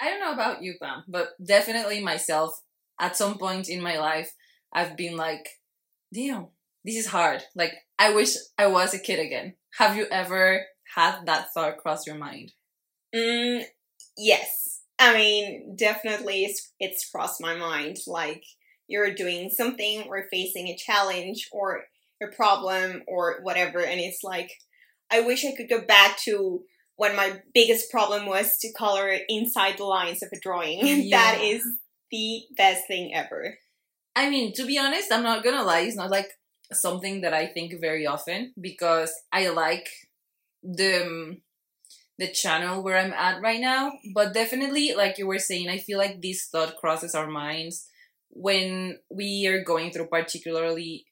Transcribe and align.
I 0.00 0.10
don't 0.10 0.20
know 0.20 0.32
about 0.32 0.62
you, 0.62 0.74
Pam, 0.80 1.04
but 1.08 1.30
definitely 1.44 2.02
myself. 2.02 2.60
At 2.98 3.16
some 3.16 3.36
point 3.36 3.68
in 3.68 3.82
my 3.82 3.98
life, 3.98 4.32
I've 4.72 4.96
been 4.96 5.16
like, 5.16 5.48
damn, 6.14 6.46
this 6.84 6.96
is 6.96 7.08
hard. 7.08 7.42
Like, 7.54 7.72
I 7.98 8.14
wish 8.14 8.36
I 8.56 8.68
was 8.68 8.94
a 8.94 8.98
kid 8.98 9.18
again. 9.18 9.54
Have 9.78 9.96
you 9.96 10.06
ever 10.10 10.64
had 10.94 11.26
that 11.26 11.52
thought 11.52 11.76
cross 11.76 12.06
your 12.06 12.16
mind? 12.16 12.52
Mm, 13.14 13.64
yes. 14.16 14.80
I 14.98 15.14
mean, 15.14 15.76
definitely 15.76 16.44
it's, 16.44 16.72
it's 16.80 17.08
crossed 17.10 17.40
my 17.40 17.54
mind. 17.54 17.98
Like, 18.06 18.44
you're 18.88 19.14
doing 19.14 19.50
something 19.50 20.04
or 20.08 20.26
facing 20.30 20.68
a 20.68 20.76
challenge 20.76 21.48
or 21.52 21.84
a 22.22 22.28
problem 22.28 23.02
or 23.06 23.40
whatever, 23.42 23.80
and 23.80 24.00
it's 24.00 24.22
like, 24.22 24.50
I 25.10 25.20
wish 25.20 25.44
I 25.44 25.54
could 25.54 25.68
go 25.68 25.82
back 25.82 26.18
to 26.20 26.62
when 26.96 27.14
my 27.14 27.40
biggest 27.54 27.90
problem 27.90 28.26
was 28.26 28.58
to 28.58 28.72
color 28.72 29.14
inside 29.28 29.78
the 29.78 29.84
lines 29.84 30.22
of 30.22 30.30
a 30.32 30.40
drawing. 30.40 30.80
Yeah. 30.86 31.18
that 31.18 31.40
is 31.42 31.62
the 32.10 32.42
best 32.56 32.86
thing 32.86 33.14
ever. 33.14 33.58
I 34.14 34.30
mean, 34.30 34.52
to 34.54 34.64
be 34.64 34.78
honest, 34.78 35.12
I'm 35.12 35.22
not 35.22 35.44
gonna 35.44 35.62
lie, 35.62 35.80
it's 35.80 35.96
not 35.96 36.10
like 36.10 36.30
something 36.72 37.20
that 37.20 37.34
I 37.34 37.46
think 37.46 37.74
very 37.80 38.06
often 38.06 38.52
because 38.60 39.12
I 39.32 39.48
like 39.48 39.88
the 40.62 41.04
um, 41.04 41.42
the 42.18 42.28
channel 42.28 42.82
where 42.82 42.96
I'm 42.96 43.12
at 43.12 43.42
right 43.42 43.60
now. 43.60 43.92
But 44.14 44.32
definitely, 44.32 44.94
like 44.96 45.18
you 45.18 45.26
were 45.26 45.38
saying, 45.38 45.68
I 45.68 45.78
feel 45.78 45.98
like 45.98 46.22
this 46.22 46.48
thought 46.50 46.76
crosses 46.76 47.14
our 47.14 47.28
minds 47.28 47.86
when 48.30 48.98
we 49.10 49.46
are 49.46 49.62
going 49.62 49.90
through 49.92 50.08
particularly 50.08 51.06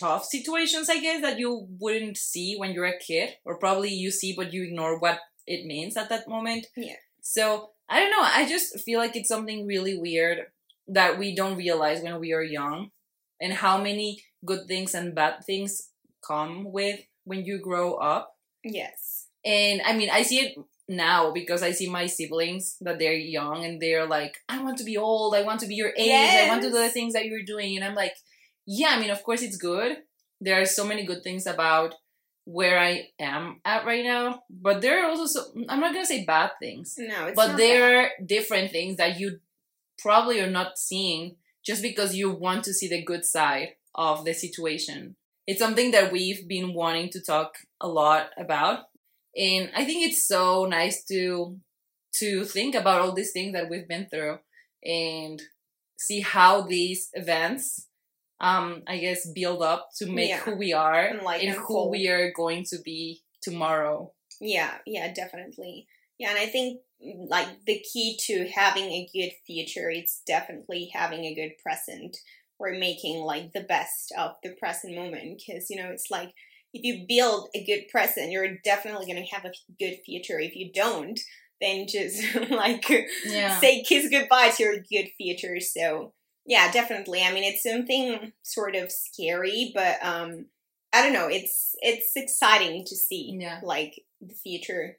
tough 0.00 0.24
situations, 0.24 0.88
I 0.88 0.98
guess, 0.98 1.20
that 1.20 1.38
you 1.38 1.68
wouldn't 1.78 2.16
see 2.16 2.56
when 2.56 2.72
you're 2.72 2.86
a 2.86 2.98
kid, 2.98 3.36
or 3.44 3.58
probably 3.58 3.90
you 3.90 4.10
see 4.10 4.34
but 4.34 4.52
you 4.52 4.64
ignore 4.64 4.98
what 4.98 5.20
it 5.46 5.66
means 5.66 5.96
at 5.96 6.08
that 6.08 6.26
moment. 6.26 6.66
Yeah. 6.76 6.96
So 7.20 7.70
I 7.88 8.00
don't 8.00 8.10
know. 8.10 8.22
I 8.22 8.48
just 8.48 8.80
feel 8.80 8.98
like 8.98 9.14
it's 9.14 9.28
something 9.28 9.66
really 9.66 9.98
weird 9.98 10.38
that 10.88 11.18
we 11.18 11.36
don't 11.36 11.56
realize 11.56 12.02
when 12.02 12.18
we 12.18 12.32
are 12.32 12.42
young, 12.42 12.90
and 13.40 13.52
how 13.52 13.80
many 13.80 14.22
good 14.44 14.66
things 14.66 14.94
and 14.94 15.14
bad 15.14 15.44
things 15.44 15.90
come 16.26 16.72
with 16.72 17.00
when 17.24 17.44
you 17.44 17.58
grow 17.58 17.94
up. 17.94 18.36
Yes. 18.64 19.26
And 19.44 19.80
I 19.84 19.96
mean, 19.96 20.10
I 20.10 20.22
see 20.22 20.38
it 20.40 20.56
now 20.88 21.30
because 21.32 21.62
I 21.62 21.70
see 21.70 21.88
my 21.88 22.06
siblings 22.06 22.76
that 22.80 22.98
they're 22.98 23.14
young 23.14 23.64
and 23.64 23.80
they're 23.80 24.06
like, 24.06 24.36
I 24.48 24.62
want 24.62 24.78
to 24.78 24.84
be 24.84 24.96
old, 24.96 25.34
I 25.34 25.42
want 25.42 25.60
to 25.60 25.66
be 25.66 25.76
your 25.76 25.92
age, 25.96 26.10
I 26.10 26.48
want 26.48 26.62
to 26.62 26.70
do 26.70 26.76
the 26.76 26.90
things 26.90 27.14
that 27.14 27.26
you're 27.26 27.44
doing. 27.44 27.76
And 27.76 27.84
I'm 27.84 27.94
like, 27.94 28.14
yeah, 28.78 28.90
I 28.94 29.00
mean, 29.00 29.10
of 29.10 29.22
course 29.24 29.42
it's 29.42 29.56
good. 29.56 29.96
There 30.40 30.60
are 30.60 30.64
so 30.66 30.84
many 30.86 31.04
good 31.04 31.22
things 31.24 31.44
about 31.46 31.94
where 32.44 32.78
I 32.78 33.08
am 33.18 33.60
at 33.64 33.84
right 33.84 34.04
now, 34.04 34.42
but 34.48 34.80
there 34.80 35.04
are 35.04 35.10
also 35.10 35.26
so, 35.26 35.40
I'm 35.68 35.80
not 35.80 35.92
gonna 35.92 36.06
say 36.06 36.24
bad 36.24 36.52
things, 36.60 36.94
No, 36.96 37.26
it's 37.26 37.36
but 37.36 37.56
there 37.56 37.90
bad. 37.90 37.96
are 38.20 38.24
different 38.24 38.70
things 38.70 38.96
that 38.96 39.18
you 39.18 39.40
probably 39.98 40.40
are 40.40 40.50
not 40.50 40.78
seeing 40.78 41.36
just 41.66 41.82
because 41.82 42.14
you 42.14 42.30
want 42.30 42.64
to 42.64 42.72
see 42.72 42.88
the 42.88 43.02
good 43.02 43.24
side 43.24 43.70
of 43.94 44.24
the 44.24 44.32
situation. 44.32 45.16
It's 45.48 45.58
something 45.58 45.90
that 45.90 46.12
we've 46.12 46.46
been 46.46 46.72
wanting 46.74 47.10
to 47.10 47.20
talk 47.20 47.54
a 47.80 47.88
lot 47.88 48.30
about. 48.38 48.84
And 49.36 49.70
I 49.74 49.84
think 49.84 50.06
it's 50.08 50.26
so 50.26 50.64
nice 50.66 51.04
to 51.06 51.58
to 52.20 52.44
think 52.44 52.74
about 52.74 53.00
all 53.00 53.12
these 53.12 53.32
things 53.32 53.52
that 53.52 53.68
we've 53.68 53.86
been 53.88 54.06
through 54.08 54.38
and 54.84 55.40
see 55.98 56.20
how 56.20 56.62
these 56.62 57.08
events 57.14 57.86
um 58.40 58.82
I 58.86 58.98
guess 58.98 59.28
build 59.28 59.62
up 59.62 59.90
to 59.96 60.06
make 60.06 60.30
Yeah. 60.30 60.38
who 60.40 60.54
we 60.56 60.72
are 60.72 61.00
And, 61.06 61.22
like, 61.22 61.42
and 61.42 61.54
who 61.54 61.88
we 61.88 62.08
are 62.08 62.32
going 62.32 62.64
to 62.70 62.78
be 62.84 63.22
tomorrow. 63.42 64.12
Yeah, 64.40 64.78
yeah, 64.86 65.12
definitely. 65.12 65.86
Yeah, 66.18 66.30
and 66.30 66.38
I 66.38 66.46
think 66.46 66.80
like 67.28 67.48
the 67.66 67.78
key 67.80 68.18
to 68.26 68.46
having 68.48 68.84
a 68.84 69.08
good 69.12 69.32
future 69.46 69.90
is 69.90 70.20
definitely 70.26 70.90
having 70.92 71.24
a 71.24 71.34
good 71.34 71.52
present 71.62 72.16
or 72.58 72.72
making 72.72 73.22
like 73.22 73.52
the 73.52 73.62
best 73.62 74.12
of 74.18 74.32
the 74.42 74.50
present 74.58 74.94
moment 74.94 75.40
because 75.46 75.70
you 75.70 75.76
know 75.82 75.88
it's 75.90 76.10
like 76.10 76.30
if 76.74 76.84
you 76.84 77.06
build 77.08 77.48
a 77.54 77.64
good 77.64 77.88
present 77.90 78.30
you're 78.30 78.56
definitely 78.64 79.06
going 79.06 79.22
to 79.24 79.34
have 79.34 79.46
a 79.46 79.52
good 79.78 79.96
future 80.04 80.38
if 80.38 80.54
you 80.54 80.70
don't 80.74 81.18
then 81.62 81.86
just 81.88 82.22
like 82.50 82.86
Yeah. 83.24 83.58
say 83.60 83.82
kiss 83.82 84.10
goodbye 84.10 84.50
to 84.50 84.62
your 84.62 84.76
good 84.92 85.08
future 85.16 85.58
so 85.58 86.12
yeah 86.50 86.70
definitely 86.72 87.22
i 87.22 87.32
mean 87.32 87.44
it's 87.44 87.62
something 87.62 88.32
sort 88.42 88.74
of 88.76 88.90
scary 88.92 89.70
but 89.74 89.96
um 90.02 90.46
i 90.92 91.00
don't 91.02 91.14
know 91.14 91.28
it's 91.28 91.74
it's 91.80 92.12
exciting 92.16 92.84
to 92.84 92.96
see 92.96 93.38
Yeah. 93.40 93.60
like 93.62 94.02
the 94.20 94.34
future 94.34 94.98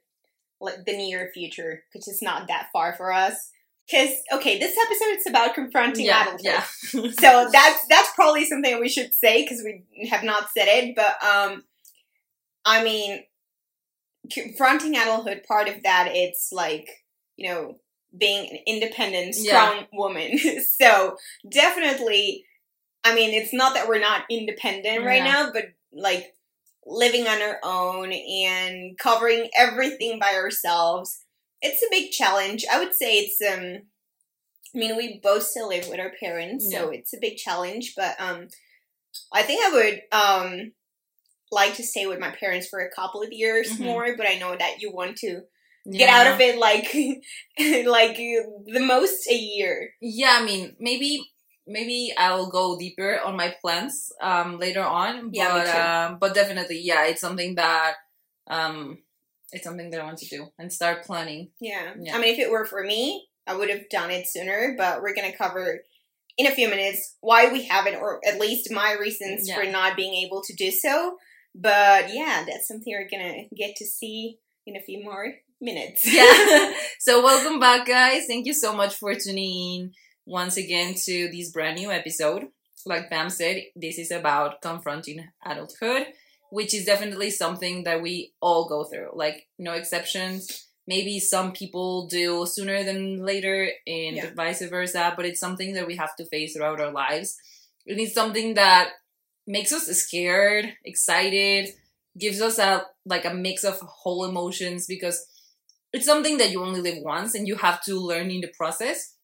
like 0.59 0.85
the 0.85 0.95
near 0.97 1.29
future 1.33 1.83
which 1.93 2.07
is 2.07 2.21
not 2.21 2.47
that 2.47 2.69
far 2.73 2.93
for 2.95 3.11
us 3.11 3.51
because 3.85 4.11
okay 4.31 4.57
this 4.59 4.77
episode 4.85 5.17
is 5.17 5.27
about 5.27 5.53
confronting 5.53 6.05
yeah, 6.05 6.23
adulthood 6.23 6.45
yeah. 6.45 6.63
so 7.19 7.49
that's 7.51 7.85
that's 7.87 8.11
probably 8.15 8.45
something 8.45 8.79
we 8.79 8.89
should 8.89 9.13
say 9.13 9.43
because 9.43 9.61
we 9.63 10.07
have 10.07 10.23
not 10.23 10.49
said 10.57 10.67
it 10.69 10.95
but 10.95 11.21
um 11.23 11.63
i 12.65 12.83
mean 12.83 13.23
confronting 14.31 14.95
adulthood 14.95 15.43
part 15.47 15.67
of 15.67 15.83
that 15.83 16.09
it's 16.11 16.51
like 16.53 16.87
you 17.35 17.49
know 17.49 17.75
being 18.17 18.49
an 18.49 18.57
independent 18.67 19.35
Yeah. 19.37 19.69
strong 19.69 19.87
woman 19.93 20.37
so 20.79 21.15
definitely 21.49 22.45
i 23.03 23.15
mean 23.15 23.33
it's 23.33 23.53
not 23.53 23.73
that 23.75 23.87
we're 23.87 23.99
not 23.99 24.23
independent 24.29 25.05
right 25.05 25.23
Yeah. 25.23 25.45
now 25.45 25.51
but 25.53 25.65
like 25.93 26.33
living 26.85 27.27
on 27.27 27.41
our 27.41 27.59
own 27.63 28.11
and 28.11 28.97
covering 28.97 29.49
everything 29.57 30.19
by 30.19 30.33
ourselves 30.35 31.23
it's 31.61 31.81
a 31.83 31.87
big 31.91 32.11
challenge 32.11 32.65
i 32.71 32.79
would 32.79 32.93
say 32.93 33.17
it's 33.19 33.41
um 33.41 33.81
i 34.75 34.77
mean 34.77 34.97
we 34.97 35.19
both 35.21 35.43
still 35.43 35.67
live 35.69 35.87
with 35.87 35.99
our 35.99 36.11
parents 36.19 36.69
so 36.71 36.89
it's 36.89 37.13
a 37.13 37.19
big 37.19 37.37
challenge 37.37 37.93
but 37.95 38.19
um 38.19 38.47
i 39.33 39.43
think 39.43 39.63
i 39.65 39.71
would 39.71 40.01
um 40.11 40.71
like 41.51 41.75
to 41.75 41.83
stay 41.83 42.07
with 42.07 42.19
my 42.19 42.31
parents 42.31 42.67
for 42.67 42.79
a 42.79 42.91
couple 42.91 43.21
of 43.21 43.31
years 43.31 43.71
Mhm. 43.73 43.79
more 43.85 44.17
but 44.17 44.27
i 44.27 44.37
know 44.37 44.55
that 44.57 44.81
you 44.81 44.91
want 44.91 45.17
to 45.17 45.41
get 45.89 46.09
out 46.09 46.27
of 46.33 46.39
it 46.39 46.57
like 46.59 46.93
like 47.87 48.15
the 48.17 48.79
most 48.85 49.27
a 49.29 49.35
year 49.35 49.91
yeah 50.01 50.37
i 50.39 50.45
mean 50.45 50.75
maybe 50.79 51.23
maybe 51.67 52.13
i'll 52.17 52.49
go 52.49 52.77
deeper 52.77 53.19
on 53.23 53.35
my 53.35 53.53
plans 53.61 54.11
um 54.21 54.59
later 54.59 54.83
on 54.83 55.29
Yeah, 55.33 55.51
but 55.53 55.65
too. 55.71 55.79
um 55.79 56.17
but 56.19 56.33
definitely 56.35 56.79
yeah 56.83 57.05
it's 57.05 57.21
something 57.21 57.55
that 57.55 57.93
um 58.47 58.99
it's 59.51 59.63
something 59.63 59.89
that 59.91 60.01
i 60.01 60.03
want 60.03 60.17
to 60.19 60.27
do 60.27 60.47
and 60.59 60.71
start 60.71 61.03
planning 61.03 61.49
yeah. 61.59 61.93
Yeah. 61.99 62.15
i 62.15 62.19
mean 62.19 62.33
if 62.33 62.39
it 62.39 62.51
were 62.51 62.65
for 62.65 62.83
me 62.83 63.27
i 63.47 63.55
would 63.55 63.69
have 63.69 63.89
done 63.89 64.11
it 64.11 64.27
sooner 64.27 64.75
but 64.77 65.01
we're 65.01 65.15
gonna 65.15 65.35
cover 65.35 65.81
in 66.37 66.47
a 66.47 66.51
few 66.55 66.69
minutes 66.69 67.15
why 67.21 67.51
we 67.51 67.63
haven't 67.65 67.95
or 67.95 68.19
at 68.27 68.39
least 68.39 68.71
my 68.71 68.93
reasons 68.99 69.47
Yeah. 69.47 69.55
for 69.55 69.65
not 69.69 69.95
being 69.95 70.13
able 70.25 70.41
to 70.43 70.53
do 70.55 70.71
so 70.71 71.17
but 71.55 72.13
yeah 72.13 72.43
that's 72.47 72.67
something 72.67 72.93
we're 72.93 73.09
gonna 73.09 73.43
get 73.55 73.75
to 73.77 73.85
see 73.85 74.37
in 74.65 74.75
a 74.75 74.81
few 74.81 75.03
more 75.03 75.33
minutes. 75.61 76.01
Yeah. 76.05 76.73
So 76.99 77.23
welcome 77.23 77.59
back 77.59 77.87
guys. 77.87 78.25
Thank 78.27 78.45
you 78.45 78.53
so 78.53 78.75
much 78.75 78.93
for 78.95 79.15
tuning 79.15 79.81
in 79.81 79.91
once 80.27 80.55
again 80.55 80.93
to 81.05 81.29
this 81.31 81.49
brand 81.49 81.79
new 81.79 81.89
episode. 81.91 82.45
Like 82.85 83.09
pam 83.09 83.29
said 83.31 83.63
this 83.75 83.97
is 83.97 84.11
about 84.11 84.61
confronting 84.61 85.27
adulthood 85.45 86.07
which 86.51 86.73
is 86.73 86.85
definitely 86.85 87.29
something 87.31 87.85
that 87.85 88.01
we 88.01 88.33
all 88.41 88.67
go 88.67 88.83
through. 88.83 89.09
Like 89.13 89.47
no 89.57 89.71
exceptions. 89.73 90.67
Maybe 90.85 91.19
some 91.19 91.53
people 91.53 92.07
do 92.07 92.45
sooner 92.45 92.83
than 92.83 93.23
later 93.25 93.69
and 93.87 94.15
Yeah. 94.17 94.33
vice 94.35 94.61
versa 94.69 95.13
but 95.15 95.25
it's 95.25 95.39
something 95.39 95.73
that 95.73 95.87
we 95.87 95.95
have 95.95 96.15
to 96.17 96.25
face 96.25 96.53
throughout 96.55 96.81
our 96.81 96.91
lives. 96.91 97.35
And 97.87 97.99
it's 97.99 98.13
something 98.13 98.53
that 98.55 98.89
makes 99.47 99.71
us 99.71 99.85
scared 99.87 100.73
excited 100.85 101.69
gives 102.19 102.41
us 102.41 102.59
a 102.59 102.85
like 103.05 103.25
a 103.25 103.33
mix 103.33 103.63
of 103.63 103.79
whole 103.79 104.25
emotions 104.25 104.85
because 104.85 105.25
it's 105.93 106.05
something 106.05 106.37
that 106.37 106.51
you 106.51 106.63
only 106.63 106.81
live 106.81 107.03
once 107.03 107.35
and 107.35 107.47
you 107.47 107.55
have 107.55 107.81
to 107.83 107.95
learn 107.95 108.31
in 108.31 108.41
the 108.41 108.51
process. 108.57 109.15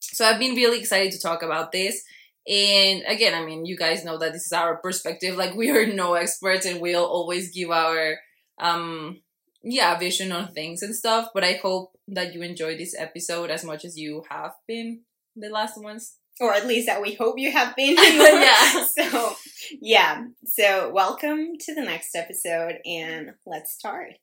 So 0.00 0.24
i've 0.24 0.38
been 0.38 0.54
really 0.54 0.78
excited 0.78 1.12
to 1.12 1.20
talk 1.20 1.42
about 1.42 1.72
this. 1.72 2.02
And 2.48 3.02
again 3.06 3.34
i 3.34 3.44
mean 3.44 3.66
you 3.66 3.76
guys 3.76 4.04
know 4.04 4.18
that 4.18 4.32
this 4.32 4.46
is 4.46 4.52
our 4.52 4.76
perspective. 4.78 5.36
Like 5.36 5.54
we 5.54 5.70
are 5.70 5.86
no 5.86 6.14
experts 6.14 6.66
and 6.66 6.80
we'll 6.80 7.04
always 7.04 7.52
give 7.52 7.70
our 7.70 8.16
um 8.58 9.20
yeah 9.62 9.98
vision 9.98 10.32
on 10.32 10.52
things 10.52 10.82
and 10.82 10.94
stuff. 10.94 11.28
But 11.34 11.44
i 11.44 11.54
hope 11.54 11.92
that 12.08 12.34
you 12.34 12.42
enjoy 12.42 12.76
this 12.76 12.94
episode 12.96 13.50
as 13.50 13.64
much 13.64 13.84
as 13.84 13.96
you 13.96 14.22
have 14.30 14.52
been 14.66 15.02
the 15.34 15.48
last 15.48 15.80
ones. 15.80 16.16
Or 16.38 16.52
at 16.52 16.66
least 16.66 16.86
that 16.86 17.00
we 17.00 17.14
hope 17.14 17.38
you 17.38 17.50
have 17.50 17.74
been. 17.76 17.96
Yeah. 17.98 18.86
so 18.98 19.34
yeah. 19.80 20.24
So 20.44 20.90
welcome 20.92 21.52
to 21.60 21.74
the 21.74 21.82
next 21.82 22.14
episode 22.14 22.76
and 22.84 23.32
let's 23.44 23.72
start. 23.72 24.18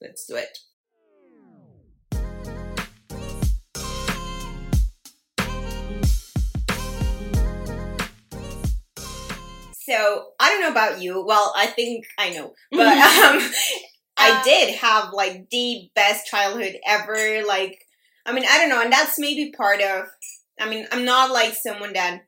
Let's 0.00 0.24
do 0.26 0.36
it 0.36 0.56
So 9.90 10.32
I 10.38 10.50
don't 10.50 10.60
know 10.60 10.70
about 10.70 11.00
you. 11.00 11.24
Well, 11.24 11.52
I 11.56 11.66
think 11.66 12.06
I 12.18 12.30
know, 12.30 12.54
but 12.70 12.86
um, 12.86 13.50
I 14.16 14.30
Uh, 14.40 14.44
did 14.44 14.74
have 14.76 15.12
like 15.12 15.48
the 15.50 15.90
best 15.94 16.26
childhood 16.26 16.76
ever. 16.86 17.42
Like 17.46 17.80
I 18.26 18.32
mean, 18.32 18.44
I 18.48 18.58
don't 18.58 18.68
know, 18.68 18.82
and 18.82 18.92
that's 18.92 19.18
maybe 19.18 19.52
part 19.56 19.80
of. 19.80 20.06
I 20.60 20.68
mean, 20.68 20.86
I'm 20.92 21.04
not 21.04 21.30
like 21.30 21.54
someone 21.54 21.94
that 21.94 22.22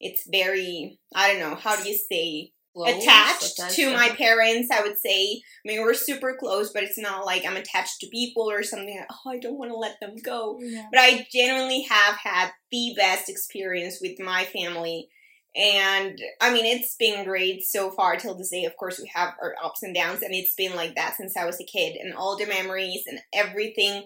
it's 0.00 0.24
very. 0.30 0.98
I 1.14 1.30
don't 1.32 1.40
know. 1.40 1.54
How 1.56 1.76
do 1.80 1.88
you 1.88 1.96
say? 1.96 2.52
Attached 2.98 3.56
to 3.76 3.90
my 3.94 4.10
parents, 4.10 4.68
I 4.70 4.82
would 4.82 4.98
say. 4.98 5.36
I 5.36 5.64
mean, 5.64 5.80
we're 5.80 5.94
super 5.94 6.36
close, 6.38 6.72
but 6.74 6.82
it's 6.82 6.98
not 6.98 7.24
like 7.24 7.46
I'm 7.46 7.56
attached 7.56 8.00
to 8.00 8.08
people 8.08 8.50
or 8.50 8.62
something. 8.62 8.94
Like, 8.98 9.08
oh, 9.10 9.30
I 9.30 9.38
don't 9.38 9.56
want 9.56 9.70
to 9.70 9.78
let 9.78 9.98
them 9.98 10.14
go. 10.22 10.58
Yeah. 10.60 10.84
But 10.92 11.00
I 11.00 11.26
genuinely 11.32 11.82
have 11.88 12.16
had 12.16 12.50
the 12.70 12.92
best 12.94 13.30
experience 13.30 13.98
with 14.02 14.20
my 14.20 14.44
family. 14.44 15.08
And 15.56 16.20
I 16.40 16.52
mean, 16.52 16.66
it's 16.66 16.96
been 16.96 17.24
great 17.24 17.64
so 17.64 17.90
far 17.90 18.16
till 18.16 18.34
this 18.36 18.50
day. 18.50 18.64
Of 18.64 18.76
course, 18.76 18.98
we 19.00 19.10
have 19.14 19.34
our 19.40 19.54
ups 19.64 19.82
and 19.82 19.94
downs, 19.94 20.22
and 20.22 20.34
it's 20.34 20.54
been 20.54 20.76
like 20.76 20.94
that 20.96 21.16
since 21.16 21.36
I 21.36 21.46
was 21.46 21.58
a 21.60 21.64
kid. 21.64 21.96
And 21.96 22.14
all 22.14 22.36
the 22.36 22.46
memories 22.46 23.04
and 23.06 23.20
everything 23.32 24.04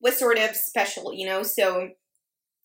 was 0.00 0.16
sort 0.18 0.38
of 0.38 0.54
special, 0.54 1.12
you 1.12 1.26
know? 1.26 1.42
So 1.42 1.90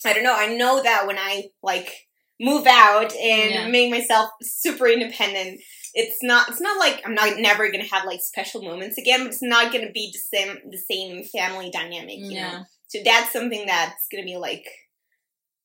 I 0.05 0.13
don't 0.13 0.23
know. 0.23 0.35
I 0.35 0.47
know 0.55 0.81
that 0.83 1.07
when 1.07 1.17
I 1.17 1.45
like 1.63 2.07
move 2.39 2.67
out 2.67 3.15
and 3.15 3.51
Yeah. 3.51 3.67
make 3.67 3.89
myself 3.89 4.29
super 4.43 4.87
independent, 4.87 5.59
it's 5.95 6.21
not 6.21 6.49
it's 6.49 6.61
not 6.61 6.77
like 6.77 7.01
I'm 7.05 7.15
not 7.15 7.37
never 7.39 7.71
gonna 7.71 7.85
have 7.85 8.05
like 8.05 8.21
special 8.21 8.61
moments 8.61 8.97
again, 8.99 9.21
but 9.23 9.33
it's 9.33 9.41
not 9.41 9.73
gonna 9.73 9.91
be 9.91 10.11
the 10.13 10.19
same 10.19 10.59
the 10.69 10.77
same 10.77 11.23
family 11.25 11.71
dynamic, 11.71 12.17
you 12.19 12.39
know. 12.39 12.51
Yeah. 12.51 12.63
So 12.87 12.99
that's 13.03 13.33
something 13.33 13.65
that's 13.65 14.07
gonna 14.11 14.23
be 14.23 14.37
like, 14.37 14.67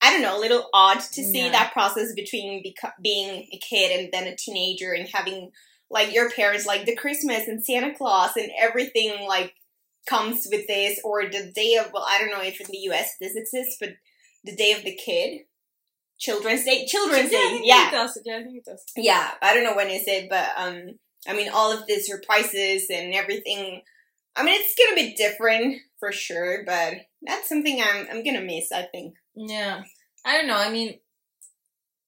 I 0.02 0.10
don't 0.12 0.22
know, 0.22 0.36
a 0.36 0.40
little 0.40 0.68
odd 0.74 1.00
to 1.00 1.22
see 1.22 1.44
Yeah. 1.44 1.50
that 1.52 1.72
process 1.72 2.12
between 2.14 2.62
beco- 2.64 2.92
being 3.00 3.48
a 3.52 3.58
kid 3.58 3.98
and 3.98 4.12
then 4.12 4.26
a 4.26 4.36
teenager 4.36 4.92
and 4.92 5.08
having 5.08 5.52
like 5.90 6.12
your 6.12 6.30
parents, 6.30 6.66
like 6.66 6.86
the 6.86 6.96
Christmas 6.96 7.46
and 7.46 7.64
Santa 7.64 7.94
Claus 7.94 8.36
and 8.36 8.50
everything 8.58 9.26
like 9.28 9.54
comes 10.08 10.48
with 10.50 10.66
this, 10.66 10.98
or 11.04 11.26
the 11.26 11.52
day 11.54 11.76
of, 11.76 11.92
well, 11.92 12.04
I 12.08 12.18
don't 12.18 12.30
know 12.30 12.42
if 12.42 12.60
in 12.60 12.66
the 12.70 12.78
US 12.90 13.10
this 13.20 13.36
exists, 13.36 13.76
but 13.78 13.90
the 14.42 14.56
day 14.56 14.72
of 14.72 14.82
the 14.84 14.96
kid, 14.96 15.42
Children's 16.18 16.64
Day, 16.64 16.86
Children's 16.86 17.30
Yeah, 17.32 17.38
Day, 17.38 17.60
yeah. 17.62 17.88
it 17.88 17.92
does. 17.92 18.18
Yeah, 18.24 18.36
I 18.38 18.42
think 18.42 18.56
it 18.58 18.64
does. 18.64 18.84
Yeah, 18.96 19.30
I 19.40 19.54
don't 19.54 19.64
know 19.64 19.74
when 19.76 19.90
is 19.90 20.04
it, 20.06 20.28
but 20.28 20.48
um, 20.56 20.98
I 21.28 21.34
mean, 21.34 21.48
all 21.52 21.72
of 21.72 21.86
the 21.86 21.94
surprises 22.00 22.86
and 22.90 23.14
everything. 23.14 23.82
I 24.34 24.42
mean, 24.42 24.58
it's 24.60 24.74
gonna 24.74 24.96
be 24.96 25.14
different 25.14 25.76
for 26.00 26.10
sure, 26.10 26.64
but 26.64 26.94
that's 27.22 27.48
something 27.48 27.80
I'm 27.82 28.06
I'm 28.10 28.24
gonna 28.24 28.40
miss. 28.40 28.72
I 28.72 28.82
think. 28.82 29.14
Yeah. 29.34 29.82
I 30.24 30.36
don't 30.38 30.46
know. 30.46 30.56
I 30.56 30.70
mean, 30.70 30.98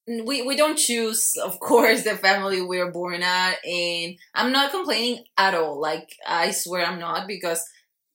we 0.06 0.42
we 0.42 0.56
don't 0.56 0.76
choose, 0.78 1.34
of 1.44 1.58
course, 1.60 2.02
the 2.02 2.16
family 2.16 2.62
we're 2.62 2.90
born 2.90 3.22
at, 3.22 3.64
and 3.64 4.16
I'm 4.34 4.52
not 4.52 4.70
complaining 4.70 5.24
at 5.36 5.54
all. 5.54 5.80
Like 5.80 6.14
I 6.26 6.50
swear 6.50 6.84
I'm 6.84 6.98
not 7.00 7.26
because 7.26 7.64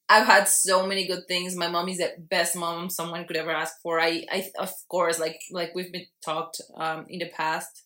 I've 0.07 0.25
had 0.25 0.47
so 0.47 0.85
many 0.87 1.07
good 1.07 1.27
things. 1.27 1.55
My 1.55 1.67
mom 1.67 1.89
is 1.89 1.97
the 1.99 2.13
best 2.17 2.55
mom 2.55 2.89
someone 2.89 3.25
could 3.25 3.37
ever 3.37 3.51
ask 3.51 3.81
for. 3.81 3.99
I 3.99 4.25
I 4.31 4.49
of 4.59 4.71
course 4.87 5.19
like 5.19 5.39
like 5.51 5.73
we've 5.75 5.91
been 5.91 6.07
talked 6.23 6.61
um 6.75 7.05
in 7.09 7.19
the 7.19 7.29
past. 7.29 7.83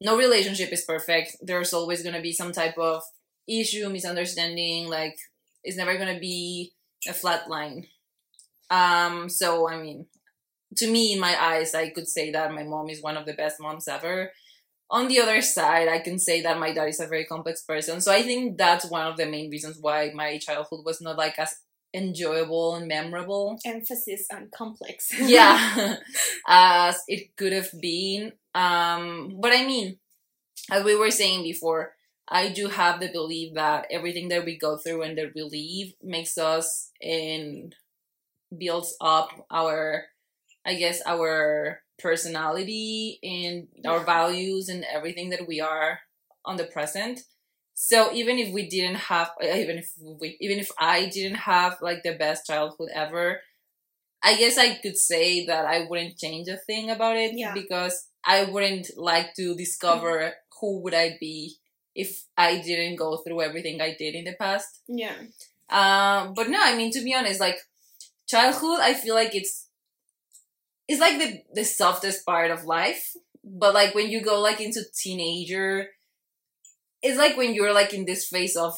No 0.00 0.16
relationship 0.16 0.72
is 0.72 0.84
perfect. 0.84 1.36
There's 1.42 1.72
always 1.72 2.02
gonna 2.02 2.20
be 2.20 2.32
some 2.32 2.52
type 2.52 2.78
of 2.78 3.02
issue, 3.48 3.88
misunderstanding. 3.88 4.88
Like 4.88 5.16
it's 5.64 5.76
never 5.76 5.96
gonna 5.98 6.18
be 6.20 6.72
a 7.08 7.12
flat 7.14 7.48
line. 7.48 7.86
Um. 8.70 9.28
So 9.28 9.68
I 9.68 9.80
mean, 9.80 10.06
to 10.76 10.90
me, 10.90 11.12
in 11.12 11.20
my 11.20 11.36
eyes, 11.40 11.74
I 11.74 11.90
could 11.90 12.08
say 12.08 12.30
that 12.32 12.52
my 12.52 12.64
mom 12.64 12.88
is 12.88 13.02
one 13.02 13.16
of 13.16 13.26
the 13.26 13.34
best 13.34 13.60
moms 13.60 13.88
ever. 13.88 14.32
On 14.90 15.08
the 15.08 15.20
other 15.20 15.40
side, 15.40 15.88
I 15.88 15.98
can 15.98 16.18
say 16.18 16.42
that 16.42 16.58
my 16.58 16.72
dad 16.72 16.88
is 16.88 17.00
a 17.00 17.06
very 17.06 17.24
complex 17.24 17.62
person. 17.62 18.00
So 18.00 18.12
I 18.12 18.22
think 18.22 18.56
that's 18.56 18.88
one 18.88 19.06
of 19.06 19.16
the 19.16 19.26
main 19.26 19.50
reasons 19.50 19.78
why 19.80 20.12
my 20.14 20.38
childhood 20.38 20.84
was 20.84 21.00
not 21.00 21.16
like 21.16 21.38
as 21.38 21.56
enjoyable 21.94 22.74
and 22.74 22.86
memorable. 22.86 23.58
Emphasis 23.64 24.26
on 24.32 24.48
complex. 24.54 25.12
yeah, 25.20 25.96
as 26.46 27.00
it 27.08 27.36
could 27.36 27.52
have 27.52 27.70
been. 27.80 28.32
Um, 28.54 29.38
but 29.40 29.52
I 29.52 29.66
mean, 29.66 29.98
as 30.70 30.84
we 30.84 30.96
were 30.96 31.10
saying 31.10 31.42
before, 31.42 31.94
I 32.28 32.48
do 32.48 32.68
have 32.68 33.00
the 33.00 33.08
belief 33.08 33.54
that 33.54 33.86
everything 33.90 34.28
that 34.28 34.44
we 34.44 34.58
go 34.58 34.76
through 34.76 35.02
and 35.02 35.16
that 35.18 35.32
we 35.34 35.42
leave 35.42 35.94
makes 36.02 36.36
us 36.38 36.90
and 37.00 37.74
builds 38.56 38.96
up 39.00 39.46
our, 39.50 40.06
I 40.66 40.74
guess, 40.74 41.00
our 41.06 41.82
personality 41.98 43.18
and 43.22 43.68
our 43.86 44.00
values 44.04 44.68
and 44.68 44.84
everything 44.92 45.30
that 45.30 45.46
we 45.46 45.60
are 45.60 46.00
on 46.44 46.56
the 46.56 46.64
present. 46.64 47.20
So 47.74 48.12
even 48.12 48.38
if 48.38 48.52
we 48.52 48.68
didn't 48.68 48.96
have, 48.96 49.30
uh, 49.42 49.46
even 49.46 49.78
if 49.78 49.92
we, 49.98 50.36
even 50.40 50.58
if 50.58 50.70
I 50.78 51.06
didn't 51.08 51.36
have 51.36 51.78
like 51.80 52.02
the 52.02 52.14
best 52.14 52.46
childhood 52.46 52.88
ever, 52.94 53.40
I 54.22 54.36
guess 54.36 54.58
I 54.58 54.74
could 54.76 54.96
say 54.96 55.46
that 55.46 55.66
I 55.66 55.86
wouldn't 55.88 56.16
change 56.18 56.48
a 56.48 56.56
thing 56.56 56.90
about 56.90 57.16
it 57.16 57.34
Yeah. 57.34 57.52
because 57.54 58.06
I 58.24 58.44
wouldn't 58.44 58.90
like 58.96 59.34
to 59.36 59.54
discover 59.54 60.32
who 60.60 60.80
would 60.82 60.94
I 60.94 61.16
be 61.20 61.56
if 61.94 62.24
I 62.36 62.58
didn't 62.60 62.96
go 62.96 63.18
through 63.18 63.42
everything 63.42 63.80
I 63.80 63.94
did 63.98 64.14
in 64.14 64.24
the 64.24 64.34
past. 64.34 64.80
yeah. 64.88 65.14
Um, 65.68 66.34
but 66.34 66.48
no, 66.48 66.58
I 66.62 66.76
mean 66.76 66.90
to 66.92 67.02
be 67.02 67.12
honest, 67.14 67.40
like 67.40 67.58
childhood, 68.26 68.78
I 68.80 68.94
feel 68.94 69.14
like 69.14 69.34
it's 69.34 69.65
it's 70.88 71.00
like 71.00 71.18
the 71.18 71.42
the 71.54 71.64
softest 71.64 72.24
part 72.26 72.50
of 72.50 72.64
life. 72.64 73.14
But 73.44 73.74
like 73.74 73.94
when 73.94 74.10
you 74.10 74.22
go 74.22 74.40
like 74.40 74.60
into 74.60 74.82
teenager, 74.94 75.88
it's 77.02 77.18
like 77.18 77.36
when 77.36 77.54
you're 77.54 77.72
like 77.72 77.92
in 77.94 78.04
this 78.04 78.26
phase 78.26 78.56
of 78.56 78.74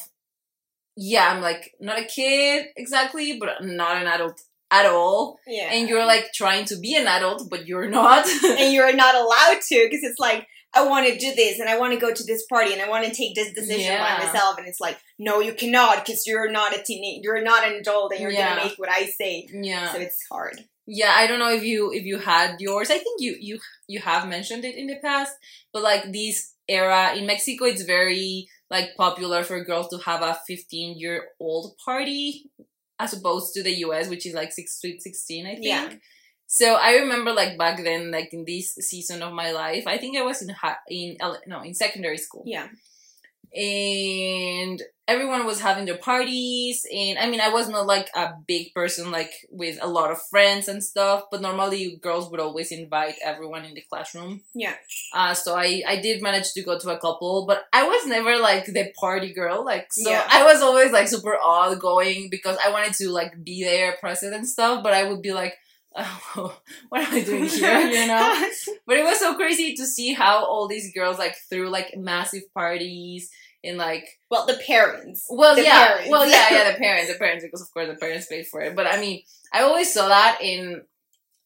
yeah, 0.95 1.31
I'm 1.31 1.41
like 1.41 1.73
not 1.79 1.99
a 1.99 2.05
kid 2.05 2.67
exactly, 2.75 3.37
but 3.39 3.63
not 3.63 4.01
an 4.01 4.07
adult 4.07 4.41
at 4.71 4.85
all. 4.85 5.39
Yeah. 5.47 5.69
And 5.71 5.89
you're 5.89 6.05
like 6.05 6.31
trying 6.33 6.65
to 6.65 6.75
be 6.75 6.95
an 6.95 7.07
adult, 7.07 7.49
but 7.49 7.67
you're 7.67 7.89
not. 7.89 8.27
and 8.43 8.73
you're 8.73 8.95
not 8.95 9.15
allowed 9.15 9.61
to 9.69 9.87
because 9.89 10.03
it's 10.03 10.19
like 10.19 10.47
I 10.73 10.85
want 10.85 11.07
to 11.07 11.17
do 11.17 11.33
this 11.33 11.59
and 11.59 11.67
I 11.67 11.79
want 11.79 11.93
to 11.93 11.99
go 11.99 12.13
to 12.13 12.23
this 12.25 12.45
party 12.45 12.73
and 12.73 12.81
I 12.81 12.89
want 12.89 13.05
to 13.05 13.11
take 13.11 13.33
this 13.33 13.53
decision 13.53 13.91
Yeah. 13.93 14.19
by 14.19 14.23
myself 14.25 14.57
and 14.59 14.67
it's 14.67 14.79
like 14.79 14.99
no 15.17 15.39
you 15.39 15.53
cannot 15.53 16.05
because 16.05 16.27
you're 16.27 16.51
not 16.51 16.77
a 16.77 16.83
teenage 16.83 17.21
you're 17.23 17.41
not 17.41 17.67
an 17.67 17.73
adult 17.73 18.11
and 18.11 18.21
you're 18.21 18.31
Yeah. 18.31 18.55
gonna 18.55 18.65
make 18.67 18.77
what 18.77 18.89
I 18.89 19.05
say 19.07 19.47
yeah. 19.51 19.91
so 19.91 19.99
it's 19.99 20.19
hard 20.31 20.63
yeah 20.89 21.13
i 21.15 21.27
don't 21.27 21.39
know 21.39 21.51
if 21.51 21.63
you 21.63 21.91
if 21.93 22.03
you 22.03 22.17
had 22.17 22.59
yours. 22.59 22.89
I 22.89 22.97
think 22.97 23.21
you 23.21 23.37
you 23.39 23.59
you 23.87 23.99
have 23.99 24.27
mentioned 24.27 24.65
it 24.65 24.75
in 24.75 24.87
the 24.87 24.97
past 25.03 25.33
but 25.71 25.83
like 25.83 26.11
this 26.11 26.53
era 26.67 27.15
in 27.15 27.25
mexico 27.25 27.65
it's 27.65 27.83
very 27.83 28.47
like 28.69 28.95
popular 28.97 29.43
for 29.43 29.63
girls 29.63 29.87
to 29.89 29.97
have 29.99 30.21
a 30.21 30.37
15 30.47 30.99
year 30.99 31.29
old 31.39 31.75
party 31.83 32.51
as 32.99 33.13
opposed 33.13 33.53
to 33.53 33.63
the 33.63 33.71
us 33.71 34.09
which 34.09 34.25
is 34.25 34.33
like 34.33 34.51
six 34.51 34.79
sweet 34.79 35.01
16 35.01 35.45
i 35.45 35.49
think. 35.55 35.65
Yeah. 35.65 35.89
so 36.47 36.75
i 36.75 36.95
remember 36.95 37.31
like 37.33 37.57
back 37.57 37.83
then 37.83 38.11
like 38.11 38.33
in 38.33 38.43
this 38.45 38.75
season 38.75 39.21
of 39.21 39.33
my 39.33 39.51
life 39.51 39.85
i 39.87 39.97
think 39.97 40.17
i 40.17 40.21
was 40.21 40.41
in 40.41 40.49
high, 40.49 40.77
in 40.89 41.17
no 41.47 41.61
in 41.61 41.73
secondary 41.73 42.17
school. 42.17 42.43
Yeah 42.45 42.67
and 43.55 44.81
everyone 45.07 45.45
was 45.45 45.59
having 45.59 45.85
their 45.85 45.97
parties. 45.97 46.85
And 46.91 47.17
i 47.17 47.29
mean 47.29 47.41
i 47.41 47.49
was 47.49 47.67
not 47.67 47.85
like 47.87 48.09
a 48.15 48.33
big 48.47 48.73
person 48.73 49.11
like 49.11 49.31
with 49.49 49.77
a 49.81 49.87
lot 49.87 50.11
of 50.11 50.21
friends 50.29 50.67
and 50.67 50.83
stuff 50.83 51.23
but 51.31 51.41
normally 51.41 51.97
girls 52.01 52.29
would 52.29 52.39
always 52.39 52.71
invite 52.71 53.15
everyone 53.23 53.65
in 53.65 53.73
the 53.73 53.83
classroom. 53.89 54.41
Yeah. 54.53 54.75
Uh, 55.13 55.33
so 55.33 55.55
I, 55.55 55.81
I 55.87 55.95
did 56.01 56.21
manage 56.21 56.51
to 56.53 56.63
go 56.63 56.77
to 56.77 56.89
a 56.89 56.99
couple 56.99 57.45
but 57.47 57.65
i 57.73 57.83
was 57.87 58.05
never 58.05 58.37
like 58.37 58.65
the 58.65 58.91
party 58.99 59.33
girl 59.33 59.65
like 59.65 59.87
so 59.91 60.09
Yeah. 60.09 60.25
i 60.29 60.43
was 60.43 60.61
always 60.61 60.91
like 60.91 61.07
super 61.07 61.35
odd 61.43 61.79
going 61.79 62.29
because 62.29 62.57
i 62.65 62.69
wanted 62.71 62.93
to 62.95 63.09
like 63.09 63.33
be 63.43 63.63
there 63.63 63.97
present 63.99 64.33
and 64.35 64.47
stuff 64.47 64.83
but 64.83 64.93
i 64.93 65.03
would 65.07 65.21
be 65.21 65.33
like 65.33 65.55
oh, 65.95 66.59
what 66.89 67.01
am 67.01 67.13
i 67.13 67.21
doing 67.23 67.45
here 67.47 67.79
you 67.79 68.07
know? 68.07 68.49
But 68.85 68.97
it 68.97 69.03
was 69.05 69.19
so 69.19 69.35
crazy 69.35 69.75
to 69.75 69.85
see 69.85 70.13
how 70.13 70.45
all 70.45 70.67
these 70.67 70.93
girls 70.93 71.17
like 71.17 71.35
threw 71.49 71.69
like 71.69 71.93
massive 71.97 72.43
parties 72.53 73.29
and 73.63 73.77
like 73.77 74.07
well 74.29 74.45
the 74.45 74.59
parents. 74.65 75.27
Well 75.29 75.55
The 75.55 75.63
yeah. 75.63 75.87
parents. 75.87 76.09
well 76.09 76.25
yeah 76.27 76.47
yeah 76.51 76.71
the 76.71 76.77
parents 76.77 77.11
the 77.11 77.17
parents 77.19 77.43
because 77.43 77.61
of 77.61 77.71
course 77.73 77.87
the 77.87 77.95
parents 77.95 78.27
paid 78.27 78.47
for 78.47 78.61
it. 78.61 78.75
But 78.75 78.87
I 78.87 78.99
mean 78.99 79.21
I 79.53 79.61
always 79.61 79.93
saw 79.93 80.07
that 80.07 80.39
in 80.41 80.81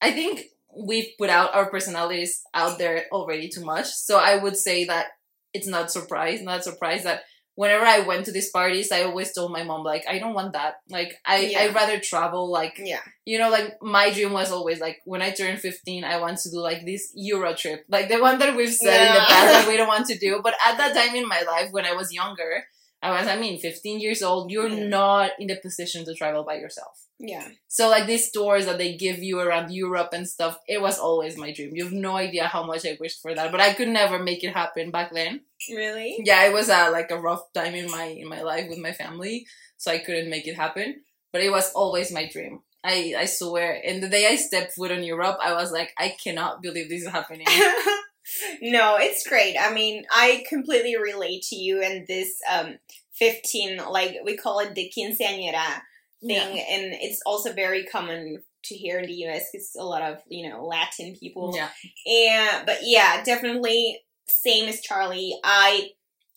I 0.02 0.12
think 0.12 0.44
we've 0.76 1.10
put 1.18 1.30
out 1.30 1.54
our 1.56 1.70
personalities 1.70 2.42
out 2.54 2.78
there 2.78 3.06
already 3.12 3.48
too 3.50 3.64
much. 3.66 3.88
So 3.88 4.18
I 4.18 4.38
would 4.38 4.58
say 4.58 4.86
that 4.86 5.08
it's 5.54 5.68
not 5.68 5.92
surprise 5.92 6.42
not 6.42 6.64
surprise 6.64 7.04
that 7.04 7.22
whenever 7.56 7.86
I 7.86 8.00
went 8.00 8.26
to 8.26 8.32
these 8.32 8.50
parties 8.50 8.92
I 8.92 9.04
always 9.04 9.32
told 9.34 9.52
my 9.52 9.64
mom 9.64 9.84
like 9.84 10.04
I 10.10 10.18
don't 10.20 10.34
want 10.34 10.54
that 10.54 10.76
like 10.90 11.12
I 11.26 11.38
Yeah. 11.38 11.60
I'd 11.60 11.76
rather 11.76 12.00
travel 12.00 12.50
like 12.52 12.80
yeah 12.84 13.02
you 13.26 13.38
know, 13.40 13.50
like 13.50 13.82
my 13.82 14.12
dream 14.12 14.34
was 14.34 14.52
always 14.52 14.82
like 14.82 14.98
when 15.06 15.22
I 15.22 15.32
turn 15.32 15.56
15, 15.56 16.04
I 16.04 16.18
want 16.20 16.40
to 16.40 16.50
do 16.52 16.60
like 16.60 16.86
this 16.86 17.10
Euro 17.16 17.56
trip, 17.56 17.86
like 17.88 18.10
the 18.10 18.20
one 18.20 18.38
that 18.40 18.54
we've 18.58 18.74
said 18.74 19.08
in 19.08 19.14
the 19.14 19.20
past 19.20 19.50
that 19.54 19.66
we 19.68 19.78
don't 19.78 19.88
want 19.96 20.08
to 20.08 20.18
do. 20.18 20.42
But 20.44 20.56
at 20.66 20.76
that 20.78 20.94
time 20.94 21.16
in 21.16 21.26
my 21.26 21.42
life, 21.44 21.70
when 21.72 21.86
I 21.86 21.94
was 21.94 22.12
younger, 22.12 22.66
I 23.02 23.12
was, 23.18 23.26
I 23.28 23.38
mean, 23.38 23.60
15 23.60 24.02
years 24.02 24.22
old, 24.22 24.52
you're 24.52 24.68
Yeah. 24.68 24.88
not 24.88 25.32
in 25.40 25.48
the 25.48 25.56
position 25.56 26.04
to 26.04 26.14
travel 26.14 26.44
by 26.44 26.56
yourself. 26.56 26.96
yeah 27.18 27.48
So 27.70 27.88
like 27.88 28.08
these 28.08 28.30
tours 28.32 28.66
that 28.66 28.78
they 28.78 28.98
give 28.98 29.20
you 29.24 29.40
around 29.40 29.72
Europe 29.72 30.10
and 30.12 30.28
stuff, 30.28 30.60
it 30.68 30.82
was 30.82 31.00
always 31.00 31.38
my 31.38 31.54
dream. 31.54 31.72
You 31.76 31.86
have 31.86 31.94
no 31.94 32.18
idea 32.18 32.48
how 32.48 32.64
much 32.66 32.86
I 32.86 32.98
wished 33.00 33.22
for 33.22 33.34
that, 33.36 33.52
but 33.54 33.62
I 33.62 33.72
could 33.74 33.88
never 33.88 34.20
make 34.20 34.44
it 34.44 34.54
happen 34.54 34.92
back 34.92 35.14
then. 35.14 35.42
Really 35.70 36.18
Yeah, 36.24 36.46
it 36.46 36.54
was 36.54 36.70
a, 36.70 36.90
like 36.90 37.12
a 37.12 37.20
rough 37.20 37.52
time 37.54 37.76
in 37.76 37.90
my 37.92 38.06
in 38.06 38.28
my 38.28 38.42
life 38.42 38.68
with 38.70 38.80
my 38.80 38.94
family, 38.94 39.46
so 39.78 39.92
I 39.92 40.00
couldn't 40.00 40.30
make 40.30 40.48
it 40.48 40.56
happen. 40.56 41.02
But 41.32 41.42
it 41.42 41.52
was 41.52 41.72
always 41.74 42.12
my 42.12 42.30
dream. 42.32 42.62
I 42.84 43.14
I 43.18 43.26
swear. 43.26 43.82
And 43.86 44.02
the 44.04 44.10
day 44.10 44.28
I 44.28 44.36
stepped 44.36 44.74
foot 44.74 44.92
on 44.92 45.04
Europe, 45.04 45.38
I 45.42 45.54
was 45.54 45.72
like, 45.72 45.92
I 45.98 46.16
cannot 46.24 46.62
believe 46.62 46.90
this 46.90 47.04
is 47.04 47.10
happening. 47.10 47.48
no, 48.62 48.98
it's 49.00 49.28
great. 49.28 49.56
I 49.60 49.74
mean, 49.74 50.06
I 50.12 50.44
completely 50.48 50.96
relate 50.98 51.44
to 51.50 51.56
you 51.56 51.82
and 51.82 52.08
this 52.08 52.40
um 52.52 52.78
15 53.16 53.78
like 53.90 54.18
we 54.26 54.36
call 54.38 54.60
it 54.60 54.74
the 54.76 54.92
quinceañera 54.98 55.82
thing 56.26 56.58
Yeah. 56.58 56.64
and 56.72 56.94
it's 57.02 57.22
also 57.26 57.54
very 57.54 57.84
common 57.86 58.44
to 58.66 58.76
hear 58.76 58.98
in 59.00 59.06
the 59.08 59.14
US 59.26 59.52
cuz 59.52 59.76
a 59.78 59.84
lot 59.84 60.02
of, 60.02 60.18
you 60.28 60.50
know, 60.50 60.66
Latin 60.66 61.16
people. 61.20 61.54
Yeah. 61.56 61.70
And 62.08 62.66
but 62.66 62.80
yeah, 62.84 63.24
definitely 63.24 64.02
same 64.28 64.70
as 64.70 64.82
Charlie. 64.82 65.38
I 65.44 65.90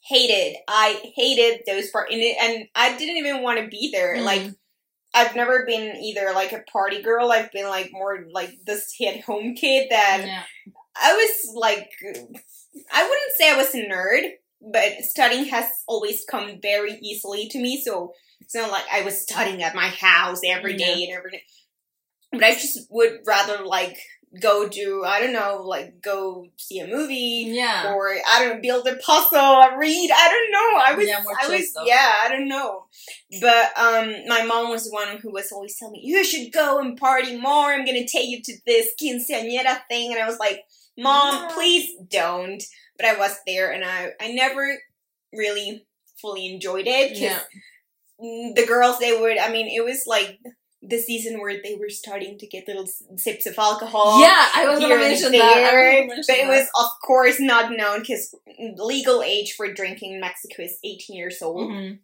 hated 0.02 0.56
I 0.68 1.12
hated 1.16 1.62
those 1.66 1.90
part 1.90 2.10
and, 2.12 2.22
and 2.22 2.68
I 2.74 2.96
didn't 2.96 3.16
even 3.16 3.42
want 3.42 3.58
to 3.60 3.68
be 3.68 3.90
there. 3.92 4.16
Mhm. 4.16 4.24
Like 4.24 4.50
I've 5.14 5.34
never 5.34 5.64
been 5.66 5.96
either 5.96 6.32
like 6.34 6.52
a 6.52 6.62
party 6.70 7.02
girl. 7.02 7.32
I've 7.32 7.50
been 7.50 7.68
like 7.68 7.90
more 7.92 8.26
like 8.30 8.50
this 8.66 8.94
hit 8.96 9.24
home 9.24 9.54
kid 9.54 9.88
that 9.90 10.22
yeah. 10.24 10.42
I 10.94 11.12
was 11.14 11.54
like, 11.54 11.90
I 12.92 13.02
wouldn't 13.02 13.36
say 13.36 13.50
I 13.50 13.56
was 13.56 13.74
a 13.74 13.86
nerd, 13.86 14.30
but 14.60 15.04
studying 15.04 15.46
has 15.46 15.66
always 15.86 16.24
come 16.30 16.58
very 16.60 16.98
easily 17.02 17.48
to 17.48 17.58
me. 17.58 17.80
So 17.82 18.12
it's 18.40 18.54
not 18.54 18.70
like 18.70 18.84
I 18.92 19.02
was 19.02 19.22
studying 19.22 19.62
at 19.62 19.74
my 19.74 19.88
house 19.88 20.40
every 20.46 20.76
day 20.76 21.04
and 21.08 21.16
every 21.16 21.32
day. 21.32 21.42
But 22.32 22.44
I 22.44 22.52
just 22.52 22.80
would 22.90 23.20
rather 23.26 23.64
like 23.64 23.98
go 24.40 24.68
do, 24.68 25.02
I 25.04 25.20
don't 25.20 25.32
know, 25.32 25.62
like 25.64 26.02
go 26.02 26.46
see 26.56 26.78
a 26.80 26.86
movie 26.86 27.46
Yeah. 27.48 27.94
or 27.94 28.10
I 28.28 28.40
don't 28.44 28.56
know, 28.56 28.60
build 28.60 28.86
a 28.86 28.96
puzzle, 28.96 29.76
read. 29.78 30.10
I 30.14 30.28
don't 30.28 30.50
know. 30.52 30.80
I 30.80 30.94
was, 30.94 31.08
Yeah, 31.08 31.24
I 31.42 31.48
was, 31.48 31.70
stuff. 31.70 31.84
yeah, 31.86 32.14
I 32.22 32.28
don't 32.28 32.48
know. 32.48 32.84
But 33.40 33.78
um, 33.78 34.12
my 34.26 34.44
mom 34.44 34.70
was 34.70 34.84
the 34.84 34.90
one 34.94 35.16
who 35.18 35.30
was 35.32 35.50
always 35.52 35.78
telling 35.78 35.92
me, 35.92 36.02
"You 36.04 36.22
should 36.24 36.52
go 36.52 36.78
and 36.80 36.98
party 36.98 37.38
more. 37.38 37.72
I'm 37.72 37.86
gonna 37.86 38.06
take 38.06 38.28
you 38.28 38.42
to 38.42 38.52
this 38.66 38.88
quinceañera 39.00 39.80
thing," 39.88 40.12
and 40.12 40.22
I 40.22 40.26
was 40.26 40.38
like, 40.38 40.64
"Mom, 40.98 41.48
No. 41.48 41.54
please 41.54 41.90
don't." 42.08 42.62
But 42.98 43.06
I 43.06 43.16
was 43.18 43.36
there, 43.46 43.70
and 43.72 43.84
I, 43.84 44.10
I 44.20 44.32
never 44.32 44.66
really 45.32 45.86
fully 46.20 46.46
enjoyed 46.52 46.86
it 46.86 47.10
because 47.10 47.20
Yeah. 48.18 48.52
the 48.54 48.64
girls 48.66 48.98
they 48.98 49.18
would. 49.18 49.38
I 49.38 49.50
mean, 49.50 49.68
it 49.68 49.84
was 49.84 50.04
like 50.06 50.38
the 50.82 50.98
season 50.98 51.40
where 51.40 51.60
they 51.62 51.74
were 51.74 51.88
starting 51.88 52.38
to 52.38 52.46
get 52.46 52.68
little 52.68 52.86
sips 53.16 53.46
of 53.46 53.58
alcohol 53.58 54.20
yeah, 54.20 54.48
I 54.54 54.66
was 54.68 54.78
gonna 54.78 54.96
mention 54.96 55.32
that. 55.32 55.72
Mention 56.06 56.24
but 56.28 56.36
it 56.36 56.48
was 56.48 56.68
of 56.78 56.90
course 57.04 57.40
not 57.40 57.72
known 57.76 58.00
because 58.00 58.34
legal 58.76 59.22
age 59.22 59.54
for 59.54 59.72
drinking 59.72 60.14
in 60.14 60.20
Mexico 60.20 60.62
is 60.62 60.78
18 60.84 61.16
years 61.16 61.40
old. 61.42 61.70
Mhm. 61.70 61.98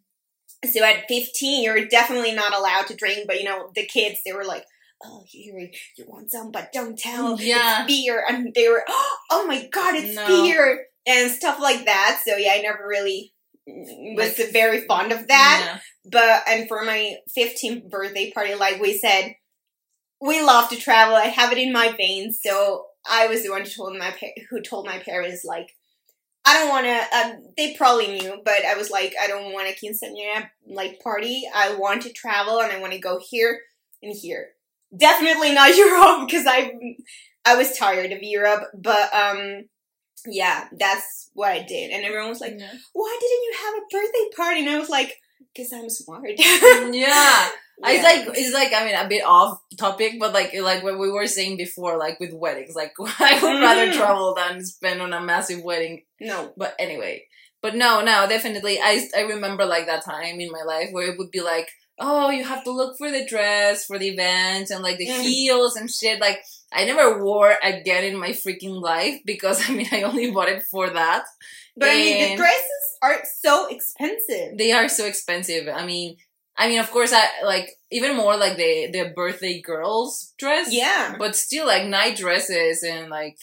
So 0.70 0.82
at 0.84 1.08
15, 1.08 1.64
you're 1.64 1.86
definitely 1.86 2.32
not 2.32 2.54
allowed 2.54 2.86
to 2.86 2.94
drink. 2.96 3.26
But 3.26 3.38
you 3.38 3.44
know, 3.44 3.70
the 3.74 3.84
kids 3.84 4.20
they 4.24 4.32
were 4.32 4.44
like, 4.44 4.64
"Oh, 5.04 5.24
here 5.26 5.58
you 5.96 6.04
want 6.06 6.30
some, 6.30 6.50
but 6.52 6.72
don't 6.72 6.98
tell." 6.98 7.40
Yeah. 7.40 7.82
it's 7.84 7.86
beer, 7.92 8.24
and 8.28 8.54
they 8.54 8.68
were, 8.68 8.84
"Oh 9.30 9.44
my 9.46 9.66
god, 9.66 9.96
it's 9.96 10.14
No. 10.14 10.26
beer," 10.26 10.86
and 11.06 11.30
stuff 11.30 11.58
like 11.60 11.84
that. 11.86 12.22
So 12.24 12.36
yeah, 12.36 12.52
I 12.54 12.62
never 12.62 12.86
really 12.86 13.31
mm, 13.31 13.31
was 13.66 14.38
Like- 14.38 14.52
very 14.52 14.86
fond 14.86 15.12
of 15.12 15.28
that. 15.28 15.62
Yeah. 15.64 15.78
but 16.10 16.42
and 16.48 16.66
for 16.68 16.82
my 16.84 17.16
15th 17.36 17.88
birthday 17.88 18.30
party 18.32 18.54
like 18.54 18.80
we 18.80 18.96
said 18.98 19.34
we 20.20 20.40
love 20.40 20.68
to 20.68 20.76
travel. 20.76 21.16
I 21.16 21.26
have 21.26 21.50
it 21.52 21.58
in 21.58 21.72
my 21.72 21.92
veins. 21.92 22.40
So 22.42 22.86
i 23.08 23.26
was 23.26 23.42
the 23.42 23.50
one 23.50 23.62
who 23.62 23.68
told 23.68 23.96
my 23.98 24.14
who 24.48 24.60
told 24.62 24.86
my 24.86 24.98
parents 25.00 25.44
like 25.44 25.68
i 26.44 26.52
don't 26.54 26.68
want 26.68 26.86
to 26.86 27.16
um, 27.18 27.52
they 27.56 27.74
probably 27.74 28.06
knew 28.06 28.40
but 28.44 28.64
i 28.64 28.74
was 28.76 28.90
like 28.90 29.12
i 29.20 29.26
don't 29.26 29.52
want 29.52 29.66
a 29.68 29.72
quinceañera 29.72 30.48
like 30.68 31.00
party. 31.00 31.42
I 31.52 31.74
want 31.74 32.02
to 32.02 32.12
travel 32.12 32.60
and 32.60 32.70
i 32.72 32.78
want 32.80 32.92
to 32.92 33.00
go 33.00 33.18
here 33.30 33.58
and 34.04 34.14
here. 34.14 34.50
Definitely 34.96 35.52
not 35.52 35.76
europe 35.84 36.28
because 36.28 36.46
i 36.46 36.72
i 37.44 37.56
was 37.56 37.76
tired 37.76 38.12
of 38.12 38.22
europe 38.22 38.64
but 38.74 39.12
um 39.12 39.64
yeah 40.26 40.68
that's 40.78 41.30
what 41.34 41.50
i 41.50 41.62
did 41.62 41.90
and 41.90 42.04
everyone 42.04 42.28
was 42.28 42.40
like 42.40 42.54
yeah. 42.58 42.72
why 42.92 43.18
didn't 43.20 43.42
you 43.44 43.54
have 43.64 43.74
a 43.74 43.86
birthday 43.90 44.36
party? 44.36 44.60
And 44.60 44.70
I 44.70 44.78
was 44.78 44.88
like, 44.88 45.14
because 45.54 45.72
I'm 45.72 45.88
smart. 45.90 46.30
Yeah. 46.36 47.48
It's 47.84 47.96
Yeah. 47.96 48.02
like 48.02 48.38
it's 48.38 48.54
like 48.54 48.72
I 48.72 48.84
mean 48.84 48.94
a 48.94 49.08
bit 49.08 49.24
off 49.24 49.58
topic, 49.78 50.14
but 50.20 50.32
like 50.32 50.54
like 50.54 50.82
what 50.84 50.98
we 50.98 51.10
were 51.10 51.26
saying 51.26 51.56
before, 51.56 51.96
like 51.98 52.20
with 52.20 52.32
weddings, 52.32 52.74
like 52.76 52.92
I 53.18 53.40
would 53.42 53.60
rather 53.60 53.86
Mm. 53.88 53.94
travel 53.96 54.34
than 54.34 54.64
spend 54.64 55.00
on 55.02 55.12
a 55.12 55.20
massive 55.20 55.62
wedding. 55.64 56.02
no. 56.20 56.52
But 56.56 56.74
anyway, 56.78 57.24
but 57.60 57.74
no, 57.74 58.00
no, 58.02 58.26
definitely. 58.28 58.78
I 58.80 59.08
I 59.16 59.22
remember 59.22 59.64
like 59.64 59.86
that 59.86 60.04
time 60.04 60.38
in 60.38 60.50
my 60.52 60.62
life 60.62 60.90
where 60.92 61.08
it 61.10 61.18
would 61.18 61.30
be 61.32 61.40
like, 61.40 61.68
oh, 61.98 62.30
you 62.30 62.44
have 62.44 62.62
to 62.64 62.70
look 62.70 62.96
for 62.98 63.10
the 63.10 63.24
dress 63.26 63.84
for 63.86 63.98
the 63.98 64.08
event 64.10 64.70
and 64.70 64.82
like 64.82 64.98
the 64.98 65.08
Mm. 65.08 65.22
heels 65.22 65.74
and 65.74 65.90
shit. 65.90 66.20
Like 66.20 66.40
I 66.74 66.84
never 66.84 67.22
wore 67.22 67.54
again 67.62 68.04
in 68.04 68.18
my 68.18 68.30
freaking 68.30 68.80
life 68.80 69.20
because 69.24 69.62
I 69.68 69.74
mean 69.74 69.88
I 69.92 70.02
only 70.02 70.30
bought 70.30 70.48
it 70.48 70.62
for 70.70 70.90
that. 70.90 71.24
But 71.76 71.88
I 71.88 71.94
mean, 71.94 72.30
the 72.30 72.36
dresses 72.36 72.98
are 73.02 73.22
so 73.40 73.66
expensive. 73.68 74.58
They 74.58 74.72
are 74.72 74.88
so 74.88 75.06
expensive. 75.06 75.68
I 75.68 75.86
mean, 75.86 76.16
I 76.56 76.68
mean, 76.68 76.80
of 76.80 76.90
course, 76.90 77.12
I 77.14 77.24
like 77.44 77.70
even 77.90 78.16
more 78.16 78.36
like 78.36 78.56
the 78.56 78.90
the 78.92 79.12
birthday 79.14 79.60
girls 79.60 80.34
dress. 80.38 80.68
Yeah. 80.70 81.16
but 81.18 81.34
still, 81.34 81.66
like 81.66 81.86
night 81.86 82.16
dresses 82.16 82.82
and 82.82 83.08
like 83.08 83.38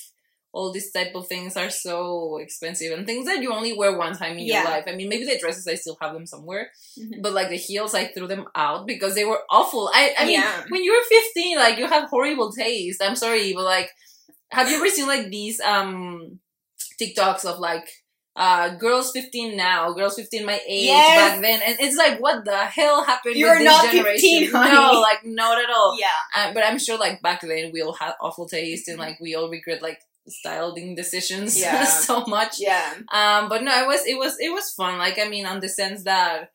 all 0.52 0.72
these 0.72 0.92
type 0.92 1.14
of 1.14 1.28
things 1.28 1.56
are 1.56 1.70
so 1.70 2.38
expensive 2.40 2.92
and 2.98 3.06
things 3.06 3.28
that 3.28 3.42
you 3.42 3.54
only 3.54 3.72
wear 3.74 3.96
one 3.98 4.16
time 4.16 4.34
in 4.38 4.46
Yeah. 4.48 4.62
your 4.64 4.72
life. 4.72 4.86
I 4.88 4.96
mean, 4.96 5.08
maybe 5.08 5.26
the 5.26 5.38
dresses 5.38 5.68
I 5.68 5.76
still 5.76 5.98
have 6.02 6.14
them 6.14 6.26
somewhere, 6.26 6.72
Mhm. 6.98 7.22
but 7.22 7.34
like 7.34 7.50
the 7.50 7.56
heels, 7.58 7.94
I 7.94 8.06
threw 8.08 8.26
them 8.28 8.46
out 8.56 8.88
because 8.88 9.14
they 9.16 9.26
were 9.26 9.42
awful. 9.50 9.92
I 9.94 10.16
I 10.18 10.26
mean, 10.26 10.40
Yeah. 10.42 10.64
when 10.70 10.84
you're 10.84 11.04
15, 11.04 11.58
like 11.58 11.78
you 11.78 11.86
have 11.88 12.10
horrible 12.10 12.52
taste. 12.52 13.02
I'm 13.04 13.16
sorry, 13.16 13.54
but 13.54 13.64
like, 13.64 13.92
have 14.52 14.70
you 14.70 14.78
ever 14.78 14.90
seen 14.90 15.08
like 15.08 15.30
these 15.30 15.60
um 15.62 16.40
TikToks 17.02 17.46
of 17.46 17.60
like? 17.60 17.88
Uh, 18.36 18.70
girls 18.76 19.12
15 19.12 19.58
now, 19.58 19.92
girls 19.92 20.16
15 20.16 20.46
my 20.46 20.62
age 20.66 20.86
Yes. 20.86 21.18
back 21.20 21.42
then, 21.42 21.60
and 21.62 21.76
it's 21.82 21.98
like, 21.98 22.20
what 22.22 22.46
the 22.46 22.56
hell 22.56 23.04
happened 23.04 23.36
You're 23.36 23.60
not 23.62 23.92
generation? 23.92 24.48
15, 24.48 24.52
honey. 24.54 24.72
No, 24.72 25.02
like 25.02 25.26
not 25.26 25.62
at 25.62 25.70
all. 25.70 25.98
Yeah. 26.00 26.08
Uh, 26.34 26.54
but 26.54 26.64
I'm 26.64 26.80
sure 26.80 26.98
like 26.98 27.22
back 27.22 27.42
then 27.42 27.72
we 27.74 27.82
all 27.82 27.92
had 27.92 28.14
awful 28.22 28.48
taste 28.48 28.88
Mm-hmm. 28.88 28.92
and 28.92 29.00
like 29.10 29.20
we 29.20 29.36
all 29.36 29.50
regret 29.50 29.82
like 29.82 30.00
styling 30.30 30.96
decisions 30.96 31.60
Yeah. 31.62 31.84
so 31.86 32.26
much. 32.26 32.56
Yeah. 32.60 32.94
Um, 33.12 33.50
but 33.50 33.64
no, 33.64 33.84
it 33.84 33.88
was 33.88 34.06
it 34.06 34.18
was 34.18 34.38
it 34.40 34.50
was 34.50 34.72
fun. 34.72 34.98
Like 34.98 35.20
I 35.20 35.28
mean, 35.30 35.46
on 35.46 35.60
the 35.60 35.70
sense 35.70 36.04
that 36.04 36.52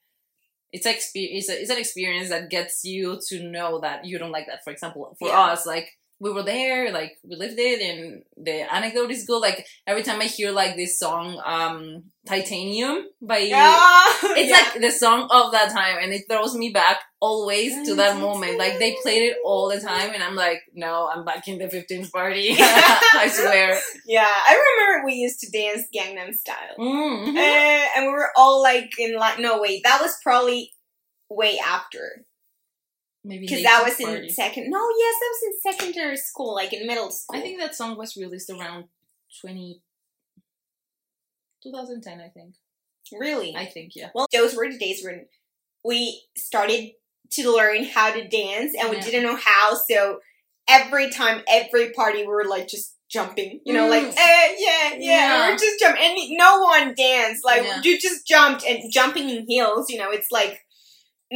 it's 0.73 0.87
expe- 0.87 1.29
it's, 1.37 1.49
a, 1.49 1.61
it's 1.61 1.71
an 1.71 1.79
experience 1.79 2.31
that 2.31 2.51
gets 2.51 2.83
you 2.85 3.21
to 3.29 3.43
know 3.49 3.81
that 3.81 4.05
you 4.05 4.19
don't 4.19 4.33
like 4.33 4.47
that. 4.47 4.65
For 4.65 4.71
example, 4.73 5.15
for 5.19 5.29
Yeah. 5.29 5.41
us, 5.41 5.67
like 5.67 5.93
we 6.21 6.33
were 6.33 6.43
there, 6.43 6.93
like 6.93 7.13
we 7.25 7.37
lived 7.37 7.59
it, 7.59 7.81
and 7.81 8.23
the 8.37 8.73
anecdote 8.73 9.11
is 9.11 9.27
good. 9.27 9.41
Like 9.41 9.67
every 9.87 10.03
time 10.03 10.21
I 10.21 10.25
hear 10.25 10.53
like 10.53 10.77
this 10.77 10.99
song, 10.99 11.41
um, 11.45 12.05
Titanium 12.27 13.07
by 13.21 13.51
Ah, 13.55 14.19
it's 14.37 14.49
yeah. 14.49 14.57
like 14.57 14.81
the 14.81 14.91
song 14.91 15.29
of 15.31 15.53
that 15.53 15.71
time, 15.73 15.99
and 16.01 16.13
it 16.13 16.23
throws 16.31 16.55
me 16.55 16.71
back 16.71 17.01
always 17.21 17.87
to 17.89 17.97
that 17.97 18.19
moment. 18.21 18.59
Like 18.59 18.79
they 18.79 18.97
played 19.03 19.23
it 19.23 19.37
all 19.45 19.69
the 19.69 19.81
time, 19.81 20.11
and 20.15 20.23
I'm 20.23 20.37
like, 20.37 20.63
no, 20.73 21.11
I'm 21.13 21.25
back 21.25 21.49
in 21.49 21.59
the 21.59 21.67
15th 21.67 22.13
party. 22.13 22.51
I 22.59 23.29
swear. 23.31 23.79
yeah. 24.07 24.27
I 24.27 24.77
remember 24.79 25.07
we 25.07 25.15
used 25.15 25.41
to 25.41 25.51
dance 25.51 25.87
Gangnam 25.95 26.33
Style. 26.33 26.77
Mm-hmm. 26.79 27.37
Uh, 27.37 27.87
and 27.97 28.07
we 28.07 28.13
were 28.13 28.31
all 28.37 28.63
like 28.63 28.93
in 28.99 29.17
like, 29.17 29.41
no, 29.41 29.61
wait, 29.61 29.83
that 29.85 30.01
was 30.01 30.17
probably 30.23 30.73
way 31.29 31.59
after. 31.59 32.25
Maybe 33.27 33.47
Because 33.47 33.63
that 33.63 33.83
18th 33.85 33.85
was 33.85 34.01
in 34.23 34.31
second, 34.31 34.71
no, 34.71 34.79
yes, 34.99 35.15
that 35.21 35.33
was 35.33 35.43
in 35.55 35.73
secondary 35.73 36.17
school, 36.19 36.55
like 36.55 36.73
in 36.75 36.87
middle 36.87 37.11
school. 37.11 37.39
I 37.39 37.41
think 37.41 37.59
that 37.59 37.75
song 37.75 37.97
was 37.97 38.17
released 38.17 38.51
around 38.51 38.85
20. 39.41 39.81
2010, 41.63 42.21
I 42.21 42.29
think. 42.29 42.55
Really? 43.19 43.55
I 43.57 43.67
think, 43.67 43.93
yeah. 43.97 44.11
Well, 44.15 44.27
those 44.33 44.55
were 44.55 44.71
the 44.71 44.79
days 44.79 45.03
when 45.03 45.27
we 45.85 46.23
started 46.37 46.91
to 47.31 47.51
learn 47.57 47.85
how 47.85 48.13
to 48.13 48.29
dance 48.29 48.75
and 48.79 48.91
we 48.91 48.97
Yeah. 48.97 49.03
didn't 49.05 49.23
know 49.23 49.37
how. 49.37 49.75
So 49.89 50.21
every 50.69 51.11
time, 51.11 51.43
every 51.49 51.91
party, 51.93 52.19
we 52.19 52.27
were 52.27 52.45
like 52.45 52.69
just 52.69 52.95
jumping, 53.09 53.61
you 53.65 53.73
know, 53.73 53.89
like, 53.89 54.03
Mm. 54.05 54.15
eh, 54.17 54.55
yeah, 54.59 54.91
yeah, 54.95 54.97
Yeah. 54.99 55.51
we're 55.51 55.57
just 55.57 55.79
jumping. 55.81 56.03
And 56.05 56.31
no 56.37 56.61
one 56.61 56.95
danced. 56.95 57.45
Like, 57.45 57.63
Yeah. 57.65 57.81
you 57.83 57.99
just 57.99 58.27
jumped 58.27 58.65
and 58.67 58.91
jumping 58.93 59.31
in 59.31 59.47
heels, 59.47 59.89
you 59.91 59.99
know, 59.99 60.11
it's 60.11 60.31
like 60.31 60.64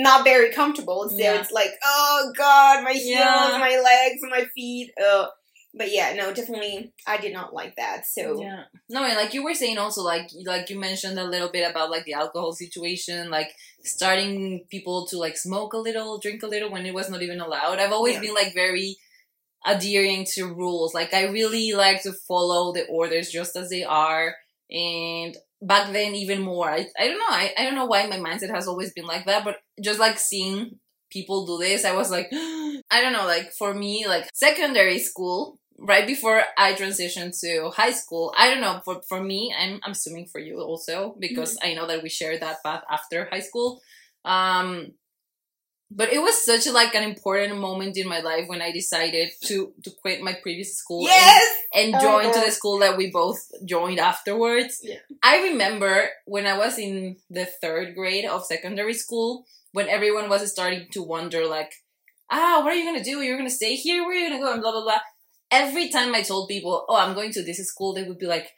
not 0.07 0.25
very 0.25 0.51
comfortable. 0.53 1.09
So 1.09 1.17
Yeah. 1.17 1.41
it's 1.41 1.51
like, 1.51 1.73
oh 1.85 2.33
God, 2.37 2.85
my 2.85 2.93
heels, 2.93 3.09
Yeah. 3.09 3.59
my 3.69 3.75
legs, 3.91 4.21
my 4.37 4.45
feet. 4.55 4.93
Uh, 5.03 5.27
but 5.75 5.91
yeah, 5.93 6.15
no, 6.15 6.33
definitely, 6.33 6.93
I 7.07 7.17
did 7.19 7.33
not 7.33 7.53
like 7.53 7.75
that. 7.77 8.07
So 8.07 8.41
Yeah. 8.41 8.65
No, 8.89 9.05
and 9.05 9.17
like 9.17 9.35
you 9.35 9.43
were 9.45 9.55
saying 9.55 9.77
also, 9.79 10.03
like 10.03 10.29
like 10.45 10.71
you 10.71 10.79
mentioned 10.79 11.19
a 11.19 11.25
little 11.35 11.51
bit 11.57 11.69
about 11.71 11.91
like 11.91 12.05
the 12.05 12.15
alcohol 12.15 12.53
situation, 12.53 13.29
like 13.31 13.51
starting 13.85 14.65
people 14.71 15.07
to 15.09 15.19
like 15.19 15.37
smoke 15.37 15.73
a 15.75 15.79
little, 15.89 16.19
drink 16.19 16.43
a 16.43 16.47
little 16.55 16.71
when 16.71 16.87
it 16.87 16.95
was 16.95 17.11
not 17.11 17.23
even 17.23 17.41
allowed. 17.41 17.79
I've 17.81 17.93
always 17.99 18.15
Yeah. 18.15 18.21
been 18.25 18.35
like 18.35 18.55
very 18.55 18.97
adhering 19.67 20.25
to 20.35 20.45
rules. 20.63 20.95
Like 20.95 21.13
I 21.13 21.25
really 21.27 21.73
like 21.73 22.03
to 22.05 22.13
follow 22.13 22.73
the 22.73 22.87
orders 22.87 23.31
just 23.31 23.57
as 23.57 23.69
they 23.69 23.85
are. 23.85 24.37
And 24.71 25.37
back 25.63 25.93
then 25.93 26.15
even 26.15 26.43
more. 26.43 26.71
I, 26.71 26.87
I 26.99 27.09
don't 27.09 27.19
know. 27.19 27.27
I, 27.29 27.53
I 27.59 27.65
don't 27.65 27.75
know 27.75 27.87
why 27.87 28.07
my 28.07 28.19
mindset 28.19 28.51
has 28.55 28.69
always 28.69 28.93
been 28.93 29.07
like 29.07 29.27
that, 29.27 29.45
but 29.45 29.57
just 29.83 29.99
like 29.99 30.19
seeing 30.19 30.79
people 31.11 31.47
do 31.47 31.59
this, 31.59 31.85
I 31.85 31.95
was 31.95 32.11
like, 32.11 32.29
I 32.33 33.01
don't 33.01 33.13
know, 33.13 33.27
like 33.27 33.53
for 33.53 33.75
me, 33.75 34.07
like 34.07 34.29
secondary 34.35 34.99
school, 34.99 35.59
right 35.79 36.07
before 36.07 36.43
I 36.57 36.75
transitioned 36.75 37.39
to 37.41 37.71
high 37.71 37.93
school, 37.93 38.35
I 38.37 38.51
don't 38.51 38.61
know, 38.61 38.81
for, 38.85 39.01
for 39.09 39.23
me, 39.23 39.55
I'm, 39.59 39.81
I'm 39.83 39.93
assuming 39.93 40.27
for 40.27 40.41
you 40.41 40.61
also, 40.61 41.17
because 41.19 41.57
I 41.63 41.75
know 41.75 41.87
that 41.87 42.03
we 42.03 42.09
shared 42.09 42.41
that 42.43 42.63
path 42.65 42.83
after 42.91 43.29
high 43.31 43.41
school. 43.41 43.81
Um, 44.25 44.93
but 45.91 46.13
it 46.13 46.21
was 46.21 46.45
such 46.45 46.67
like 46.69 46.95
an 46.95 47.03
important 47.03 47.59
moment 47.59 47.97
in 47.97 48.07
my 48.09 48.21
life 48.21 48.47
when 48.49 48.61
I 48.63 48.71
decided 48.73 49.29
to 49.49 49.73
to 49.85 49.91
quit 50.03 50.21
my 50.23 50.35
previous 50.43 50.77
school 50.77 51.01
and- 51.07 51.15
Yes. 51.15 51.57
and, 51.75 51.95
Oh, 51.95 52.01
join 52.01 52.33
to 52.33 52.41
the 52.41 52.51
school 52.53 52.79
that 52.81 52.97
we 52.97 53.11
both 53.11 53.41
joined 53.65 53.99
afterwards. 53.99 54.81
Yeah. 54.83 55.01
I 55.23 55.43
remember 55.49 56.11
when 56.27 56.47
I 56.47 56.57
was 56.59 56.79
in 56.79 57.17
the 57.31 57.47
third 57.47 57.95
grade 57.95 58.25
of 58.27 58.45
secondary 58.45 58.95
school 58.95 59.47
when 59.73 59.89
everyone 59.89 60.29
was 60.29 60.51
starting 60.51 60.89
to 60.93 61.03
wonder 61.03 61.47
like, 61.47 61.73
ah, 62.31 62.61
what 62.63 62.73
are 62.73 62.77
you 62.77 62.85
gonna 62.85 63.05
do? 63.05 63.21
You're 63.23 63.39
gonna 63.39 63.51
stay 63.63 63.75
here? 63.75 64.03
Where 64.05 64.13
are 64.17 64.21
you 64.21 64.29
gonna 64.29 64.43
go? 64.45 64.53
And 64.53 64.63
blah 64.63 64.73
blah 64.73 64.83
blah. 64.89 65.01
Every 65.51 65.89
time 65.89 66.15
I 66.15 66.23
told 66.23 66.49
people, 66.49 66.85
oh, 66.89 66.97
I'm 66.97 67.15
going 67.15 67.33
to 67.33 67.43
this 67.43 67.59
school, 67.67 67.95
they 67.95 68.05
would 68.05 68.19
be 68.19 68.27
like, 68.27 68.49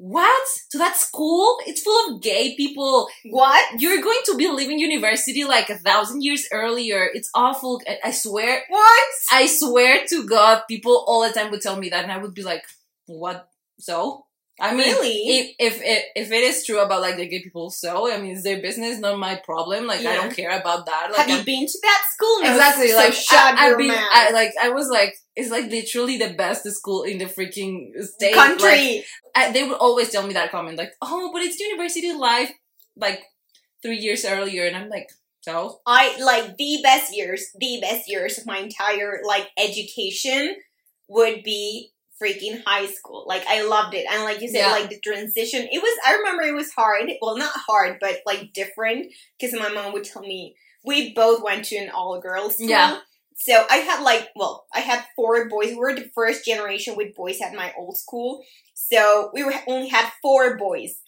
what? 0.00 0.48
To 0.70 0.78
that 0.78 0.96
school? 0.96 1.58
It's 1.66 1.82
full 1.82 2.14
of 2.14 2.22
gay 2.22 2.56
people. 2.56 3.08
What? 3.28 3.80
You're 3.80 4.00
going 4.00 4.20
to 4.26 4.36
be 4.36 4.48
leaving 4.48 4.78
university 4.78 5.44
like 5.44 5.68
a 5.68 5.76
thousand 5.76 6.22
years 6.22 6.48
earlier. 6.50 7.06
It's 7.12 7.28
awful. 7.34 7.82
I, 7.86 7.98
I 8.04 8.10
swear. 8.10 8.62
What? 8.68 9.08
I 9.30 9.46
swear 9.46 10.06
to 10.08 10.26
God, 10.26 10.62
people 10.68 11.04
all 11.06 11.22
the 11.26 11.34
time 11.34 11.50
would 11.50 11.60
tell 11.60 11.76
me 11.76 11.90
that, 11.90 12.02
and 12.02 12.10
I 12.10 12.16
would 12.16 12.32
be 12.32 12.42
like, 12.42 12.64
"What? 13.04 13.46
So?" 13.78 14.24
I 14.60 14.74
mean, 14.74 14.86
Really? 14.94 15.16
if 15.38 15.56
if 15.58 15.82
it, 15.82 16.04
if 16.14 16.30
it 16.30 16.42
is 16.44 16.64
true 16.66 16.80
about 16.80 17.00
like 17.00 17.16
the 17.16 17.26
gay 17.26 17.42
people, 17.42 17.70
so 17.70 18.12
I 18.12 18.20
mean, 18.20 18.32
it's 18.32 18.42
their 18.44 18.60
business, 18.60 18.98
not 18.98 19.18
my 19.18 19.36
problem. 19.36 19.86
Like 19.86 20.00
I 20.04 20.14
don't 20.16 20.34
care 20.34 20.50
about 20.58 20.86
that. 20.86 21.08
Like 21.10 21.16
Have 21.20 21.28
you 21.28 21.36
I'm- 21.36 21.44
been 21.44 21.66
to 21.66 21.78
that 21.82 22.02
school? 22.12 22.42
No, 22.42 22.50
exactly 22.50 22.88
So 22.88 22.96
like 22.96 23.12
shut 23.14 23.38
I, 23.58 23.66
your 23.66 23.72
I've 23.74 23.78
been, 23.78 23.88
mouth. 23.88 24.08
I, 24.12 24.30
like 24.32 24.52
I 24.60 24.68
was 24.70 24.88
like, 24.88 25.14
it's 25.36 25.50
like 25.50 25.70
literally 25.70 26.18
the 26.18 26.34
best 26.34 26.64
school 26.70 27.02
in 27.04 27.18
the 27.18 27.24
freaking 27.26 27.90
state. 28.02 28.34
Country. 28.34 28.96
Like, 28.98 29.04
I, 29.34 29.52
they 29.52 29.62
would 29.66 29.78
always 29.78 30.10
tell 30.10 30.26
me 30.26 30.34
that 30.34 30.50
comment, 30.50 30.76
like, 30.76 30.92
"Oh, 31.00 31.30
but 31.32 31.42
it's 31.42 31.58
university 31.58 32.12
life, 32.12 32.50
like 32.96 33.22
three 33.82 33.98
years 33.98 34.24
earlier," 34.24 34.66
and 34.66 34.76
I'm 34.76 34.88
like, 34.90 35.08
"So." 35.42 35.80
I 35.86 36.18
like 36.20 36.56
the 36.58 36.80
best 36.82 37.16
years, 37.16 37.46
the 37.58 37.78
best 37.80 38.08
years 38.10 38.36
of 38.38 38.44
my 38.46 38.58
entire 38.58 39.20
like 39.24 39.48
education 39.56 40.56
would 41.08 41.42
be 41.44 41.92
freaking 42.20 42.62
high 42.66 42.86
school. 42.86 43.24
Like 43.26 43.44
I 43.48 43.62
loved 43.62 43.94
it. 43.94 44.06
And 44.10 44.22
like 44.24 44.40
you 44.40 44.48
said, 44.48 44.58
Yeah. 44.58 44.72
like 44.72 44.90
the 44.90 45.00
transition, 45.00 45.68
it 45.70 45.80
was 45.82 45.98
I 46.06 46.14
remember 46.16 46.42
it 46.42 46.54
was 46.54 46.72
hard. 46.72 47.10
Well 47.20 47.36
not 47.38 47.52
hard, 47.54 47.98
but 48.00 48.20
like 48.26 48.52
different. 48.52 49.12
Because 49.38 49.58
my 49.58 49.68
mom 49.70 49.92
would 49.92 50.04
tell 50.04 50.22
me 50.22 50.54
we 50.84 51.12
both 51.14 51.42
went 51.42 51.64
to 51.66 51.76
an 51.76 51.90
all 51.90 52.20
girls 52.20 52.54
school. 52.54 52.68
Yeah. 52.68 52.98
So 53.36 53.64
I 53.70 53.76
had 53.76 54.02
like 54.02 54.28
well, 54.36 54.66
I 54.74 54.80
had 54.80 55.04
four 55.16 55.48
boys. 55.48 55.68
We 55.70 55.76
were 55.76 55.94
the 55.94 56.10
first 56.14 56.44
generation 56.44 56.96
with 56.96 57.14
boys 57.14 57.40
at 57.40 57.54
my 57.54 57.72
old 57.78 57.96
school. 57.96 58.42
So 58.74 59.30
we 59.32 59.44
were 59.44 59.54
only 59.66 59.88
had 59.88 60.10
four 60.22 60.56
boys. 60.58 61.00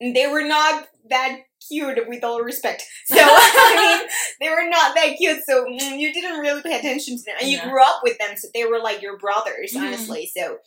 And 0.00 0.14
they 0.16 0.26
were 0.26 0.44
not 0.46 0.86
that 1.10 1.40
cute 1.68 2.08
with 2.08 2.24
all 2.24 2.42
respect. 2.42 2.84
So 3.06 3.16
I 3.20 3.98
mean 4.00 4.08
they 4.40 4.48
were 4.50 4.68
not 4.68 4.94
that 4.94 5.16
cute, 5.16 5.42
so 5.46 5.64
mm, 5.64 5.98
you 5.98 6.12
didn't 6.12 6.40
really 6.40 6.62
pay 6.62 6.78
attention 6.78 7.16
to 7.18 7.22
them, 7.24 7.36
and 7.40 7.50
you 7.50 7.58
Yeah. 7.58 7.68
grew 7.68 7.82
up 7.82 8.00
with 8.02 8.18
them, 8.18 8.36
so 8.36 8.48
they 8.54 8.64
were 8.64 8.80
like 8.80 9.02
your 9.02 9.18
brothers, 9.18 9.72
Mhm. 9.74 9.82
honestly. 9.82 10.30
So, 10.36 10.58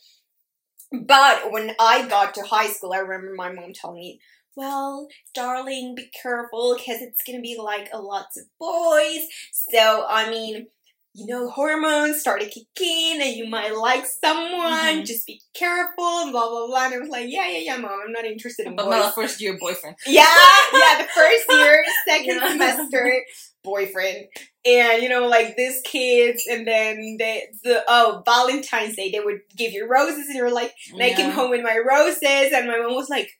but 0.92 1.50
when 1.50 1.74
I 1.78 2.06
got 2.06 2.34
to 2.34 2.42
high 2.42 2.68
school, 2.68 2.92
I 2.92 2.98
remember 2.98 3.34
my 3.34 3.50
mom 3.52 3.72
telling 3.72 3.96
me, 4.00 4.20
"Well, 4.56 5.08
darling, 5.34 5.94
be 5.94 6.10
careful 6.22 6.74
because 6.76 7.02
it's 7.02 7.22
gonna 7.26 7.40
be 7.40 7.56
like 7.58 7.88
a 7.92 8.00
lots 8.00 8.36
of 8.36 8.44
boys." 8.58 9.26
So, 9.52 10.06
I 10.08 10.30
mean. 10.30 10.68
You 11.16 11.26
know, 11.26 11.48
hormones 11.48 12.18
started 12.20 12.50
kicking, 12.50 13.20
and 13.22 13.36
you 13.36 13.46
might 13.48 13.76
like 13.76 14.04
someone. 14.04 15.02
Mhm. 15.02 15.06
Just 15.06 15.26
be 15.28 15.40
careful, 15.54 16.04
and 16.22 16.32
blah 16.32 16.48
blah 16.48 16.66
blah. 16.66 16.86
And 16.86 16.94
I 16.94 16.98
was 16.98 17.08
like, 17.08 17.26
"Yeah, 17.28 17.48
yeah, 17.48 17.58
yeah, 17.58 17.76
mom. 17.76 18.00
I'm 18.06 18.12
not 18.12 18.24
interested 18.24 18.66
in 18.66 18.74
But 18.74 18.86
boys." 18.86 19.00
my 19.00 19.10
first 19.12 19.40
year 19.40 19.56
boyfriend. 19.58 19.96
Yeah, 20.06 20.26
yeah, 20.72 20.98
the 21.02 21.08
first 21.14 21.44
year, 21.50 21.84
second 22.08 22.36
Yeah. 22.40 22.48
semester, 22.50 23.22
boyfriend. 23.62 24.26
And 24.66 25.02
you 25.04 25.08
know, 25.08 25.28
like 25.28 25.54
these 25.56 25.80
kids, 25.84 26.42
and 26.50 26.66
then 26.66 27.16
they 27.20 27.46
the 27.62 27.84
oh 27.86 28.22
Valentine's 28.26 28.96
Day, 28.96 29.10
they 29.12 29.20
would 29.20 29.40
give 29.56 29.70
you 29.72 29.86
roses, 29.88 30.26
and 30.26 30.34
you 30.34 30.42
were 30.42 30.50
like, 30.50 30.74
and 30.92 31.00
I 31.02 31.12
came 31.14 31.30
home 31.30 31.50
with 31.50 31.62
my 31.62 31.78
roses, 31.78 32.22
and 32.52 32.66
my 32.66 32.78
mom 32.78 32.94
was 32.96 33.08
like, 33.08 33.30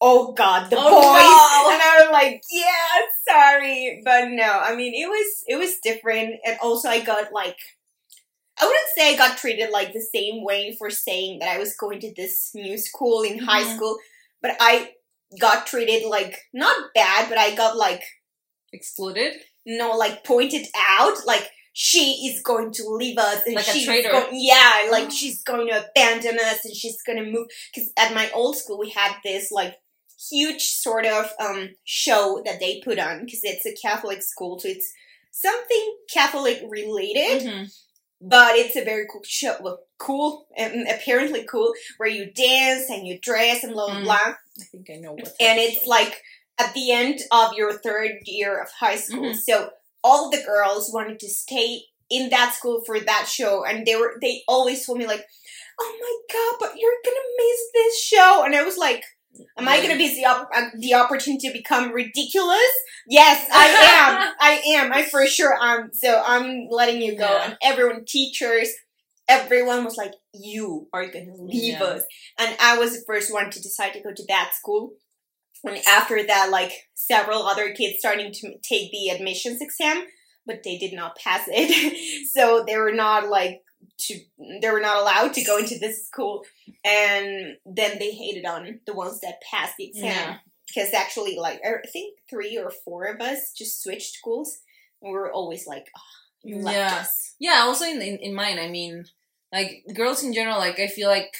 "Oh 0.00 0.32
God, 0.32 0.70
the 0.70 0.76
Oh, 0.78 0.90
boys," 0.90 1.22
no. 1.22 1.72
and 1.72 1.82
I 1.82 2.02
was 2.02 2.12
like, 2.12 2.42
"Yeah, 2.50 3.00
sorry," 3.28 4.02
but 4.04 4.28
no, 4.30 4.50
I 4.68 4.74
mean, 4.76 4.94
it 4.94 5.08
was 5.08 5.44
it 5.46 5.56
was 5.56 5.78
different, 5.82 6.36
and 6.44 6.58
also 6.62 6.88
I 6.88 7.00
got 7.00 7.32
like. 7.32 7.56
I 8.58 8.64
wouldn't 8.64 8.88
say 8.96 9.12
I 9.12 9.16
got 9.18 9.36
treated 9.36 9.68
like 9.68 9.92
the 9.92 10.00
same 10.00 10.42
way 10.42 10.74
for 10.78 10.88
saying 10.88 11.40
that 11.40 11.50
I 11.50 11.58
was 11.58 11.76
going 11.76 12.00
to 12.00 12.14
this 12.16 12.52
new 12.54 12.78
school 12.78 13.22
in 13.22 13.38
high 13.38 13.64
Mhm. 13.64 13.76
school, 13.76 13.98
but 14.40 14.56
I 14.60 14.94
got 15.38 15.66
treated 15.66 16.06
like 16.06 16.40
not 16.54 16.76
bad, 16.94 17.28
but 17.28 17.36
I 17.36 17.54
got 17.54 17.76
like 17.76 18.02
Excluded. 18.72 19.34
no 19.66 19.90
like 19.96 20.24
pointed 20.24 20.66
out 20.74 21.26
like 21.26 21.50
she 21.74 22.26
is 22.28 22.40
going 22.42 22.72
to 22.72 22.84
leave 22.88 23.18
us 23.18 23.42
and 23.44 23.54
Like 23.54 23.68
a 23.68 23.72
she's 23.72 23.86
yeah 24.32 24.88
like 24.90 25.10
she's 25.10 25.42
going 25.42 25.68
to 25.68 25.86
abandon 25.90 26.38
us 26.38 26.64
and 26.64 26.74
she's 26.74 27.02
going 27.02 27.22
to 27.22 27.30
move 27.30 27.48
because 27.74 27.90
at 27.98 28.14
my 28.14 28.30
old 28.30 28.56
school 28.56 28.78
we 28.78 28.88
had 28.90 29.16
this 29.22 29.52
like 29.52 29.74
huge 30.30 30.62
sort 30.62 31.06
of 31.06 31.30
um 31.38 31.70
show 31.84 32.40
that 32.44 32.58
they 32.60 32.80
put 32.84 32.98
on 32.98 33.24
because 33.24 33.40
it's 33.44 33.66
a 33.66 33.74
catholic 33.74 34.22
school 34.22 34.58
so 34.58 34.68
it's 34.68 34.92
something 35.30 35.96
catholic 36.12 36.62
related 36.68 37.42
Mhm. 37.42 37.74
but 38.20 38.56
it's 38.56 38.76
a 38.76 38.84
very 38.84 39.06
cool 39.12 39.22
show 39.24 39.56
well, 39.60 39.80
cool 39.98 40.46
and 40.56 40.86
apparently 40.88 41.44
cool 41.44 41.72
where 41.98 42.08
you 42.08 42.26
dance 42.32 42.88
and 42.90 43.06
you 43.06 43.18
dress 43.20 43.62
and 43.64 43.72
blah 43.74 43.86
blah 43.86 43.96
Mm. 44.00 44.04
blah 44.04 44.34
I 44.60 44.64
think 44.72 44.88
I 44.90 44.96
know 44.96 45.12
what. 45.12 45.28
and 45.40 45.58
it's 45.60 45.86
like 45.86 46.22
at 46.58 46.72
the 46.72 46.90
end 46.90 47.20
of 47.30 47.52
your 47.52 47.72
third 47.78 48.12
year 48.24 48.58
of 48.62 48.70
high 48.70 48.96
school. 48.96 49.32
Mhm. 49.32 49.36
So 49.48 49.70
all 50.02 50.30
the 50.30 50.42
girls 50.42 50.90
wanted 50.92 51.18
to 51.20 51.28
stay 51.28 51.82
in 52.08 52.30
that 52.30 52.54
school 52.54 52.82
for 52.86 52.98
that 53.00 53.26
show, 53.28 53.64
and 53.64 53.84
they 53.86 53.96
were 53.96 54.16
they 54.22 54.42
always 54.48 54.86
told 54.86 54.96
me 54.98 55.06
like, 55.06 55.26
"Oh 55.78 55.92
my 56.04 56.14
god, 56.34 56.54
but 56.60 56.78
you're 56.80 57.00
gonna 57.04 57.28
miss 57.36 57.60
this 57.74 58.02
show," 58.02 58.42
and 58.44 58.54
I 58.56 58.62
was 58.62 58.78
like. 58.78 59.04
Am 59.58 59.68
I 59.68 59.80
gonna 59.82 59.96
be 59.96 60.14
the 60.14 60.24
op- 60.26 60.50
uh, 60.54 60.70
the 60.78 60.94
opportunity 60.94 61.48
to 61.48 61.52
become 61.52 61.92
ridiculous? 61.92 62.72
Yes, 63.08 63.48
I 63.52 63.66
am. 64.28 64.34
I 64.40 64.52
am. 64.76 64.92
I 64.92 65.04
for 65.04 65.26
sure 65.26 65.56
am. 65.60 65.90
So 65.92 66.22
I'm 66.24 66.68
letting 66.70 67.00
you 67.02 67.16
go. 67.16 67.24
Yeah. 67.30 67.44
And 67.44 67.56
everyone, 67.62 68.04
teachers, 68.06 68.68
everyone 69.28 69.84
was 69.84 69.96
like, 69.96 70.12
"You 70.34 70.88
are 70.92 71.06
gonna 71.06 71.34
leave 71.36 71.74
Yeah. 71.78 71.84
us." 71.84 72.02
And 72.38 72.56
I 72.60 72.78
was 72.78 72.92
the 72.92 73.04
first 73.06 73.32
one 73.32 73.50
to 73.50 73.60
decide 73.62 73.92
to 73.94 74.00
go 74.02 74.12
to 74.14 74.24
that 74.28 74.52
school. 74.54 74.92
And 75.64 75.78
after 75.88 76.24
that, 76.26 76.50
like 76.50 76.72
several 76.94 77.42
other 77.42 77.72
kids 77.74 77.98
starting 77.98 78.32
to 78.32 78.54
take 78.62 78.90
the 78.92 79.08
admissions 79.08 79.60
exam, 79.60 80.04
but 80.46 80.62
they 80.62 80.78
did 80.78 80.92
not 80.92 81.16
pass 81.16 81.44
it, 81.48 82.28
so 82.32 82.64
they 82.66 82.76
were 82.76 82.92
not 82.92 83.28
like 83.28 83.62
to 83.98 84.20
they 84.60 84.70
were 84.70 84.80
not 84.80 84.98
allowed 85.00 85.32
to 85.34 85.44
go 85.44 85.58
into 85.58 85.78
this 85.78 86.06
school. 86.06 86.44
And 86.84 87.56
then 87.64 87.98
they 87.98 88.10
hated 88.12 88.44
on 88.44 88.80
the 88.86 88.94
ones 88.94 89.20
that 89.20 89.40
passed 89.42 89.76
the 89.78 89.88
exam 89.88 90.04
Yeah. 90.04 90.36
because 90.66 90.92
actually, 90.94 91.36
like 91.36 91.60
er, 91.64 91.82
I 91.84 91.88
think 91.88 92.18
three 92.28 92.56
or 92.58 92.70
four 92.84 93.04
of 93.06 93.20
us 93.20 93.52
just 93.56 93.82
switched 93.82 94.14
schools, 94.14 94.58
and 95.02 95.12
we 95.12 95.18
were 95.18 95.32
always 95.32 95.66
like, 95.66 95.86
oh, 95.96 96.00
"You 96.42 96.56
left 96.58 96.76
Yeah. 96.76 96.96
us." 97.00 97.34
Yeah, 97.38 97.60
also 97.64 97.84
in, 97.86 98.00
in 98.02 98.18
in 98.18 98.34
mine, 98.34 98.58
I 98.58 98.68
mean, 98.68 99.04
like 99.52 99.84
girls 99.94 100.22
in 100.22 100.32
general, 100.32 100.58
like 100.58 100.78
I 100.78 100.86
feel 100.88 101.08
like 101.08 101.34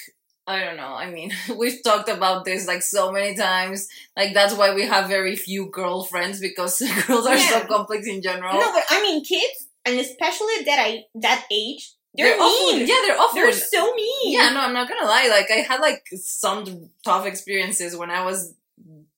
I 0.47 0.63
don't 0.63 0.77
know. 0.77 0.95
I 0.95 1.09
mean, 1.11 1.31
we've 1.57 1.83
talked 1.83 2.09
about 2.09 2.45
this 2.45 2.67
like 2.67 2.81
so 2.81 3.11
many 3.11 3.35
times. 3.35 3.87
Like 4.15 4.33
that's 4.33 4.53
why 4.55 4.73
we 4.73 4.85
have 4.85 5.07
very 5.09 5.35
few 5.35 5.69
girlfriends 5.69 6.39
because 6.39 6.79
girls 7.07 7.25
are 7.27 7.37
so 7.37 7.65
complex 7.65 8.07
in 8.07 8.21
general. 8.21 8.53
No, 8.59 8.71
but 8.73 8.83
I 8.89 9.01
mean, 9.01 9.23
kids, 9.23 9.67
and 9.85 9.99
especially 9.99 10.53
at 10.59 10.65
that 10.65 10.79
I 10.79 11.03
that 11.15 11.45
age, 11.51 11.91
they're, 12.17 12.27
they're 12.35 12.41
awful. 12.41 12.77
mean. 12.77 12.87
Yeah, 12.87 12.95
they're 13.05 13.19
awful. 13.19 13.35
They're 13.35 13.51
so 13.53 13.93
mean. 13.93 14.33
Yeah, 14.33 14.49
no, 14.49 14.61
I'm 14.61 14.73
not 14.73 14.89
gonna 14.89 15.05
lie. 15.07 15.27
Like 15.29 15.49
I 15.51 15.61
had 15.61 15.79
like 15.79 16.03
some 16.15 16.89
tough 17.03 17.25
experiences 17.25 17.95
when 17.95 18.09
I 18.11 18.23
was 18.25 18.53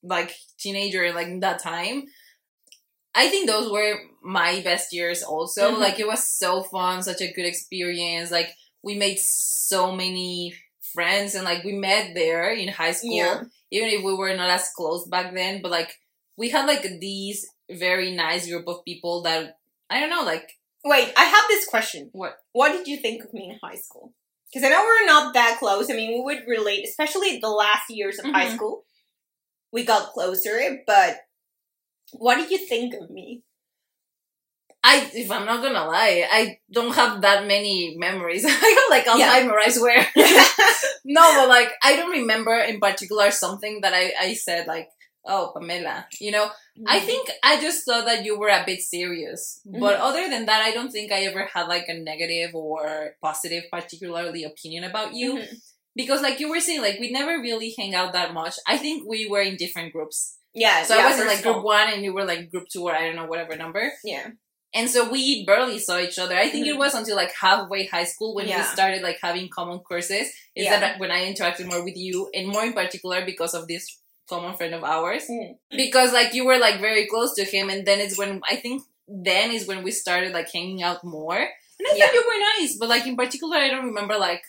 like 0.04 0.36
teenager, 0.58 1.12
like 1.14 1.40
that 1.42 1.60
time. 1.60 2.04
I 3.16 3.28
think 3.30 3.48
those 3.50 3.72
were 3.72 3.96
my 4.24 4.62
best 4.62 4.94
years 4.94 5.24
also. 5.24 5.72
Mhm. 5.72 5.80
Like 5.80 6.00
it 6.00 6.08
was 6.08 6.24
so 6.26 6.64
fun, 6.64 7.02
such 7.04 7.22
a 7.22 7.32
good 7.34 7.46
experience. 7.46 8.32
Like 8.32 8.56
we 8.84 8.96
made 8.96 9.20
so 9.20 9.92
many 9.92 10.54
friends 10.94 11.36
and 11.36 11.44
like 11.46 11.64
we 11.64 11.74
met 11.74 12.14
there 12.16 12.52
in 12.52 12.68
high 12.70 12.92
school. 12.92 13.16
Yeah. 13.16 13.44
Even 13.72 13.90
if 13.90 14.04
we 14.04 14.14
were 14.16 14.36
not 14.36 14.50
as 14.50 14.70
close 14.76 15.08
back 15.08 15.34
then, 15.34 15.62
but 15.62 15.72
like 15.72 15.96
we 16.38 16.50
had 16.50 16.66
like 16.66 16.84
these 17.00 17.48
very 17.70 18.12
nice 18.16 18.48
group 18.48 18.68
of 18.68 18.84
people 18.86 19.22
that 19.24 19.58
I 19.90 20.00
don't 20.00 20.10
know, 20.10 20.24
like 20.24 20.58
Wait, 20.84 21.12
I 21.18 21.24
have 21.26 21.44
this 21.50 21.66
question. 21.68 22.10
What? 22.14 22.38
What 22.54 22.72
did 22.72 22.88
you 22.88 22.98
think 22.98 23.24
of 23.24 23.34
me 23.34 23.50
in 23.50 23.60
high 23.62 23.76
school? 23.78 24.14
Because 24.52 24.66
I 24.66 24.70
know 24.72 24.84
we're 24.84 25.06
not 25.06 25.34
that 25.34 25.58
close. 25.60 25.90
I 25.92 25.94
mean, 25.94 26.12
we 26.12 26.22
would 26.24 26.48
relate, 26.48 26.88
especially 26.88 27.40
the 27.40 27.50
last 27.50 27.90
years 27.90 28.18
of 28.20 28.26
high 28.32 28.48
Mhm. 28.48 28.56
school. 28.56 28.86
We 29.72 29.84
got 29.84 30.14
closer, 30.14 30.82
but 30.88 31.18
what 32.14 32.36
did 32.36 32.50
you 32.52 32.58
think 32.60 32.94
of 32.96 33.10
me? 33.10 33.44
I, 34.82 35.10
if 35.14 35.30
I'm 35.30 35.46
not 35.46 35.62
gonna 35.62 35.86
lie, 35.86 36.26
I 36.32 36.60
don't 36.72 36.96
have 36.96 37.22
that 37.22 37.46
many 37.46 37.96
memories. 37.98 38.46
I 38.48 38.50
have 38.50 38.90
like 38.90 39.06
Alzheimer's 39.06 39.20
yeah. 39.20 39.66
I 39.66 39.70
swear. 39.70 40.08
no, 41.06 41.22
but 41.36 41.50
like 41.50 41.72
I 41.84 41.96
don't 41.98 42.12
remember 42.12 42.56
in 42.58 42.80
particular 42.80 43.30
something 43.32 43.82
that 43.82 43.94
I 43.94 44.14
I 44.20 44.34
said 44.36 44.68
like 44.68 44.90
oh 45.26 45.52
Pamela, 45.56 46.08
you 46.20 46.32
know. 46.32 46.46
Mm-hmm. 46.46 46.86
I 46.88 47.00
think 47.00 47.30
I 47.44 47.62
just 47.62 47.86
thought 47.86 48.06
that 48.06 48.26
you 48.26 48.40
were 48.40 48.50
a 48.50 48.64
bit 48.66 48.82
serious, 48.82 49.62
mm-hmm. 49.68 49.80
but 49.80 49.96
other 49.96 50.30
than 50.30 50.46
that, 50.46 50.62
I 50.62 50.72
don't 50.72 50.92
think 50.92 51.12
I 51.12 51.26
ever 51.26 51.50
had 51.54 51.68
like 51.68 51.86
a 51.88 51.94
negative 51.94 52.56
or 52.56 53.16
positive, 53.22 53.64
particularly 53.72 54.44
opinion 54.44 54.84
about 54.84 55.14
you. 55.14 55.36
Mm-hmm. 55.36 55.56
Because 55.96 56.22
like 56.22 56.40
you 56.40 56.50
were 56.50 56.60
saying, 56.60 56.82
like 56.82 57.00
we 57.00 57.12
never 57.12 57.42
really 57.42 57.74
hang 57.78 57.94
out 57.96 58.14
that 58.14 58.34
much. 58.34 58.56
I 58.68 58.78
think 58.78 59.08
we 59.08 59.28
were 59.28 59.42
in 59.42 59.58
different 59.58 59.92
groups. 59.92 60.38
Yeah. 60.54 60.84
So 60.84 60.96
yeah, 60.96 61.04
I 61.04 61.10
was 61.10 61.20
in 61.20 61.28
like 61.28 61.44
group 61.44 61.64
one 61.64 61.92
and 61.92 62.04
you 62.04 62.14
were 62.14 62.26
like 62.26 62.52
group 62.52 62.68
two 62.72 62.84
or 62.84 62.96
I 62.96 63.08
don't 63.08 63.16
know, 63.16 63.26
whatever 63.26 63.56
number. 63.56 63.92
Yeah. 64.04 64.30
And 64.74 64.88
so 64.90 65.10
we 65.10 65.46
barely 65.46 65.80
saw 65.80 66.00
each 66.00 66.20
other. 66.20 66.36
I 66.36 66.50
think 66.50 66.68
mm-hmm. 66.68 66.76
it 66.76 66.80
was 66.80 66.94
until 66.94 67.16
like 67.16 67.34
halfway 67.34 67.88
high 67.88 68.04
school 68.04 68.36
when 68.36 68.48
yeah. 68.48 68.58
we 68.58 68.64
started 68.64 69.02
like 69.02 69.18
having 69.22 69.50
common 69.50 69.80
courses. 69.80 70.28
Is 70.56 70.66
yeah. 70.66 70.80
that 70.80 71.00
when 71.00 71.12
I 71.12 71.32
interacted 71.32 71.66
more 71.66 71.84
with 71.84 71.98
you 71.98 72.30
and 72.34 72.48
more 72.48 72.64
in 72.64 72.74
particular 72.74 73.26
because 73.26 73.54
of 73.54 73.68
this 73.68 74.00
common 74.30 74.56
friend 74.56 74.76
of 74.76 74.84
ours. 74.84 75.26
Mm. 75.30 75.56
Because 75.72 76.14
like 76.14 76.34
you 76.34 76.46
were 76.46 76.60
like 76.60 76.80
very 76.80 77.08
close 77.08 77.34
to 77.36 77.44
him 77.44 77.70
and 77.70 77.86
then 77.86 78.00
it's 78.00 78.18
when 78.18 78.42
I 78.50 78.56
think 78.56 78.84
then 79.08 79.52
is 79.52 79.68
when 79.68 79.84
we 79.84 79.92
started 79.92 80.34
like 80.34 80.52
hanging 80.52 80.84
out 80.84 81.04
more. 81.04 81.38
And 81.38 81.88
I 81.88 81.96
yeah. 81.96 82.06
thought 82.06 82.14
you 82.14 82.26
were 82.28 82.62
nice, 82.62 82.78
but 82.78 82.90
like 82.90 83.08
in 83.08 83.16
particular 83.16 83.58
I 83.58 83.70
don't 83.70 83.86
remember 83.86 84.18
like 84.18 84.44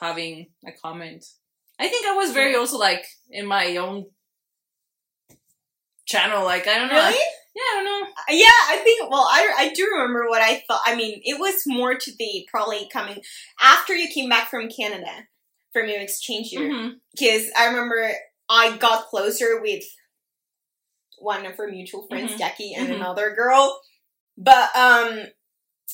having 0.00 0.48
a 0.66 0.72
comment. 0.72 1.24
I 1.78 1.88
think 1.88 2.06
I 2.06 2.14
was 2.14 2.32
very 2.32 2.54
also 2.54 2.78
like 2.78 3.04
in 3.30 3.46
my 3.46 3.76
own 3.76 4.06
channel. 6.06 6.44
Like 6.44 6.66
I 6.66 6.78
don't 6.78 6.88
know. 6.88 6.94
Really? 6.94 7.18
Yeah, 7.54 7.62
I 7.62 7.74
don't 7.74 7.84
know. 7.84 8.08
Yeah, 8.30 8.60
I 8.70 8.80
think. 8.82 9.10
Well, 9.10 9.28
I 9.30 9.52
I 9.58 9.72
do 9.74 9.86
remember 9.92 10.26
what 10.28 10.40
I 10.40 10.62
thought. 10.66 10.80
I 10.86 10.96
mean, 10.96 11.20
it 11.22 11.38
was 11.38 11.64
more 11.66 11.94
to 11.94 12.12
the 12.18 12.48
probably 12.50 12.88
coming 12.90 13.20
after 13.60 13.94
you 13.94 14.08
came 14.08 14.30
back 14.30 14.48
from 14.48 14.70
Canada 14.70 15.28
from 15.72 15.88
your 15.88 16.00
exchange 16.00 16.52
year. 16.52 16.94
Because 17.12 17.42
mm-hmm. 17.42 17.62
I 17.62 17.66
remember 17.66 18.10
I 18.52 18.76
got 18.76 19.06
closer 19.06 19.62
with 19.62 19.82
one 21.18 21.46
of 21.46 21.56
her 21.56 21.68
mutual 21.68 22.06
friends, 22.06 22.30
mm-hmm. 22.30 22.38
Jackie, 22.38 22.74
and 22.74 22.88
mm-hmm. 22.88 23.00
another 23.00 23.34
girl. 23.34 23.80
But 24.36 24.74
um, 24.76 25.20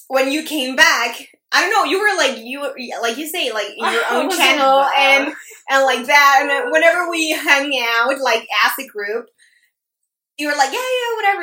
when 0.09 0.33
you 0.33 0.43
came 0.43 0.75
back, 0.75 1.17
I 1.53 1.61
don't 1.61 1.71
know. 1.71 1.85
You 1.85 2.01
were 2.01 2.17
like 2.19 2.39
you, 2.39 2.61
like 3.01 3.17
you 3.17 3.29
say, 3.29 3.53
like 3.53 3.69
in 3.77 3.93
your 3.93 4.03
own 4.11 4.31
channel 4.31 4.83
and 4.97 5.33
and 5.71 5.85
like 5.85 6.07
that. 6.07 6.41
And 6.43 6.73
whenever 6.73 7.09
we 7.09 7.31
hang 7.31 7.73
out, 7.81 8.19
like 8.21 8.47
as 8.65 8.73
a 8.85 8.89
group, 8.89 9.27
you 10.37 10.49
were 10.49 10.57
like, 10.57 10.73
yeah, 10.73 10.79
yeah, 10.79 11.17
whatever. 11.17 11.43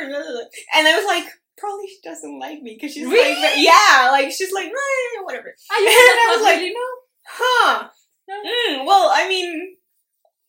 And 0.74 0.86
I 0.86 0.96
was 0.96 1.06
like, 1.06 1.32
probably 1.56 1.86
she 1.86 1.98
doesn't 2.04 2.38
like 2.38 2.60
me 2.60 2.76
because 2.78 2.92
she's 2.92 3.06
really? 3.06 3.40
like, 3.40 3.54
yeah, 3.56 4.10
like 4.12 4.30
she's 4.32 4.52
like, 4.52 4.70
whatever. 5.24 5.54
I, 5.70 5.78
and 5.78 5.88
I 5.88 6.36
was 6.36 6.42
like, 6.42 6.60
you 6.60 6.74
know, 6.74 6.92
huh? 7.26 7.88
Mm, 8.28 8.84
well, 8.84 9.10
I 9.14 9.28
mean, 9.28 9.75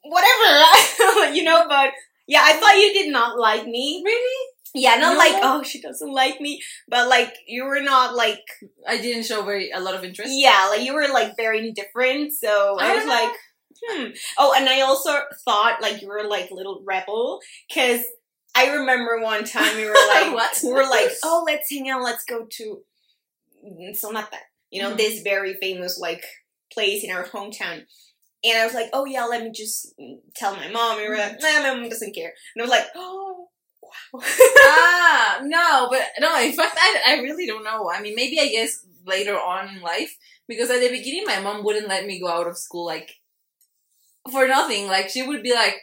whatever, 0.09 1.33
you 1.35 1.43
know. 1.43 1.65
But 1.67 1.91
yeah, 2.27 2.41
I 2.43 2.53
thought 2.53 2.77
you 2.77 2.93
did 2.93 3.11
not 3.11 3.39
like 3.39 3.65
me. 3.65 4.01
Really? 4.05 4.47
Yeah, 4.73 4.95
not 4.95 5.13
no. 5.13 5.17
like 5.17 5.35
oh 5.43 5.63
she 5.63 5.81
doesn't 5.81 6.11
like 6.11 6.39
me, 6.39 6.61
but 6.87 7.07
like 7.07 7.33
you 7.47 7.65
were 7.65 7.81
not 7.81 8.15
like 8.15 8.43
I 8.87 8.97
didn't 8.97 9.23
show 9.23 9.43
very 9.43 9.71
a 9.71 9.79
lot 9.79 9.95
of 9.95 10.03
interest. 10.03 10.31
Yeah, 10.33 10.67
like 10.69 10.81
you 10.81 10.93
were 10.93 11.07
like 11.07 11.35
very 11.37 11.67
indifferent. 11.67 12.33
So 12.33 12.77
I, 12.79 12.91
I 12.91 12.95
was 12.95 13.05
know. 13.05 13.11
like, 13.11 13.31
hmm. 13.83 14.07
Oh, 14.37 14.53
and 14.55 14.69
I 14.69 14.81
also 14.81 15.11
thought 15.45 15.81
like 15.81 16.01
you 16.01 16.07
were 16.07 16.27
like 16.27 16.51
little 16.51 16.83
rebel 16.85 17.39
because 17.67 18.01
I 18.57 18.73
remember 18.73 19.21
one 19.21 19.43
time 19.43 19.75
we 19.75 19.85
were 19.85 19.93
like? 20.09 20.63
We 20.63 20.73
were 20.73 20.83
like, 20.83 21.11
oh, 21.23 21.43
let's 21.45 21.69
hang 21.69 21.89
out. 21.89 22.01
Let's 22.01 22.25
go 22.25 22.47
to 22.49 22.79
Sonata. 23.93 24.37
You 24.71 24.81
know, 24.81 24.89
mm-hmm. 24.89 24.97
this 24.97 25.21
very 25.21 25.53
famous 25.55 25.99
like 25.99 26.23
place 26.73 27.03
in 27.03 27.11
our 27.11 27.23
hometown. 27.23 27.83
And 28.47 28.61
I 28.61 28.65
was 28.65 28.73
like, 28.73 28.89
oh 28.93 29.05
yeah, 29.05 29.25
let 29.25 29.43
me 29.43 29.51
just 29.51 29.93
tell 30.35 30.55
my 30.55 30.69
mom. 30.69 30.97
And 30.97 31.01
we 31.01 31.09
were 31.09 31.17
like, 31.17 31.41
nah, 31.41 31.61
my 31.61 31.73
mom 31.73 31.89
doesn't 31.89 32.15
care. 32.15 32.33
And 32.55 32.61
I 32.61 32.63
was 32.63 32.71
like, 32.71 32.87
oh, 32.95 33.47
wow. 33.81 34.21
ah, 34.23 35.39
no, 35.43 35.87
but 35.89 36.01
no, 36.19 36.39
in 36.41 36.53
fact, 36.53 36.77
I, 36.79 37.01
I 37.07 37.21
really 37.21 37.45
don't 37.45 37.63
know. 37.63 37.91
I 37.91 38.01
mean, 38.01 38.15
maybe 38.15 38.39
I 38.39 38.47
guess 38.47 38.85
later 39.05 39.37
on 39.37 39.75
in 39.75 39.81
life, 39.81 40.15
because 40.47 40.69
at 40.69 40.79
the 40.79 40.89
beginning, 40.89 41.25
my 41.25 41.39
mom 41.39 41.63
wouldn't 41.63 41.87
let 41.87 42.05
me 42.05 42.19
go 42.19 42.27
out 42.27 42.47
of 42.47 42.57
school, 42.57 42.85
like, 42.85 43.15
for 44.31 44.47
nothing. 44.47 44.87
Like, 44.87 45.09
she 45.09 45.25
would 45.25 45.43
be 45.43 45.53
like, 45.53 45.75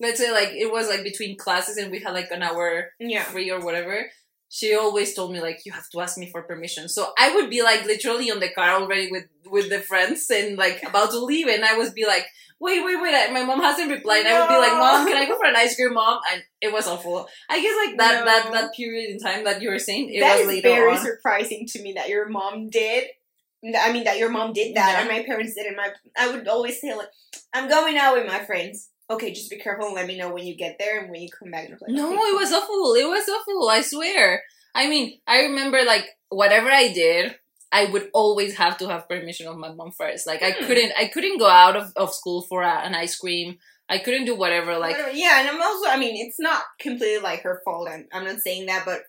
let's 0.00 0.18
say 0.18 0.32
like 0.32 0.50
it 0.50 0.70
was 0.70 0.88
like 0.88 1.02
between 1.02 1.38
classes 1.38 1.76
and 1.76 1.90
we 1.90 2.00
had 2.00 2.12
like 2.12 2.30
an 2.30 2.42
hour 2.42 2.90
yeah. 2.98 3.22
free 3.22 3.50
or 3.50 3.60
whatever 3.60 4.06
she 4.54 4.72
always 4.76 5.12
told 5.14 5.32
me 5.32 5.40
like 5.40 5.66
you 5.66 5.72
have 5.72 5.88
to 5.90 6.00
ask 6.00 6.16
me 6.16 6.30
for 6.30 6.42
permission 6.42 6.88
so 6.88 7.12
i 7.18 7.34
would 7.34 7.50
be 7.50 7.62
like 7.62 7.84
literally 7.84 8.30
on 8.30 8.38
the 8.38 8.50
car 8.50 8.80
already 8.80 9.10
with 9.10 9.24
with 9.50 9.68
the 9.68 9.80
friends 9.80 10.30
and 10.30 10.56
like 10.56 10.80
about 10.84 11.10
to 11.10 11.18
leave 11.18 11.48
and 11.48 11.64
i 11.64 11.76
would 11.76 11.92
be 11.92 12.06
like 12.06 12.24
wait 12.60 12.84
wait 12.84 13.00
wait 13.02 13.32
my 13.32 13.42
mom 13.44 13.60
hasn't 13.60 13.90
replied 13.90 14.22
no. 14.22 14.30
i 14.30 14.40
would 14.40 14.48
be 14.48 14.64
like 14.66 14.78
mom 14.78 15.06
can 15.06 15.16
i 15.16 15.26
go 15.26 15.36
for 15.36 15.46
an 15.46 15.56
ice 15.56 15.74
cream 15.74 15.92
mom 15.92 16.20
and 16.32 16.42
it 16.60 16.72
was 16.72 16.86
awful 16.86 17.26
i 17.50 17.60
guess 17.60 17.76
like 17.84 17.98
that 17.98 18.20
no. 18.20 18.24
that 18.26 18.52
that 18.52 18.74
period 18.74 19.10
in 19.10 19.18
time 19.18 19.42
that 19.42 19.60
you 19.60 19.68
were 19.68 19.78
saying 19.78 20.08
it 20.12 20.20
that 20.20 20.46
was 20.46 20.60
very 20.60 20.96
on. 20.96 21.04
surprising 21.04 21.66
to 21.66 21.82
me 21.82 21.92
that 21.94 22.08
your 22.08 22.28
mom 22.28 22.68
did 22.70 23.04
I 23.66 23.94
mean 23.94 24.04
that 24.04 24.18
your 24.18 24.28
mom 24.28 24.52
did 24.52 24.76
that 24.76 24.92
yeah. 24.92 25.00
and 25.00 25.08
my 25.08 25.24
parents 25.24 25.54
did 25.54 25.64
and 25.64 25.74
my 25.74 25.88
I 26.18 26.30
would 26.30 26.46
always 26.46 26.78
say 26.82 26.94
like 26.94 27.08
I'm 27.54 27.66
going 27.66 27.96
out 27.96 28.14
with 28.14 28.26
my 28.26 28.44
friends 28.44 28.90
okay, 29.10 29.32
just 29.32 29.50
be 29.50 29.58
careful 29.58 29.86
and 29.86 29.94
let 29.94 30.06
me 30.06 30.16
know 30.16 30.32
when 30.32 30.46
you 30.46 30.56
get 30.56 30.76
there 30.78 31.00
and 31.00 31.10
when 31.10 31.20
you 31.20 31.28
come 31.30 31.50
back. 31.50 31.68
Like, 31.70 31.80
no, 31.88 32.06
okay. 32.06 32.14
it 32.14 32.36
was 32.36 32.52
awful. 32.52 32.94
It 32.94 33.08
was 33.08 33.28
awful. 33.28 33.68
I 33.68 33.82
swear. 33.82 34.42
I 34.74 34.88
mean, 34.88 35.18
I 35.26 35.42
remember 35.42 35.82
like 35.84 36.06
whatever 36.30 36.70
I 36.70 36.92
did, 36.92 37.36
I 37.70 37.86
would 37.86 38.10
always 38.12 38.56
have 38.56 38.78
to 38.78 38.88
have 38.88 39.08
permission 39.08 39.46
of 39.46 39.56
my 39.56 39.72
mom 39.72 39.92
first. 39.92 40.26
Like 40.26 40.42
I 40.42 40.52
hmm. 40.52 40.66
couldn't, 40.66 40.92
I 40.98 41.08
couldn't 41.08 41.38
go 41.38 41.48
out 41.48 41.76
of, 41.76 41.92
of 41.96 42.14
school 42.14 42.42
for 42.42 42.62
a, 42.62 42.80
an 42.80 42.94
ice 42.94 43.16
cream. 43.16 43.58
I 43.88 43.98
couldn't 43.98 44.24
do 44.24 44.34
whatever. 44.34 44.78
Like 44.78 44.96
whatever. 44.96 45.16
yeah, 45.16 45.40
and 45.40 45.48
I'm 45.48 45.60
also, 45.60 45.88
I 45.88 45.98
mean, 45.98 46.26
it's 46.26 46.40
not 46.40 46.62
completely 46.80 47.22
like 47.22 47.42
her 47.42 47.60
fault. 47.64 47.88
I'm, 47.90 48.06
I'm 48.12 48.24
not 48.24 48.40
saying 48.40 48.66
that, 48.66 48.84
but 48.86 49.02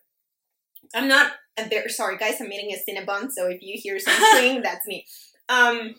I'm 0.93 1.07
not. 1.07 1.31
There, 1.69 1.87
sorry, 1.87 2.17
guys. 2.17 2.41
I'm 2.41 2.51
eating 2.51 2.75
a 2.75 2.91
Cinnabon, 2.91 3.29
so 3.31 3.47
if 3.47 3.61
you 3.61 3.79
hear 3.81 3.97
something, 3.97 4.61
that's 4.63 4.85
me. 4.85 5.05
Um, 5.47 5.95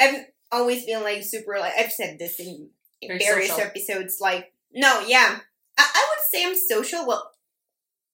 I've 0.00 0.26
always 0.52 0.84
been 0.84 1.02
like 1.02 1.24
super 1.24 1.58
like 1.58 1.72
I've 1.76 1.90
said 1.90 2.18
this 2.18 2.38
in 2.38 2.70
in 3.00 3.18
various 3.18 3.50
social. 3.50 3.64
episodes. 3.64 4.18
Like, 4.20 4.52
no, 4.72 5.00
yeah, 5.06 5.38
I, 5.78 5.90
I 5.94 6.06
would 6.10 6.24
say 6.30 6.44
I'm 6.44 6.54
social. 6.54 7.06
Well, 7.06 7.30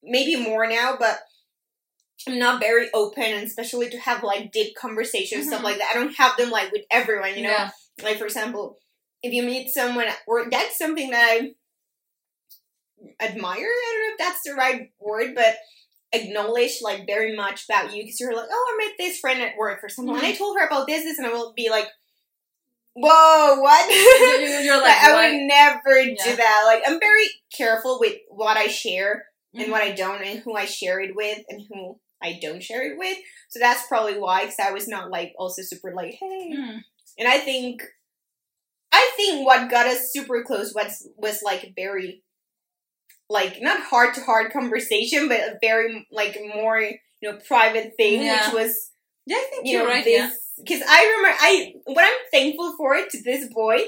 maybe 0.03 0.37
more 0.37 0.67
now, 0.67 0.97
but 0.99 1.19
I'm 2.29 2.39
not 2.39 2.61
very 2.61 2.89
open, 2.95 3.25
and 3.25 3.47
especially 3.47 3.91
to 3.91 3.99
have 3.99 4.23
like 4.23 4.53
deep 4.53 4.77
conversations, 4.77 5.43
mm-hmm. 5.43 5.51
stuff 5.51 5.65
like 5.65 5.79
that. 5.79 5.91
I 5.91 5.95
don't 5.95 6.15
have 6.17 6.37
them 6.37 6.51
like 6.51 6.73
with 6.73 6.83
everyone, 6.91 7.37
you 7.37 7.43
know. 7.43 7.51
Yeah. 7.51 7.71
Like 8.03 8.19
for 8.19 8.25
example, 8.25 8.79
if 9.23 9.33
you 9.33 9.43
meet 9.43 9.71
someone, 9.71 10.07
or 10.27 10.49
that's 10.51 10.79
something 10.79 11.11
that 11.11 11.25
I 11.25 11.53
admire. 13.21 13.59
I 13.59 13.93
don't 13.93 14.03
know 14.03 14.13
if 14.13 14.19
that's 14.19 14.43
the 14.45 14.55
right 14.55 14.93
word, 15.01 15.35
but 15.35 15.57
acknowledge 16.13 16.79
like 16.83 17.07
very 17.07 17.35
much 17.35 17.65
about 17.65 17.95
you 17.95 18.03
because 18.03 18.21
you're 18.21 18.35
like, 18.35 18.49
oh, 18.51 18.75
I 18.75 18.87
met 18.87 18.95
this 18.99 19.19
friend 19.19 19.41
at 19.41 19.57
work 19.57 19.81
or 19.83 19.89
something, 19.89 20.15
mm-hmm. 20.15 20.25
and 20.25 20.35
I 20.35 20.37
told 20.37 20.57
her 20.59 20.67
about 20.67 20.87
this, 20.87 21.05
this, 21.05 21.19
and 21.19 21.27
I 21.27 21.31
will 21.31 21.53
be 21.55 21.71
like, 21.71 21.87
whoa, 22.95 23.61
what? 23.61 24.65
You're 24.65 24.77
like, 24.77 24.85
like 25.03 25.05
I 25.05 25.31
would 25.31 25.47
never 25.47 26.01
yeah. 26.01 26.25
do 26.25 26.37
that. 26.37 26.63
Like, 26.67 26.83
I'm 26.87 27.01
very 27.01 27.27
careful 27.57 27.99
with 28.01 28.17
what 28.29 28.57
I 28.57 28.67
share 28.67 29.25
mm-hmm. 29.55 29.63
and 29.63 29.73
what 29.73 29.83
I 29.83 29.93
don't, 29.93 30.23
and 30.23 30.41
who 30.41 30.57
I 30.57 30.65
share 30.65 31.01
it 31.01 31.15
with, 31.15 31.39
and 31.49 31.63
who 31.69 31.99
I 32.23 32.39
don't 32.41 32.63
share 32.63 32.91
it 32.91 32.99
with. 32.99 33.19
So 33.51 33.59
that's 33.59 33.87
probably 33.87 34.19
why, 34.19 34.43
because 34.43 34.61
I 34.61 34.73
was 34.73 34.89
not 34.89 35.11
like 35.11 35.33
also 35.39 35.63
super 35.63 35.93
like, 35.95 36.15
hey. 36.21 36.55
Mm. 36.57 36.81
And 37.19 37.29
I 37.29 37.39
think, 37.39 37.83
I 38.93 39.11
think 39.17 39.47
what 39.47 39.71
got 39.71 39.87
us 39.87 40.11
super 40.13 40.43
close 40.45 40.73
was 40.75 41.09
was 41.17 41.43
like 41.43 41.73
very, 41.77 42.23
like 43.29 43.61
not 43.61 43.81
heart 43.81 44.15
to 44.15 44.23
heart 44.23 44.53
conversation, 44.53 45.29
but 45.29 45.41
a 45.41 45.59
very 45.61 46.07
like 46.11 46.39
more 46.55 46.79
you 46.79 46.99
know 47.23 47.39
private 47.47 47.93
thing, 47.97 48.23
yeah. 48.23 48.47
which 48.47 48.55
was 48.55 48.92
yeah, 49.27 49.37
I 49.37 49.47
think 49.51 49.67
you 49.67 49.81
are 49.81 49.87
right. 49.87 50.05
This, 50.05 50.19
yeah 50.19 50.31
because 50.65 50.83
I 50.87 51.15
remember 51.17 51.39
I 51.41 51.73
what 51.87 52.05
I'm 52.05 52.31
thankful 52.31 52.75
for 52.77 52.95
it 52.95 53.11
to 53.11 53.23
this 53.23 53.53
boy 53.53 53.81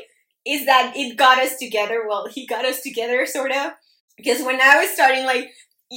is 0.46 0.66
that 0.66 0.92
it 0.96 1.16
got 1.16 1.38
us 1.38 1.56
together. 1.56 2.04
Well, 2.06 2.26
he 2.26 2.46
got 2.46 2.64
us 2.64 2.82
together, 2.82 3.24
sort 3.26 3.50
of. 3.50 3.72
Because 4.16 4.42
when 4.44 4.60
I 4.60 4.80
was 4.80 4.90
starting, 4.90 5.24
like, 5.24 5.50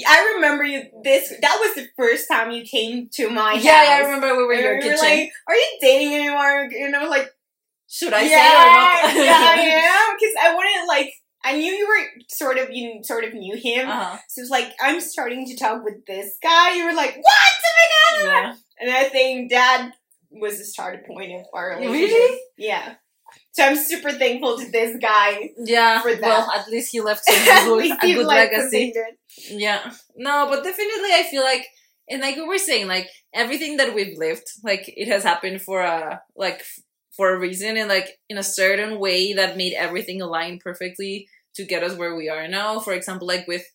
I 0.07 0.33
remember 0.35 0.63
you. 0.63 0.83
This 1.03 1.33
that 1.41 1.57
was 1.59 1.75
the 1.75 1.87
first 1.97 2.27
time 2.29 2.51
you 2.51 2.63
came 2.63 3.09
to 3.13 3.29
my 3.29 3.53
yeah, 3.53 3.71
house. 3.71 3.87
Yeah, 3.87 3.95
I 3.95 3.99
remember 3.99 4.37
we 4.37 4.45
were 4.45 4.53
in 4.53 4.63
your 4.63 4.81
kitchen. 4.81 4.99
Like, 4.99 5.31
are 5.47 5.55
you 5.55 5.77
dating 5.81 6.13
anymore? 6.13 6.69
And 6.79 6.95
I 6.95 7.01
was 7.01 7.09
like, 7.09 7.29
should 7.89 8.13
I 8.13 8.21
yeah, 8.21 8.29
say 8.29 8.55
or 8.55 9.15
not? 9.15 9.25
yeah, 9.25 9.39
I 9.39 10.09
am 10.09 10.15
because 10.17 10.35
I 10.41 10.55
wouldn't 10.55 10.87
like 10.87 11.13
I 11.43 11.57
knew 11.57 11.71
you 11.71 11.87
were 11.87 12.23
sort 12.27 12.57
of 12.57 12.69
you 12.71 13.01
sort 13.03 13.23
of 13.23 13.33
knew 13.33 13.55
him. 13.55 13.89
Uh-huh. 13.89 14.17
So 14.29 14.41
it's 14.41 14.51
like 14.51 14.71
I'm 14.81 14.99
starting 14.99 15.45
to 15.47 15.55
talk 15.55 15.83
with 15.83 16.05
this 16.05 16.37
guy. 16.41 16.75
You 16.75 16.85
were 16.85 16.93
like, 16.93 17.15
what? 17.15 17.33
Oh 17.65 18.25
my 18.25 18.29
god! 18.29 18.43
Yeah. 18.43 18.55
And 18.79 18.91
I 18.91 19.05
think 19.05 19.49
Dad 19.49 19.93
was 20.29 20.57
the 20.57 20.65
starting 20.65 21.05
point 21.05 21.33
of 21.33 21.45
our 21.53 21.77
relationship. 21.77 22.09
Really? 22.09 22.41
Yeah. 22.57 22.95
So 23.51 23.63
I'm 23.63 23.75
super 23.75 24.11
thankful 24.11 24.57
to 24.59 24.71
this 24.71 24.97
guy. 25.01 25.51
Yeah. 25.57 26.01
For 26.01 26.13
that. 26.13 26.21
Well, 26.21 26.51
at 26.55 26.69
least 26.69 26.91
he 26.91 27.01
left 27.01 27.25
some 27.25 27.35
good, 27.45 27.91
a 27.91 28.13
good 28.13 28.25
legacy. 28.25 28.91
good. 28.93 29.15
Yeah. 29.49 29.91
No, 30.15 30.47
but 30.49 30.63
definitely 30.63 31.11
I 31.13 31.27
feel 31.29 31.43
like 31.43 31.65
and 32.09 32.21
like 32.21 32.35
we 32.35 32.47
were 32.47 32.57
saying, 32.57 32.87
like 32.87 33.09
everything 33.33 33.77
that 33.77 33.93
we've 33.93 34.17
lived, 34.17 34.47
like 34.63 34.93
it 34.95 35.07
has 35.07 35.23
happened 35.23 35.61
for 35.61 35.81
a 35.81 36.21
like 36.35 36.63
for 37.15 37.33
a 37.33 37.39
reason 37.39 37.77
and 37.77 37.89
like 37.89 38.17
in 38.29 38.37
a 38.37 38.43
certain 38.43 38.99
way 38.99 39.33
that 39.33 39.57
made 39.57 39.73
everything 39.73 40.21
align 40.21 40.59
perfectly 40.59 41.27
to 41.55 41.65
get 41.65 41.83
us 41.83 41.97
where 41.97 42.15
we 42.15 42.29
are 42.29 42.47
now. 42.47 42.79
For 42.79 42.93
example, 42.93 43.27
like 43.27 43.47
with 43.47 43.65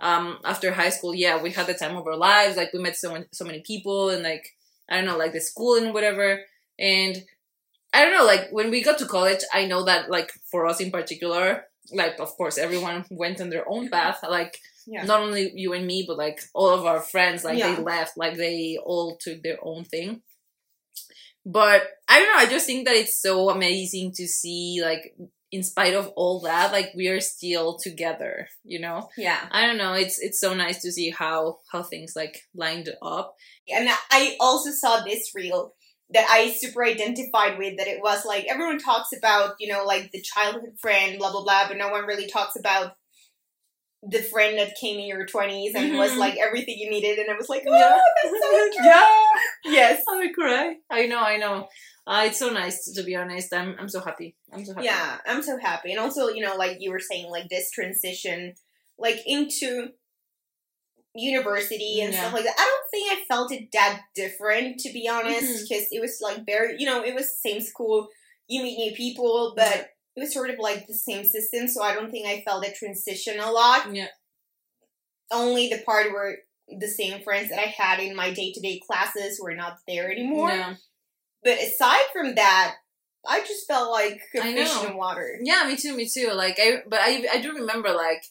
um 0.00 0.38
after 0.44 0.72
high 0.72 0.90
school, 0.90 1.14
yeah, 1.14 1.42
we 1.42 1.50
had 1.50 1.66
the 1.66 1.74
time 1.74 1.96
of 1.96 2.06
our 2.06 2.16
lives, 2.16 2.56
like 2.56 2.72
we 2.72 2.78
met 2.80 2.96
so 2.96 3.12
many, 3.12 3.24
so 3.32 3.44
many 3.44 3.60
people 3.60 4.10
and 4.10 4.22
like 4.22 4.46
I 4.88 4.96
don't 4.96 5.04
know, 5.06 5.16
like 5.18 5.32
the 5.32 5.40
school 5.40 5.74
and 5.76 5.92
whatever. 5.92 6.40
And 6.78 7.16
I 7.92 8.04
don't 8.04 8.14
know, 8.16 8.24
like 8.24 8.48
when 8.50 8.70
we 8.70 8.82
got 8.82 8.98
to 8.98 9.06
college, 9.06 9.40
I 9.52 9.66
know 9.66 9.84
that 9.84 10.10
like 10.10 10.30
for 10.50 10.66
us 10.66 10.80
in 10.80 10.90
particular, 10.90 11.64
like 11.92 12.18
of 12.20 12.30
course 12.36 12.58
everyone 12.58 13.04
went 13.10 13.40
on 13.40 13.50
their 13.50 13.68
own 13.68 13.88
path. 13.88 14.20
Like 14.28 14.58
Yeah. 14.86 15.04
not 15.04 15.20
only 15.20 15.52
you 15.54 15.72
and 15.74 15.86
me, 15.86 16.04
but 16.06 16.16
like 16.16 16.40
all 16.54 16.70
of 16.70 16.86
our 16.86 17.00
friends, 17.00 17.44
like 17.44 17.58
Yeah. 17.58 17.74
they 17.74 17.82
left, 17.82 18.16
like 18.16 18.36
they 18.36 18.78
all 18.82 19.16
took 19.20 19.42
their 19.42 19.58
own 19.62 19.84
thing. 19.84 20.22
But 21.44 21.82
I 22.08 22.18
don't 22.18 22.28
know, 22.32 22.38
I 22.38 22.46
just 22.46 22.66
think 22.66 22.86
that 22.86 22.96
it's 22.96 23.20
so 23.20 23.48
amazing 23.50 24.12
to 24.16 24.26
see 24.26 24.80
like 24.82 25.14
in 25.50 25.62
spite 25.62 25.94
of 25.94 26.08
all 26.16 26.40
that, 26.40 26.72
like 26.72 26.92
we 26.94 27.08
are 27.08 27.20
still 27.20 27.78
together, 27.82 28.48
you 28.64 28.78
know? 28.78 29.08
Yeah. 29.16 29.40
I 29.50 29.66
don't 29.66 29.78
know, 29.78 29.94
it's 29.94 30.18
it's 30.20 30.40
so 30.40 30.54
nice 30.54 30.82
to 30.82 30.92
see 30.92 31.10
how 31.10 31.58
how 31.72 31.82
things 31.82 32.12
like 32.14 32.42
lined 32.54 32.90
up. 33.02 33.34
And 33.68 33.88
I 34.10 34.36
also 34.40 34.70
saw 34.70 35.00
this 35.02 35.32
reel 35.34 35.72
that 36.10 36.26
I 36.30 36.50
super 36.52 36.84
identified 36.84 37.58
with 37.58 37.76
that 37.78 37.86
it 37.86 38.00
was 38.02 38.24
like 38.24 38.44
everyone 38.48 38.78
talks 38.78 39.08
about, 39.16 39.54
you 39.60 39.72
know, 39.72 39.84
like 39.84 40.10
the 40.12 40.22
childhood 40.22 40.76
friend, 40.80 41.18
blah 41.18 41.32
blah 41.32 41.42
blah, 41.44 41.68
but 41.68 41.76
no 41.78 41.88
one 41.88 42.04
really 42.06 42.26
talks 42.28 42.56
about 42.58 42.92
the 44.02 44.22
friend 44.22 44.56
that 44.58 44.76
came 44.80 44.98
in 44.98 45.06
your 45.06 45.26
twenties 45.26 45.74
and 45.74 45.98
was 45.98 46.12
Mhm. 46.12 46.18
like 46.18 46.36
everything 46.38 46.76
you 46.78 46.88
needed 46.88 47.18
and 47.18 47.28
I 47.30 47.34
was 47.34 47.48
like, 47.48 47.64
Oh, 47.66 47.76
Yeah. 47.76 47.98
that's 48.22 48.42
so 48.42 48.50
true. 48.50 48.84
yeah. 48.84 49.04
Yes. 49.64 50.02
I 50.08 50.16
would 50.18 50.34
cry. 50.34 50.76
I 50.90 51.06
know, 51.06 51.18
I 51.18 51.36
know. 51.36 51.68
Uh, 52.08 52.22
it's 52.24 52.38
so 52.38 52.48
nice 52.48 52.90
to 52.90 53.02
be 53.02 53.14
honest. 53.14 53.52
I'm 53.52 53.76
I'm 53.78 53.88
so 53.90 54.00
happy. 54.00 54.34
I'm 54.50 54.64
so 54.64 54.72
happy. 54.72 54.86
Yeah, 54.86 55.18
I'm 55.26 55.42
so 55.42 55.58
happy. 55.58 55.90
And 55.92 56.00
also, 56.00 56.28
you 56.28 56.42
know, 56.42 56.56
like 56.56 56.78
you 56.80 56.90
were 56.90 57.00
saying, 57.00 57.30
like 57.30 57.50
this 57.50 57.70
transition, 57.70 58.54
like 58.98 59.18
into 59.26 59.90
university 61.14 62.00
and 62.00 62.12
Yeah. 62.14 62.20
stuff 62.20 62.32
like 62.32 62.44
that. 62.44 62.54
I 62.58 62.64
don't 62.64 62.90
think 62.90 63.12
I 63.12 63.24
felt 63.26 63.52
it 63.52 63.68
that 63.72 64.00
different, 64.14 64.78
to 64.80 64.92
be 64.92 65.06
honest, 65.06 65.68
because 65.68 65.86
it 65.90 66.00
was 66.00 66.18
like 66.22 66.46
very, 66.46 66.76
you 66.78 66.86
know, 66.86 67.02
it 67.04 67.14
was 67.14 67.24
the 67.28 67.50
same 67.50 67.60
school. 67.60 68.08
You 68.46 68.62
meet 68.62 68.78
new 68.78 68.94
people, 68.94 69.52
but 69.54 69.74
Yeah. 69.76 69.84
it 70.16 70.20
was 70.20 70.32
sort 70.32 70.48
of 70.50 70.58
like 70.58 70.86
the 70.86 70.94
same 70.94 71.24
system. 71.24 71.68
So 71.68 71.82
I 71.82 71.94
don't 71.94 72.10
think 72.10 72.26
I 72.26 72.40
felt 72.40 72.66
a 72.66 72.72
transition 72.72 73.38
a 73.38 73.50
lot. 73.50 73.94
Yeah. 73.94 74.08
Only 75.30 75.68
the 75.68 75.82
part 75.84 76.10
where 76.12 76.38
the 76.68 76.88
same 76.88 77.22
friends 77.22 77.50
that 77.50 77.58
I 77.58 77.66
had 77.66 78.00
in 78.00 78.16
my 78.16 78.32
day 78.32 78.52
to 78.52 78.60
day 78.60 78.80
classes 78.86 79.38
were 79.38 79.54
not 79.54 79.78
there 79.86 80.10
anymore. 80.10 80.50
Yeah. 80.50 80.74
But 81.48 81.58
aside 81.66 82.06
from 82.12 82.34
that, 82.34 82.74
I 83.26 83.40
just 83.40 83.66
felt 83.66 83.90
like 83.90 84.20
a 84.36 84.40
I 84.42 84.52
fish 84.58 84.74
know. 84.74 84.88
in 84.88 84.96
water. 84.96 85.28
Yeah, 85.50 85.64
me 85.68 85.76
too, 85.82 85.94
me 85.96 86.06
too. 86.16 86.30
Like 86.44 86.56
I 86.66 86.82
but 86.92 87.00
I 87.08 87.12
I 87.34 87.38
do 87.44 87.50
remember 87.52 87.90
like 88.06 88.22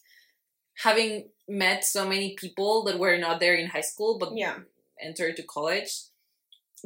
having 0.86 1.30
met 1.64 1.84
so 1.84 2.02
many 2.14 2.36
people 2.44 2.84
that 2.86 3.00
were 3.00 3.18
not 3.18 3.40
there 3.40 3.56
in 3.56 3.68
high 3.76 3.82
school 3.92 4.12
but 4.22 4.30
Yeah. 4.44 4.58
entered 5.02 5.36
to 5.38 5.44
college. 5.44 5.92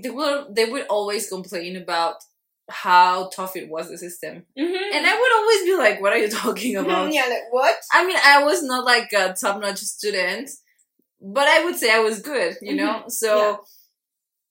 They 0.02 0.10
will 0.10 0.48
they 0.58 0.66
would 0.72 0.86
always 0.96 1.28
complain 1.36 1.76
about 1.76 2.16
how 2.70 3.30
tough 3.30 3.56
it 3.62 3.68
was 3.70 3.90
the 3.90 3.98
system. 3.98 4.34
Mm-hmm. 4.58 4.96
And 4.96 5.04
I 5.12 5.14
would 5.20 5.34
always 5.40 5.62
be 5.70 5.76
like, 5.86 5.98
what 6.02 6.14
are 6.14 6.18
you 6.24 6.30
talking 6.30 6.76
about? 6.78 7.14
yeah, 7.14 7.28
like 7.34 7.48
what? 7.52 7.76
I 7.92 8.06
mean, 8.08 8.18
I 8.34 8.44
was 8.50 8.60
not 8.64 8.86
like 8.86 9.10
a 9.14 9.34
top 9.42 9.60
notch 9.62 9.80
student, 9.80 10.50
but 11.22 11.48
I 11.56 11.66
would 11.66 11.76
say 11.76 11.90
I 11.94 12.00
was 12.00 12.22
good, 12.22 12.52
you 12.62 12.76
know? 12.76 12.96
So 13.10 13.30
Yeah. 13.38 13.58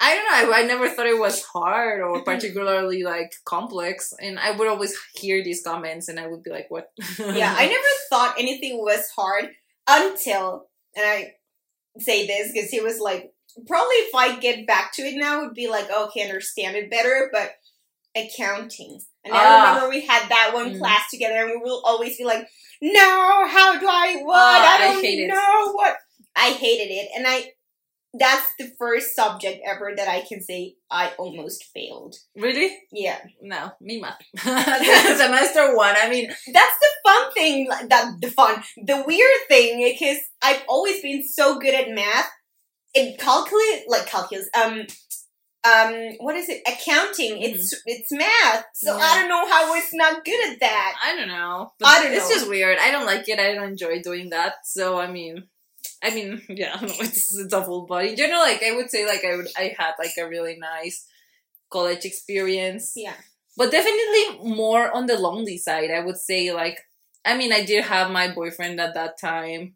I 0.02 0.14
don't 0.14 0.24
know, 0.48 0.52
I, 0.56 0.60
I 0.60 0.62
never 0.62 0.88
thought 0.88 1.06
it 1.06 1.18
was 1.18 1.42
hard 1.44 2.00
or 2.00 2.20
Mhm. 2.20 2.24
particularly 2.24 3.02
like 3.02 3.32
complex. 3.44 4.12
And 4.18 4.38
I 4.38 4.50
would 4.52 4.66
always 4.68 4.96
hear 5.14 5.44
these 5.44 5.62
comments 5.62 6.08
and 6.08 6.18
I 6.18 6.26
would 6.26 6.42
be 6.42 6.50
like, 6.50 6.66
what? 6.70 6.90
yeah, 7.18 7.54
I 7.56 7.66
never 7.66 7.86
thought 8.10 8.34
anything 8.38 8.78
was 8.78 9.08
hard 9.14 9.50
until, 9.86 10.66
and 10.96 11.06
I 11.06 11.34
say 11.98 12.26
this 12.26 12.52
because 12.52 12.72
it 12.72 12.82
was 12.82 12.98
like, 12.98 13.32
probably 13.66 13.96
if 13.96 14.14
I 14.14 14.38
get 14.40 14.66
back 14.66 14.92
to 14.94 15.02
it 15.02 15.16
now, 15.18 15.42
it 15.42 15.46
would 15.46 15.54
be 15.54 15.68
like, 15.68 15.88
oh, 15.90 16.06
okay, 16.06 16.22
understand 16.26 16.76
it 16.76 16.90
better, 16.90 17.28
but 17.32 17.52
accounting. 18.16 19.00
And 19.24 19.34
I 19.34 19.44
Ah. 19.44 19.56
remember 19.74 19.88
we 19.90 20.00
had 20.06 20.28
that 20.30 20.52
one 20.54 20.74
Mm. 20.74 20.78
class 20.78 21.10
together, 21.10 21.36
and 21.36 21.50
we 21.50 21.56
will 21.58 21.82
always 21.84 22.16
be 22.16 22.24
like, 22.24 22.48
no, 22.80 23.46
how 23.46 23.78
do 23.78 23.86
I 23.86 24.16
what? 24.22 24.36
Ah, 24.38 24.72
I 24.72 24.74
I 24.76 24.78
don't 24.78 25.04
it. 25.04 25.28
know 25.28 25.72
what. 25.72 25.96
I 26.34 26.50
hated 26.52 26.90
it, 26.92 27.10
and 27.14 27.26
I. 27.26 27.52
That's 28.12 28.46
the 28.59 28.73
first 28.79 29.14
subject 29.14 29.61
ever 29.64 29.92
that 29.96 30.09
I 30.09 30.23
can 30.29 30.42
say 30.42 30.75
I 30.90 31.12
almost 31.18 31.64
failed. 31.73 32.16
really? 32.37 32.77
Yeah. 32.92 33.18
No, 33.40 33.70
me 33.81 34.01
math. 34.01 34.18
Semester 34.38 35.77
one. 35.77 35.94
I 35.96 36.09
mean, 36.11 36.29
that's 36.29 36.77
the 36.79 36.88
fun 37.05 37.33
thing 37.33 37.68
that 37.88 38.14
the 38.20 38.31
fun 38.31 38.62
the 38.85 39.03
weird 39.07 39.40
thing 39.49 39.83
because 39.92 40.18
i've 40.42 40.62
always 40.68 41.01
been 41.03 41.27
so 41.27 41.59
good 41.59 41.75
at 41.75 41.88
math 41.90 42.29
in 42.94 43.16
calculus 43.18 43.83
like 43.88 44.07
calculus 44.07 44.49
um 44.55 44.83
um 45.64 45.92
what 46.18 46.37
is 46.37 46.49
it 46.49 46.62
accounting 46.66 47.40
it's 47.42 47.75
it's 47.87 48.11
math 48.12 48.64
so 48.75 48.96
Yeah. 48.96 49.03
i 49.03 49.18
don't 49.20 49.29
know 49.29 49.46
how 49.49 49.75
it's 49.75 49.92
not 49.94 50.25
good 50.25 50.51
at 50.53 50.61
that 50.61 50.94
I 51.05 51.16
don't 51.16 51.29
know. 51.29 51.73
I 51.85 52.03
don't 52.03 52.12
It's 52.12 52.29
know. 52.29 52.35
just 52.37 52.49
weird. 52.49 52.79
I 52.81 52.90
don't 52.90 53.07
like 53.07 53.29
it. 53.29 53.38
I 53.38 53.55
don't 53.55 53.70
enjoy 53.70 54.01
doing 54.03 54.31
that. 54.31 54.55
So 54.64 54.99
I 55.01 55.11
mean, 55.11 55.44
I 56.02 56.14
mean, 56.14 56.42
yeah, 56.48 56.74
I 56.76 56.80
don't 56.80 56.88
know, 56.90 56.96
it's 57.00 57.36
it's 57.38 57.54
awful. 57.54 57.86
But 57.86 58.06
in 58.06 58.16
general, 58.16 58.40
like 58.40 58.62
I 58.62 58.72
would 58.76 58.90
say, 58.90 59.06
like 59.06 59.24
I 59.24 59.36
would, 59.36 59.48
I 59.56 59.74
had 59.78 59.94
like 59.98 60.12
a 60.18 60.28
really 60.28 60.56
nice 60.58 61.06
college 61.70 62.04
experience. 62.04 62.92
yeah 62.96 63.14
But 63.56 63.70
definitely 63.70 64.50
more 64.50 64.90
on 64.94 65.06
the 65.06 65.18
lonely 65.18 65.58
side. 65.58 65.90
I 65.90 66.00
would 66.00 66.16
say, 66.18 66.52
like, 66.52 66.78
I 67.24 67.36
mean, 67.36 67.52
I 67.52 67.64
did 67.64 67.84
have 67.84 68.10
my 68.10 68.32
boyfriend 68.32 68.80
at 68.80 68.94
that 68.94 69.18
time. 69.18 69.74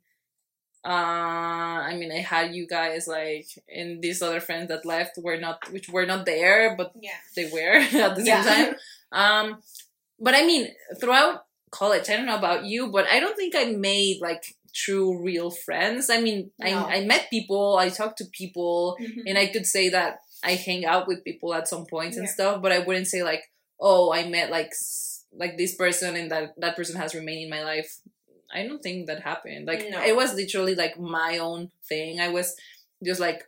Uh, 0.84 1.80
I 1.88 1.96
mean, 1.96 2.12
I 2.12 2.18
had 2.20 2.54
you 2.54 2.66
guys 2.66 3.08
like, 3.08 3.46
and 3.74 4.02
these 4.02 4.20
other 4.20 4.40
friends 4.40 4.68
that 4.68 4.84
left 4.84 5.16
were 5.16 5.38
not, 5.38 5.58
which 5.72 5.88
were 5.88 6.04
not 6.04 6.26
there, 6.26 6.74
but 6.76 6.92
yeah 7.00 7.16
they 7.36 7.50
were 7.50 7.76
at 8.04 8.16
the 8.16 8.22
same 8.22 8.26
Yeah. 8.26 8.44
time. 8.44 8.74
Um, 9.12 9.62
but 10.20 10.34
I 10.34 10.44
mean, 10.46 10.68
throughout 11.00 11.46
college, 11.70 12.08
I 12.10 12.16
don't 12.16 12.26
know 12.26 12.36
about 12.38 12.64
you, 12.66 12.88
but 12.90 13.06
I 13.08 13.20
don't 13.20 13.36
think 13.36 13.54
I 13.56 13.64
made 13.66 14.20
like 14.20 14.56
true, 14.74 15.22
real 15.22 15.50
friends. 15.50 16.10
I 16.10 16.20
mean, 16.20 16.50
No. 16.58 16.66
I, 16.66 16.96
I 16.96 17.04
met 17.04 17.30
people, 17.30 17.76
I 17.76 17.88
talked 17.90 18.18
to 18.18 18.24
people, 18.32 18.96
Mhm. 19.00 19.22
and 19.26 19.38
I 19.38 19.46
could 19.46 19.66
say 19.66 19.88
that 19.90 20.18
I 20.42 20.52
hang 20.56 20.84
out 20.84 21.06
with 21.08 21.24
people 21.24 21.54
at 21.54 21.68
some 21.68 21.86
points 21.86 22.16
and 22.16 22.28
stuff, 22.28 22.60
but 22.60 22.72
I 22.72 22.80
wouldn't 22.80 23.06
say 23.06 23.22
like, 23.22 23.42
oh, 23.80 24.12
I 24.12 24.28
met 24.28 24.50
like 24.50 24.72
like 25.36 25.56
this 25.56 25.74
person 25.74 26.14
and 26.16 26.30
that 26.30 26.54
that 26.58 26.76
person 26.76 26.96
has 26.96 27.14
remained 27.14 27.42
in 27.44 27.50
my 27.50 27.64
life. 27.64 27.98
I 28.52 28.66
don't 28.66 28.82
think 28.82 29.06
that 29.08 29.22
happened. 29.22 29.66
Like 29.66 29.88
No. 29.90 30.04
it 30.04 30.14
was 30.14 30.34
literally 30.34 30.74
like 30.76 30.98
my 30.98 31.38
own 31.38 31.70
thing. 31.88 32.20
I 32.20 32.28
was 32.28 32.54
just 33.02 33.20
like 33.20 33.42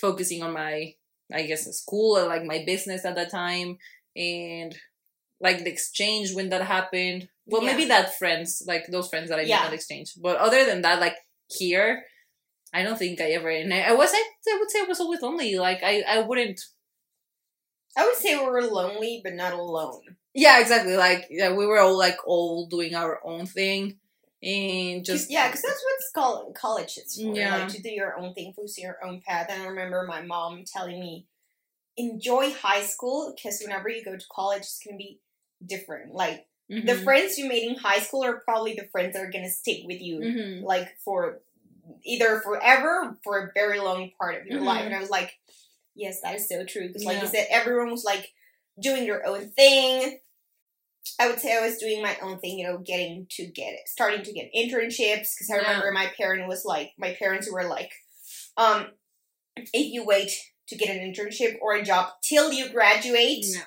focusing 0.00 0.42
on 0.42 0.52
my 0.52 0.94
I 1.32 1.42
guess 1.42 1.64
school 1.76 2.16
or 2.18 2.26
like 2.26 2.42
my 2.44 2.64
business 2.64 3.04
at 3.04 3.14
that 3.16 3.30
time 3.30 3.78
and 4.16 4.74
like 5.40 5.58
the 5.62 5.70
exchange 5.70 6.34
when 6.34 6.48
that 6.48 6.62
happened. 6.62 7.28
Well, 7.48 7.62
Yeah. 7.62 7.72
maybe 7.72 7.86
that 7.86 8.18
friends, 8.18 8.62
like 8.66 8.86
those 8.88 9.08
friends 9.08 9.28
that 9.30 9.38
I 9.38 9.42
Yeah. 9.42 9.56
made 9.56 9.64
that 9.66 9.72
exchange. 9.74 10.12
But 10.20 10.36
other 10.38 10.64
than 10.64 10.82
that, 10.82 11.00
like 11.00 11.16
here, 11.48 12.04
I 12.72 12.82
don't 12.82 12.98
think 12.98 13.20
I 13.20 13.30
ever. 13.32 13.48
And 13.50 13.72
I, 13.72 13.80
I 13.80 13.92
was, 13.92 14.10
I, 14.12 14.22
I 14.52 14.56
would 14.58 14.70
say, 14.70 14.80
I 14.80 14.84
was 14.84 15.00
always 15.00 15.22
lonely. 15.22 15.56
Like 15.58 15.82
I, 15.82 16.02
I 16.02 16.20
wouldn't. 16.20 16.60
i 17.96 18.04
would 18.06 18.16
say 18.16 18.38
we 18.38 18.44
were 18.46 18.62
lonely 18.62 19.20
but 19.24 19.34
not 19.34 19.52
alone 19.52 20.02
Yeah, 20.34 20.60
exactly. 20.60 20.96
Like 20.96 21.26
yeah, 21.30 21.52
we 21.52 21.66
were 21.66 21.80
all 21.80 21.96
like 21.98 22.18
all 22.26 22.66
doing 22.68 22.94
our 22.94 23.18
own 23.24 23.46
thing, 23.46 23.98
and 24.42 25.04
just 25.04 25.30
yeah 25.30 25.48
because 25.48 25.62
that's 25.62 25.82
what's 25.86 26.10
called 26.12 26.54
college 26.54 26.96
is 26.98 27.16
for 27.16 27.34
Yeah. 27.34 27.56
like 27.56 27.68
to 27.74 27.82
do 27.82 27.90
your 27.90 28.16
own 28.20 28.34
thing 28.34 28.52
pursue 28.54 28.82
your 28.82 28.98
own 29.04 29.20
path 29.26 29.46
and 29.50 29.62
i 29.62 29.66
remember 29.66 30.04
my 30.06 30.22
mom 30.22 30.62
telling 30.64 31.00
me 31.00 31.26
enjoy 31.96 32.52
high 32.52 32.82
school 32.84 33.32
because 33.34 33.60
whenever 33.64 33.88
you 33.88 34.04
go 34.04 34.16
to 34.16 34.26
college 34.30 34.62
it's 34.62 34.80
going 34.84 34.94
to 34.96 34.98
be 34.98 35.18
different 35.66 36.14
like 36.14 36.46
the 36.68 36.76
Mhm. 36.94 37.04
friends 37.04 37.38
you 37.38 37.46
made 37.46 37.62
in 37.68 37.76
high 37.76 37.98
school 37.98 38.22
are 38.24 38.40
probably 38.40 38.74
the 38.74 38.86
friends 38.88 39.14
that 39.14 39.22
are 39.22 39.30
gonna 39.30 39.50
stick 39.50 39.80
with 39.86 40.00
you 40.00 40.18
Mhm. 40.20 40.62
like 40.62 40.98
for 41.04 41.40
either 42.04 42.40
forever 42.40 43.18
for 43.24 43.38
a 43.38 43.52
very 43.54 43.78
long 43.80 44.10
part 44.20 44.34
of 44.40 44.46
your 44.46 44.60
Mhm. 44.60 44.66
life 44.66 44.84
and 44.84 44.94
i 44.94 45.00
was 45.00 45.08
like 45.10 45.38
yes 45.94 46.20
that 46.20 46.34
is 46.34 46.46
so 46.48 46.64
true 46.64 46.86
because 46.88 47.04
like 47.04 47.16
Yeah. 47.16 47.22
you 47.22 47.28
said 47.28 47.46
everyone 47.50 47.90
was 47.90 48.04
like 48.04 48.32
doing 48.78 49.04
their 49.06 49.24
own 49.26 49.50
thing 49.52 50.20
i 51.18 51.26
would 51.28 51.40
say 51.40 51.56
i 51.56 51.60
was 51.60 51.78
doing 51.78 52.02
my 52.02 52.16
own 52.20 52.38
thing 52.40 52.58
you 52.58 52.66
know 52.66 52.78
getting 52.78 53.26
to 53.30 53.46
get 53.46 53.72
it 53.72 53.88
starting 53.88 54.22
to 54.22 54.32
get 54.32 54.52
internships 54.54 55.34
because 55.34 55.50
i 55.50 55.54
Yeah. 55.56 55.62
remember 55.62 55.90
my 55.92 56.06
parent 56.16 56.46
was 56.46 56.64
like 56.66 56.92
my 56.98 57.14
parents 57.14 57.50
were 57.50 57.64
like 57.64 57.92
um 58.58 58.92
if 59.56 59.92
you 59.92 60.04
wait 60.04 60.30
to 60.68 60.76
get 60.76 60.94
an 60.94 61.00
internship 61.00 61.58
or 61.62 61.74
a 61.74 61.82
job 61.82 62.12
till 62.22 62.52
you 62.52 62.68
graduate 62.68 63.44
Yeah. 63.46 63.64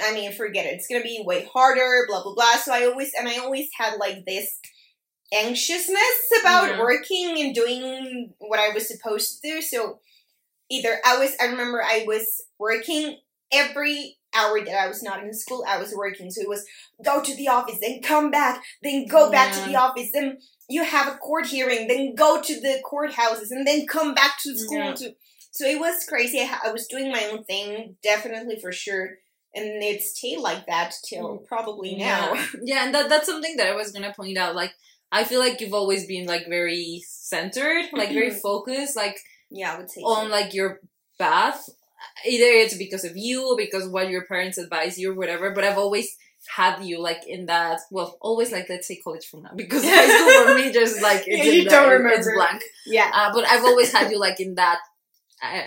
I 0.00 0.12
mean, 0.12 0.32
forget 0.32 0.66
it. 0.66 0.74
It's 0.74 0.88
gonna 0.88 1.02
be 1.02 1.22
way 1.24 1.48
harder, 1.52 2.04
blah 2.08 2.22
blah 2.22 2.34
blah. 2.34 2.56
So 2.56 2.72
I 2.72 2.84
always 2.86 3.12
and 3.18 3.28
I 3.28 3.38
always 3.38 3.68
had 3.78 3.98
like 3.98 4.24
this 4.26 4.58
anxiousness 5.34 6.30
about 6.40 6.70
Yeah. 6.70 6.80
working 6.80 7.40
and 7.40 7.54
doing 7.54 8.34
what 8.38 8.60
I 8.60 8.70
was 8.70 8.88
supposed 8.88 9.40
to 9.42 9.48
do. 9.48 9.62
So 9.62 10.00
either 10.70 11.00
I 11.04 11.18
was 11.18 11.34
I 11.40 11.46
remember 11.46 11.82
I 11.82 12.04
was 12.06 12.42
working 12.58 13.18
every 13.52 14.18
hour 14.34 14.62
that 14.62 14.78
I 14.82 14.86
was 14.88 15.02
not 15.02 15.22
in 15.22 15.32
school, 15.32 15.64
I 15.66 15.78
was 15.78 15.94
working. 15.94 16.30
So 16.30 16.42
it 16.42 16.48
was 16.48 16.64
go 17.04 17.22
to 17.22 17.34
the 17.36 17.48
office, 17.48 17.78
then 17.80 18.02
come 18.02 18.30
back, 18.30 18.62
then 18.82 19.06
go 19.06 19.30
back 19.30 19.52
to 19.54 19.60
the 19.70 19.76
office, 19.76 20.10
then 20.12 20.38
you 20.68 20.84
have 20.84 21.08
a 21.12 21.16
court 21.16 21.46
hearing, 21.46 21.88
then 21.88 22.14
go 22.14 22.40
to 22.42 22.60
the 22.60 22.82
courthouses, 22.84 23.50
and 23.50 23.66
then 23.66 23.86
come 23.86 24.14
back 24.14 24.38
to 24.42 24.56
school 24.58 24.78
Yeah. 24.78 24.94
to 24.94 25.14
so 25.52 25.64
it 25.66 25.80
was 25.80 26.04
crazy. 26.04 26.40
I, 26.40 26.58
I 26.66 26.72
was 26.72 26.86
doing 26.86 27.10
my 27.10 27.24
own 27.32 27.44
thing, 27.44 27.96
definitely 28.02 28.58
for 28.60 28.72
sure. 28.72 29.16
And 29.56 29.82
it 29.82 30.02
stayed 30.02 30.38
like 30.38 30.66
that 30.66 30.92
till 31.08 31.38
probably 31.38 31.96
now. 31.96 32.34
Yeah, 32.34 32.46
yeah, 32.62 32.84
and 32.84 32.94
that 32.94 33.08
that's 33.08 33.26
something 33.26 33.56
that 33.56 33.66
I 33.68 33.74
was 33.74 33.90
gonna 33.90 34.12
point 34.14 34.36
out. 34.38 34.54
Like, 34.54 34.72
I 35.10 35.24
feel 35.24 35.40
like 35.40 35.60
you've 35.60 35.72
always 35.74 36.06
been 36.06 36.26
like 36.26 36.46
very 36.48 37.02
centered, 37.08 37.86
like 37.92 38.10
very 38.12 38.30
focused, 38.48 38.96
like 38.96 39.16
Yeah, 39.50 39.72
I 39.74 39.78
would 39.78 39.90
say 39.90 40.02
on 40.02 40.26
so. 40.26 40.30
like 40.32 40.52
your 40.54 40.80
path. 41.18 41.68
Either 42.26 42.44
it's 42.62 42.76
because 42.76 43.04
of 43.04 43.16
you, 43.16 43.48
or 43.52 43.56
because 43.56 43.88
what 43.88 44.10
your 44.10 44.24
parents 44.26 44.58
advise 44.58 44.98
you, 44.98 45.10
or 45.12 45.14
whatever. 45.14 45.50
But 45.52 45.64
I've 45.64 45.78
always 45.78 46.14
had 46.54 46.84
you 46.84 47.00
like 47.00 47.26
in 47.26 47.46
that. 47.46 47.80
Well, 47.90 48.16
always 48.20 48.52
like 48.52 48.68
let's 48.68 48.86
say 48.86 48.96
college 49.02 49.26
from 49.26 49.42
now, 49.42 49.50
because 49.56 49.82
high 49.84 50.06
school 50.06 50.44
for 50.44 50.54
me 50.54 50.72
just 50.80 51.00
like 51.02 51.24
it's 51.26 51.46
Yeah, 51.46 51.52
you 51.52 51.64
don't 51.64 51.90
It's 51.92 52.02
remember. 52.26 52.34
blank. 52.36 52.62
Yeah. 52.86 53.10
Uh, 53.12 53.32
but 53.32 53.48
I've 53.48 53.64
always 53.64 53.90
had 53.92 54.10
you 54.10 54.18
like 54.20 54.38
in 54.40 54.54
that 54.56 54.78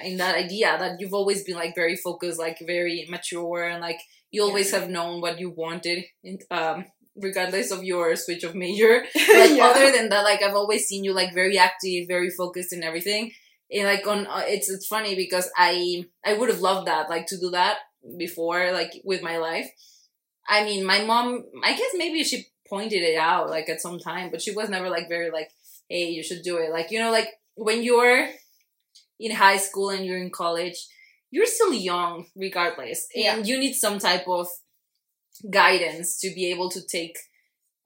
in 0.04 0.18
that 0.18 0.36
idea 0.36 0.76
that 0.80 1.00
you've 1.00 1.14
always 1.14 1.44
been 1.44 1.56
like 1.56 1.76
very 1.76 1.96
focused, 1.96 2.40
like 2.40 2.58
very 2.66 3.06
mature, 3.10 3.64
and 3.68 3.82
like 3.82 4.00
you 4.32 4.44
always 4.44 4.72
have 4.72 4.90
known 4.90 5.22
what 5.22 5.40
you 5.40 5.50
wanted, 5.50 6.06
in, 6.24 6.40
um, 6.52 6.86
regardless 7.16 7.72
of 7.72 7.84
your 7.84 8.16
switch 8.16 8.44
of 8.44 8.56
major. 8.56 9.04
Like 9.16 9.52
Yeah. 9.52 9.68
other 9.68 9.92
than 9.92 10.10
that, 10.10 10.24
like 10.24 10.42
I've 10.42 10.56
always 10.56 10.86
seen 10.88 11.04
you 11.04 11.14
like 11.14 11.34
very 11.34 11.58
active, 11.58 12.08
very 12.08 12.30
focused 12.30 12.74
and 12.74 12.84
everything. 12.84 13.32
And 13.72 13.84
like 13.86 14.06
on 14.08 14.26
uh, 14.28 14.44
it's 14.48 14.70
it's 14.70 14.88
funny 14.88 15.16
because 15.16 15.50
I 15.58 16.06
I 16.26 16.34
would 16.34 16.50
have 16.50 16.62
loved 16.62 16.88
that 16.88 17.10
like 17.10 17.28
to 17.28 17.38
do 17.38 17.52
that 17.52 17.78
before 18.18 18.72
like 18.72 19.02
with 19.04 19.22
my 19.22 19.38
life. 19.38 19.70
I 20.48 20.64
mean, 20.64 20.86
my 20.86 21.04
mom, 21.04 21.46
I 21.64 21.74
guess 21.78 21.92
maybe 21.96 22.24
she 22.24 22.48
pointed 22.68 23.02
it 23.04 23.18
out 23.18 23.50
like 23.50 23.70
at 23.70 23.82
some 23.82 24.00
time, 24.00 24.32
but 24.32 24.42
she 24.42 24.52
was 24.52 24.70
never 24.70 24.90
like 24.90 25.08
very 25.08 25.30
like, 25.32 25.52
hey, 25.90 26.10
you 26.10 26.24
should 26.24 26.42
do 26.44 26.58
it. 26.58 26.72
Like, 26.72 26.92
you 26.92 27.00
know, 27.00 27.12
like 27.12 27.30
when 27.56 27.84
you're 27.84 28.28
in 29.20 29.36
high 29.36 29.58
school 29.58 29.90
and 29.90 30.06
you're 30.06 30.18
in 30.18 30.30
college, 30.30 30.88
you're 31.32 31.46
still 31.46 31.74
young 31.74 32.26
regardless. 32.36 33.08
And 33.16 33.48
you 33.48 33.60
need 33.60 33.74
some 33.74 34.00
type 34.00 34.28
of 34.28 34.48
guidance 35.50 36.20
to 36.20 36.34
be 36.34 36.52
able 36.52 36.70
to 36.72 36.86
take 36.86 37.18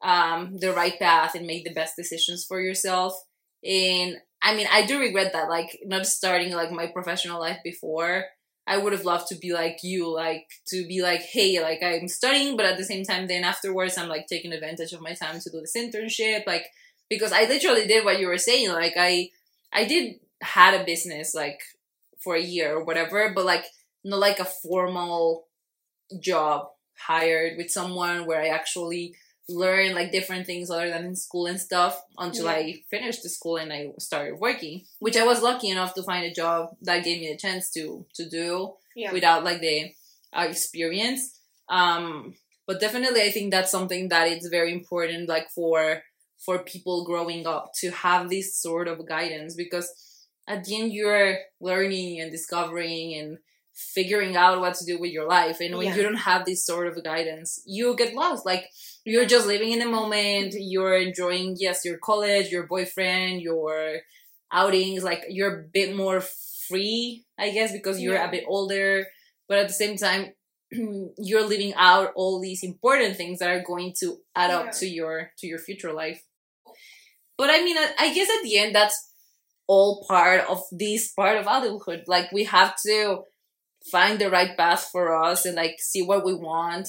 um, 0.01 0.57
the 0.57 0.73
right 0.73 0.97
path 0.99 1.35
and 1.35 1.47
make 1.47 1.63
the 1.63 1.73
best 1.73 1.95
decisions 1.95 2.45
for 2.45 2.61
yourself. 2.61 3.15
And 3.63 4.17
I 4.41 4.55
mean, 4.55 4.67
I 4.71 4.85
do 4.85 4.99
regret 4.99 5.31
that, 5.33 5.49
like 5.49 5.79
not 5.85 6.05
starting 6.05 6.51
like 6.53 6.71
my 6.71 6.87
professional 6.87 7.39
life 7.39 7.59
before. 7.63 8.25
I 8.65 8.77
would 8.77 8.93
have 8.93 9.05
loved 9.05 9.27
to 9.27 9.35
be 9.35 9.53
like 9.53 9.79
you, 9.83 10.13
like 10.13 10.47
to 10.67 10.85
be 10.87 11.01
like, 11.01 11.21
hey, 11.21 11.61
like 11.61 11.83
I'm 11.83 12.07
studying, 12.07 12.55
but 12.55 12.65
at 12.65 12.77
the 12.77 12.83
same 12.83 13.03
time, 13.03 13.27
then 13.27 13.43
afterwards, 13.43 13.97
I'm 13.97 14.07
like 14.07 14.27
taking 14.27 14.53
advantage 14.53 14.93
of 14.93 15.01
my 15.01 15.13
time 15.13 15.39
to 15.39 15.49
do 15.49 15.59
this 15.59 15.75
internship, 15.75 16.45
like 16.47 16.65
because 17.09 17.33
I 17.33 17.43
literally 17.43 17.87
did 17.87 18.05
what 18.05 18.19
you 18.19 18.27
were 18.27 18.37
saying. 18.37 18.69
Like 18.69 18.93
I, 18.97 19.29
I 19.73 19.85
did 19.85 20.15
had 20.43 20.79
a 20.79 20.85
business 20.85 21.33
like 21.35 21.61
for 22.23 22.35
a 22.35 22.41
year 22.41 22.75
or 22.77 22.83
whatever, 22.85 23.31
but 23.35 23.45
like 23.45 23.65
not 24.03 24.19
like 24.19 24.39
a 24.39 24.45
formal 24.45 25.47
job 26.19 26.67
hired 26.97 27.57
with 27.57 27.71
someone 27.71 28.25
where 28.25 28.41
I 28.41 28.47
actually 28.47 29.15
learn 29.49 29.93
like 29.93 30.11
different 30.11 30.45
things 30.45 30.71
other 30.71 30.89
than 30.89 31.05
in 31.05 31.15
school 31.15 31.47
and 31.47 31.59
stuff 31.59 32.01
until 32.17 32.45
Yeah. 32.45 32.51
I 32.51 32.83
finished 32.89 33.23
the 33.23 33.29
school 33.29 33.57
and 33.57 33.73
I 33.73 33.91
started 33.99 34.39
working, 34.39 34.85
which 34.99 35.17
I 35.17 35.25
was 35.25 35.41
lucky 35.41 35.69
enough 35.69 35.93
to 35.95 36.03
find 36.03 36.25
a 36.25 36.33
job 36.33 36.75
that 36.81 37.03
gave 37.03 37.19
me 37.19 37.29
the 37.31 37.37
chance 37.37 37.69
to 37.71 38.05
to 38.15 38.29
do 38.29 38.75
Yeah. 38.95 39.11
without 39.11 39.43
like 39.43 39.59
the 39.59 39.93
uh, 40.33 40.45
experience. 40.49 41.39
Um, 41.69 42.35
but 42.67 42.79
definitely, 42.79 43.21
I 43.21 43.31
think 43.31 43.51
that's 43.51 43.71
something 43.71 44.07
that 44.09 44.27
it's 44.29 44.47
very 44.47 44.71
important, 44.71 45.27
like 45.27 45.49
for 45.51 46.03
for 46.45 46.59
people 46.59 47.05
growing 47.05 47.45
up 47.47 47.71
to 47.81 47.89
have 47.91 48.29
this 48.29 48.55
sort 48.61 48.87
of 48.87 49.05
guidance 49.07 49.55
because 49.55 49.87
at 50.47 50.63
the 50.65 50.75
end 50.75 50.93
you're 50.93 51.37
learning 51.61 52.19
and 52.21 52.31
discovering 52.31 53.15
and 53.15 53.37
figuring 53.73 54.35
out 54.35 54.59
what 54.59 54.75
to 54.75 54.85
do 54.85 54.99
with 54.99 55.11
your 55.11 55.27
life 55.27 55.59
and 55.59 55.75
when 55.77 55.87
Yeah. 55.87 55.95
you 55.95 56.03
don't 56.03 56.15
have 56.29 56.45
this 56.45 56.63
sort 56.65 56.87
of 56.87 57.03
guidance 57.03 57.61
you 57.65 57.95
get 57.95 58.13
lost 58.13 58.45
like 58.45 58.69
you're 59.03 59.25
just 59.25 59.47
living 59.47 59.71
in 59.71 59.79
the 59.79 59.87
moment 59.87 60.53
you're 60.55 60.95
enjoying 60.97 61.55
yes 61.59 61.83
your 61.83 61.97
college 61.97 62.51
your 62.51 62.67
boyfriend 62.67 63.41
your 63.41 63.99
outings 64.51 65.03
like 65.03 65.23
you're 65.29 65.61
a 65.61 65.63
bit 65.73 65.95
more 65.95 66.21
free 66.67 67.25
i 67.39 67.49
guess 67.49 67.71
because 67.71 67.99
you're 67.99 68.13
Yeah. 68.15 68.27
a 68.27 68.31
bit 68.31 68.43
older 68.47 69.07
but 69.47 69.57
at 69.57 69.67
the 69.67 69.73
same 69.73 69.97
time 69.97 70.33
you're 71.17 71.47
living 71.47 71.73
out 71.75 72.11
all 72.15 72.39
these 72.39 72.63
important 72.63 73.17
things 73.17 73.39
that 73.39 73.49
are 73.49 73.63
going 73.63 73.93
to 74.01 74.17
add 74.35 74.51
Yeah. 74.51 74.57
up 74.59 74.71
to 74.73 74.87
your 74.87 75.31
to 75.39 75.47
your 75.47 75.59
future 75.59 75.93
life 75.93 76.21
but 77.37 77.49
i 77.49 77.63
mean 77.63 77.77
I, 77.77 77.93
I 77.99 78.13
guess 78.13 78.29
at 78.29 78.43
the 78.43 78.57
end 78.57 78.75
that's 78.75 79.09
all 79.67 80.05
part 80.07 80.41
of 80.49 80.63
this 80.71 81.11
part 81.11 81.37
of 81.37 81.43
adulthood. 81.47 82.03
Like 82.07 82.31
we 82.31 82.43
have 82.45 82.75
to 82.85 83.23
find 83.91 84.19
the 84.19 84.29
right 84.29 84.55
path 84.57 84.89
for 84.91 85.13
us 85.23 85.45
and 85.45 85.55
like 85.55 85.75
see 85.79 86.01
what 86.01 86.25
we 86.25 86.33
want 86.33 86.87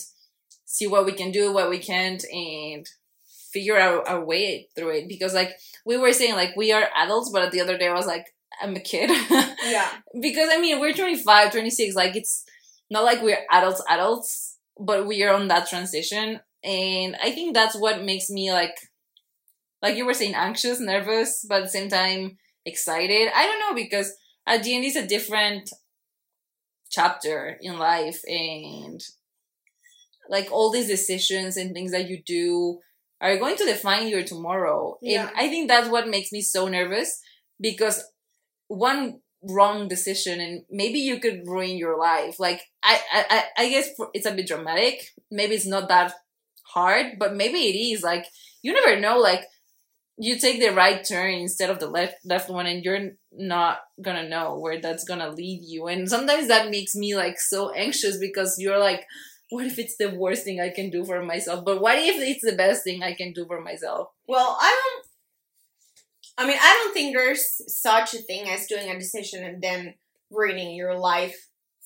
see 0.67 0.87
what 0.87 1.05
we 1.05 1.13
can 1.13 1.31
do 1.31 1.53
what 1.53 1.71
we 1.71 1.79
can't 1.79 2.25
and 2.33 2.87
figure 3.53 3.79
out 3.79 4.09
our 4.09 4.25
way 4.25 4.69
through 4.75 4.91
it. 4.91 5.09
Because 5.09 5.35
like 5.35 5.53
we 5.87 5.97
were 5.97 6.13
saying 6.13 6.35
like 6.35 6.57
we 6.57 6.73
are 6.73 6.89
adults 6.97 7.31
but 7.31 7.53
the 7.53 7.61
other 7.61 7.79
day 7.79 7.89
i 7.89 7.93
was 7.95 8.07
like 8.07 8.27
i'm 8.61 8.75
a 8.77 8.81
kid. 8.81 9.11
Yeah. 9.65 9.89
because 10.21 10.49
i 10.53 10.61
mean 10.61 10.81
we're 10.81 10.93
25 10.93 11.53
26 11.53 11.95
like 11.95 12.17
it's 12.17 12.45
not 12.91 13.05
like 13.05 13.23
we're 13.23 13.39
adults 13.51 13.83
adults 13.89 14.57
but 14.79 15.07
we 15.07 15.23
are 15.23 15.35
on 15.35 15.49
that 15.49 15.69
transition. 15.69 16.41
And 16.63 17.17
i 17.23 17.31
think 17.31 17.55
that's 17.55 17.77
what 17.77 18.03
makes 18.05 18.31
me 18.31 18.53
like 18.53 18.77
like 19.83 19.97
you 19.97 20.07
were 20.07 20.15
saying 20.15 20.35
anxious 20.35 20.81
nervous 20.81 21.45
but 21.49 21.59
at 21.59 21.65
the 21.65 21.69
same 21.71 21.89
time 21.89 22.39
excited. 22.66 23.29
I 23.35 23.46
don't 23.46 23.61
know 23.61 23.74
because 23.83 24.11
uh, 24.46 24.53
at 24.53 24.62
the 24.64 24.74
end 24.74 24.85
it's 24.85 24.96
a 24.96 25.07
different 25.07 25.70
chapter 26.90 27.59
in 27.61 27.79
life 27.79 28.20
and 28.27 29.00
like 30.29 30.48
all 30.50 30.70
these 30.70 30.87
decisions 30.88 31.57
and 31.57 31.72
things 31.72 31.90
that 31.92 32.09
you 32.09 32.22
do 32.24 32.79
are 33.20 33.37
going 33.37 33.57
to 33.57 33.64
define 33.64 34.09
your 34.09 34.22
tomorrow. 34.22 34.98
Yeah. 35.03 35.29
and 35.29 35.31
i 35.37 35.48
think 35.48 35.68
that's 35.68 35.88
what 35.88 36.09
makes 36.09 36.33
me 36.33 36.40
so 36.40 36.68
nervous 36.68 37.20
because 37.61 38.03
one 38.68 39.20
wrong 39.42 39.88
decision 39.88 40.40
and 40.40 40.64
maybe 40.70 40.98
you 41.00 41.20
could 41.20 41.42
ruin 41.46 41.77
your 41.77 41.98
life. 41.98 42.40
Like 42.40 42.62
i 42.83 43.00
i 43.12 43.24
I- 43.31 43.64
i 43.64 43.68
guess 43.68 43.90
it's 44.14 44.27
a 44.27 44.33
bit 44.33 44.46
dramatic. 44.48 45.00
Maybe 45.31 45.55
it's 45.55 45.66
not 45.66 45.88
that 45.88 46.14
hard 46.74 47.18
but 47.18 47.37
maybe 47.37 47.59
it 47.59 47.77
is. 47.79 48.03
Like 48.03 48.27
you 48.62 48.72
never 48.72 49.00
know 49.00 49.18
like 49.18 49.44
you 50.16 50.38
take 50.38 50.61
the 50.61 50.68
right 50.70 51.05
turn 51.07 51.33
instead 51.35 51.70
of 51.70 51.79
the 51.81 51.88
left 51.88 52.14
left 52.24 52.48
one 52.48 52.66
and 52.66 52.85
you're 52.85 53.11
not 53.33 53.81
gonna 54.00 54.29
know 54.29 54.59
where 54.59 54.81
that's 54.81 55.05
gonna 55.05 55.31
lead 55.31 55.61
you 55.64 55.87
and 55.88 56.09
sometimes 56.09 56.48
that 56.48 56.70
makes 56.70 56.94
me 56.94 57.16
like 57.16 57.38
so 57.38 57.70
anxious 57.72 58.16
because 58.18 58.57
you're 58.59 58.79
like 58.79 59.05
what 59.50 59.66
if 59.66 59.79
it's 59.79 59.96
the 59.96 60.11
worst 60.11 60.44
thing 60.44 60.61
i 60.61 60.70
can 60.70 60.88
do 60.90 61.05
for 61.05 61.22
myself 61.22 61.64
but 61.64 61.81
what 61.81 61.98
if 61.98 62.16
it's 62.16 62.44
the 62.44 62.57
best 62.57 62.85
thing 62.85 63.03
i 63.03 63.12
can 63.14 63.33
do 63.33 63.44
for 63.46 63.61
myself 63.61 64.09
Well, 64.27 64.57
I 64.61 64.70
don't. 64.70 65.07
I 66.37 66.46
mean, 66.46 66.59
I 66.61 66.83
don't 66.83 66.92
think 66.94 67.14
there's 67.14 67.44
such 67.81 68.14
a 68.14 68.18
thing 68.18 68.48
as 68.48 68.66
doing 68.66 68.90
a 68.90 68.98
decision 68.98 69.44
and 69.44 69.62
then 69.62 69.94
ruining 70.31 70.74
your 70.74 70.96
life 70.98 71.37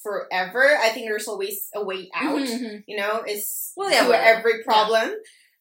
forever. 0.03 0.79
I 0.81 0.89
think 0.91 1.07
there's 1.07 1.29
always 1.29 1.69
a 1.75 1.85
way 1.85 2.09
out. 2.15 2.41
Mhm. 2.41 2.85
You 2.87 2.97
know, 2.97 3.23
it's 3.27 3.73
Well, 3.77 3.91
yeah, 3.91 4.11
every 4.11 4.63
problem. 4.65 5.15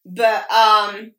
But 0.06 0.49
um, 0.49 1.12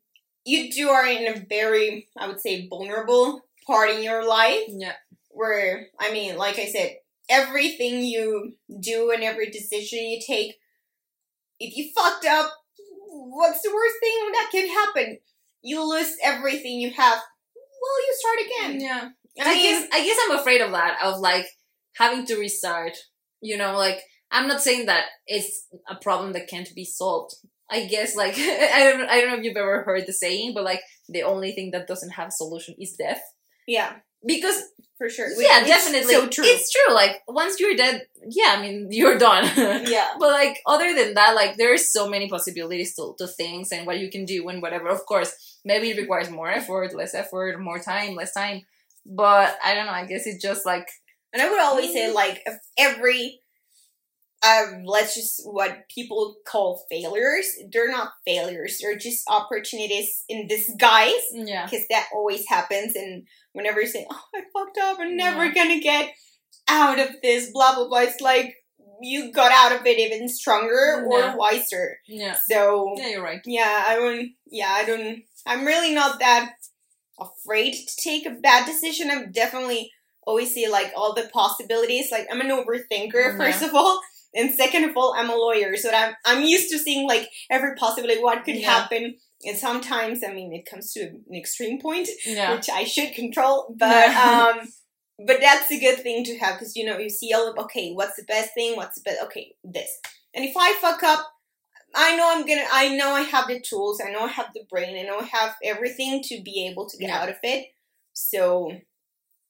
you 0.45 0.71
do 0.71 0.89
are 0.89 1.05
in 1.07 1.27
a 1.27 1.45
very, 1.47 2.07
I 2.17 2.27
would 2.27 2.39
say, 2.39 2.67
vulnerable 2.67 3.41
part 3.67 3.91
in 3.91 4.01
your 4.01 4.27
life 4.27 4.63
yeah 4.69 4.93
where 5.39 5.87
I 5.99 6.11
mean, 6.11 6.37
like 6.37 6.59
I 6.59 6.65
said, 6.65 6.97
everything 7.29 8.03
you 8.03 8.53
do 8.79 9.11
and 9.11 9.23
every 9.23 9.49
decision 9.49 9.99
you 9.99 10.19
take, 10.25 10.55
if 11.59 11.75
you 11.75 11.91
fucked 11.95 12.25
up, 12.25 12.51
what's 13.07 13.61
the 13.61 13.73
worst 13.73 13.95
thing 14.01 14.31
that 14.33 14.49
can 14.51 14.67
happen? 14.67 15.19
You 15.61 15.87
lose 15.89 16.13
everything 16.23 16.79
you 16.79 16.91
have. 16.91 17.19
Well, 17.81 18.07
you 18.07 18.15
start 18.17 18.37
again. 18.45 18.81
yeah 18.81 19.09
And 19.37 19.47
I 19.47 19.51
I 19.51 19.61
guess 19.61 19.87
I 19.93 20.05
guess 20.05 20.17
I'm 20.25 20.39
afraid 20.39 20.61
of 20.61 20.71
that 20.71 20.99
of 21.03 21.19
like 21.19 21.45
having 21.95 22.25
to 22.25 22.35
restart. 22.35 22.97
You 23.41 23.57
know, 23.57 23.77
like 23.77 24.01
I'm 24.31 24.47
not 24.47 24.61
saying 24.61 24.87
that 24.87 25.05
it's 25.25 25.67
a 25.89 25.95
problem 25.95 26.33
that 26.33 26.49
can't 26.49 26.73
be 26.75 26.85
solved. 26.85 27.35
I 27.71 27.85
guess 27.85 28.15
like 28.15 28.35
I 28.37 28.79
don't 28.91 29.07
I 29.09 29.21
don't 29.21 29.29
know 29.31 29.37
if 29.37 29.43
you've 29.43 29.57
ever 29.57 29.83
heard 29.83 30.05
the 30.07 30.13
saying, 30.13 30.53
but 30.53 30.63
like 30.63 30.81
the 31.07 31.23
only 31.23 31.51
thing 31.53 31.71
that 31.71 31.87
doesn't 31.87 32.11
have 32.11 32.29
a 32.29 32.31
solution 32.31 32.75
is 32.79 32.93
death. 32.97 33.21
yeah, 33.67 33.93
because 34.25 34.61
for 34.97 35.07
sure. 35.09 35.29
yeah, 35.41 35.59
It's 35.61 35.67
definitely, 35.69 36.13
So 36.13 36.27
true. 36.27 36.43
it's 36.45 36.69
true. 36.71 36.93
Like 36.93 37.21
once 37.27 37.57
you're 37.59 37.75
dead, 37.75 38.05
yeah, 38.29 38.55
I 38.57 38.61
mean 38.61 38.87
you're 38.91 39.17
done. 39.17 39.45
yeah. 39.87 40.09
but 40.19 40.31
like 40.31 40.57
other 40.67 40.93
than 40.93 41.13
that, 41.13 41.35
like 41.35 41.55
there's 41.55 41.91
so 41.93 42.09
many 42.09 42.27
possibilities 42.27 42.95
to, 42.95 43.15
to 43.17 43.25
things 43.27 43.71
and 43.71 43.87
what 43.87 43.99
you 43.99 44.09
can 44.11 44.25
do 44.25 44.47
and 44.49 44.61
whatever. 44.61 44.89
Of 44.89 45.05
course, 45.05 45.31
maybe 45.63 45.91
it 45.91 45.97
requires 45.97 46.29
more 46.29 46.49
effort, 46.49 46.93
less 46.93 47.13
effort, 47.15 47.59
more 47.61 47.79
time, 47.79 48.13
less 48.15 48.33
time. 48.33 48.63
But 49.05 49.57
I 49.63 49.73
don't 49.73 49.85
know. 49.85 49.93
I 49.93 50.05
guess 50.05 50.27
it's 50.27 50.43
just 50.43 50.65
like 50.65 50.87
And 51.31 51.41
I 51.41 51.49
would 51.49 51.59
always 51.61 51.91
Mm. 51.91 51.93
say, 51.93 52.11
like, 52.11 52.37
every, 52.77 53.39
um, 54.45 54.83
let's 54.85 55.15
just 55.15 55.41
what 55.45 55.89
people 55.89 56.37
call 56.45 56.85
failures, 56.89 57.47
they're 57.71 57.91
not 57.91 58.13
failures. 58.25 58.79
They're 58.81 58.97
just 58.97 59.29
opportunities 59.29 60.23
in 60.29 60.47
disguise, 60.47 61.21
yeah, 61.33 61.65
because 61.65 61.85
that 61.89 62.07
always 62.13 62.47
happens. 62.47 62.95
And 62.95 63.27
whenever 63.53 63.81
you 63.81 63.87
say, 63.87 64.05
"Oh, 64.09 64.21
I 64.35 64.41
fucked 64.53 64.77
up, 64.77 64.97
I'm 64.99 65.17
never 65.17 65.45
Yeah. 65.45 65.53
gonna 65.53 65.79
get 65.79 66.11
out 66.67 66.99
of 66.99 67.09
this," 67.21 67.51
blah 67.51 67.75
blah 67.75 67.87
blah, 67.89 67.99
it's 67.99 68.21
like 68.21 68.55
you 69.01 69.31
got 69.31 69.51
out 69.51 69.79
of 69.79 69.85
it 69.85 69.97
even 69.99 70.27
stronger 70.29 71.05
or 71.05 71.37
wiser. 71.37 71.99
yeah, 72.07 72.37
So 72.49 72.93
yeah. 72.97 73.07
You're 73.09 73.23
right. 73.23 73.41
yeah, 73.45 73.83
I 73.87 73.95
don't. 73.95 74.31
Yeah, 74.49 74.69
I 74.71 74.83
don't. 74.85 75.23
I'm 75.45 75.65
really 75.65 75.93
not 75.93 76.19
that 76.19 76.53
afraid 77.19 77.73
to 77.73 77.95
take 77.97 78.25
a 78.25 78.31
bad 78.31 78.65
decision. 78.65 79.09
I'm 79.11 79.31
definitely 79.31 79.91
always 80.25 80.53
see 80.53 80.67
like 80.69 80.91
all 80.95 81.13
the 81.13 81.29
possibilities. 81.33 82.11
Like 82.11 82.27
I'm 82.31 82.41
an 82.41 82.47
overthinker, 82.49 83.13
Yeah. 83.13 83.37
first 83.37 83.61
of 83.61 83.73
all, 83.73 83.99
and 84.33 84.53
second 84.53 84.83
of 84.85 84.95
all, 84.97 85.13
I'm 85.17 85.29
a 85.29 85.35
lawyer, 85.35 85.75
so 85.77 85.89
I'm 85.91 86.13
I'm 86.25 86.43
used 86.43 86.69
to 86.71 86.79
seeing 86.79 87.07
like 87.07 87.29
every 87.49 87.75
possibility, 87.75 88.21
what 88.21 88.43
could 88.45 88.55
Yeah. 88.55 88.71
happen. 88.79 89.15
And 89.45 89.57
sometimes, 89.57 90.21
I 90.23 90.33
mean, 90.33 90.51
it 90.53 90.69
comes 90.69 90.91
to 90.93 91.01
an 91.01 91.23
extreme 91.35 91.79
point, 91.79 92.09
Yeah, 92.25 92.53
which 92.55 92.69
I 92.69 92.83
should 92.83 93.13
control, 93.13 93.75
but 93.77 94.09
um. 94.27 94.67
But 95.27 95.41
that's 95.41 95.69
a 95.69 95.77
good 95.77 95.99
thing 95.99 96.23
to 96.23 96.37
have 96.39 96.57
because 96.57 96.77
you 96.77 96.85
know 96.85 96.97
you 96.97 97.09
see 97.09 97.33
all 97.33 97.49
of 97.51 97.57
okay, 97.65 97.91
what's 97.91 98.15
the 98.15 98.23
best 98.23 98.53
thing? 98.53 98.77
What's 98.77 98.95
the 98.95 99.01
best? 99.01 99.21
Okay, 99.25 99.53
this. 99.65 99.89
And 100.33 100.45
if 100.45 100.55
I 100.57 100.73
fuck 100.79 101.03
up, 101.03 101.27
I 101.93 102.15
know 102.15 102.31
I'm 102.31 102.45
gonna. 102.47 102.63
I 102.71 102.95
know 102.95 103.11
I 103.11 103.23
have 103.23 103.47
the 103.49 103.59
tools. 103.59 103.99
I 104.05 104.11
know 104.11 104.21
I 104.21 104.27
have 104.29 104.51
the 104.53 104.63
brain. 104.69 104.97
I 104.97 105.01
know 105.01 105.19
I 105.19 105.23
have 105.25 105.55
everything 105.61 106.21
to 106.23 106.41
be 106.41 106.69
able 106.71 106.87
to 106.87 106.97
get 106.97 107.09
Yeah. 107.09 107.19
out 107.21 107.27
of 107.27 107.35
it. 107.43 107.67
So, 108.13 108.71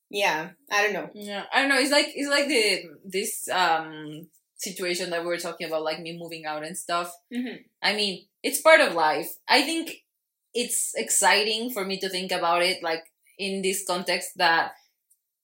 yeah, 0.09 0.49
I 0.71 0.84
don't 0.84 0.93
know. 0.93 1.09
yeah. 1.13 1.43
I 1.53 1.59
don't 1.59 1.69
know. 1.69 1.77
It's 1.77 1.91
like 1.91 2.07
it's 2.15 2.30
like 2.30 2.47
the 2.47 2.84
this 3.05 3.47
um 3.49 4.27
situation 4.60 5.10
that 5.10 5.22
we 5.22 5.28
were 5.28 5.38
talking 5.38 5.68
about, 5.68 5.84
like 5.84 5.99
me 6.01 6.18
moving 6.18 6.45
out 6.45 6.64
and 6.64 6.78
stuff. 6.78 7.16
Mm-hmm. 7.34 7.64
I 7.82 7.95
mean, 7.95 8.26
it's 8.43 8.62
part 8.62 8.82
of 8.82 8.93
life. 8.93 9.30
I 9.47 9.64
think 9.64 10.03
it's 10.53 10.93
exciting 10.95 11.72
for 11.72 11.86
me 11.86 11.99
to 11.99 12.10
think 12.10 12.32
about 12.32 12.62
it, 12.62 12.84
like 12.84 13.03
in 13.38 13.62
this 13.62 13.86
context 13.88 14.38
that 14.38 14.74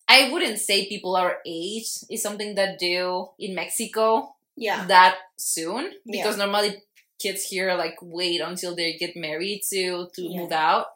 I 0.07 0.31
wouldn't 0.31 0.59
say 0.59 0.87
people 0.87 1.15
our 1.15 1.37
age 1.45 1.89
is 2.11 2.21
something 2.21 2.55
that 2.55 2.77
do 2.79 3.29
in 3.39 3.55
Mexico 3.55 4.35
Yeah, 4.57 4.85
that 4.87 5.17
soon 5.37 5.91
Yeah. 6.05 6.11
because 6.23 6.37
normally 6.37 6.81
kids 7.19 7.43
here 7.43 7.73
like 7.75 7.97
wait 8.01 8.41
until 8.41 8.75
they 8.75 8.93
get 8.97 9.15
married 9.15 9.61
to 9.71 10.09
to 10.13 10.21
Yeah. 10.21 10.37
move 10.39 10.51
out. 10.51 10.87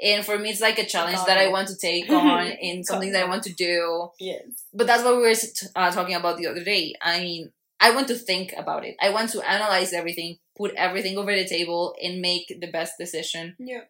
And 0.00 0.24
for 0.24 0.38
me, 0.38 0.50
it's 0.50 0.60
like 0.60 0.78
a 0.78 0.86
challenge 0.86 1.18
that 1.26 1.38
I 1.38 1.48
want 1.48 1.68
to 1.68 1.76
take 1.76 2.08
on 2.10 2.46
and 2.46 2.86
something 2.86 3.12
that 3.12 3.24
I 3.24 3.28
want 3.28 3.42
to 3.44 3.52
do 3.52 4.10
yes, 4.20 4.42
but 4.72 4.86
that's 4.86 5.02
what 5.02 5.16
we 5.16 5.22
were 5.22 5.34
uh, 5.74 5.90
talking 5.90 6.14
about 6.14 6.38
the 6.38 6.46
other 6.46 6.62
day. 6.62 6.94
I 7.02 7.20
mean, 7.20 7.52
I 7.80 7.92
want 7.92 8.08
to 8.08 8.14
think 8.14 8.54
about 8.56 8.84
it. 8.84 8.96
I 9.00 9.10
want 9.10 9.30
to 9.30 9.48
analyze 9.48 9.92
everything, 9.92 10.38
put 10.56 10.72
everything 10.74 11.16
over 11.16 11.34
the 11.34 11.46
table, 11.46 11.94
and 12.02 12.20
make 12.20 12.46
the 12.60 12.70
best 12.70 12.94
decision 12.98 13.56
yeah, 13.58 13.82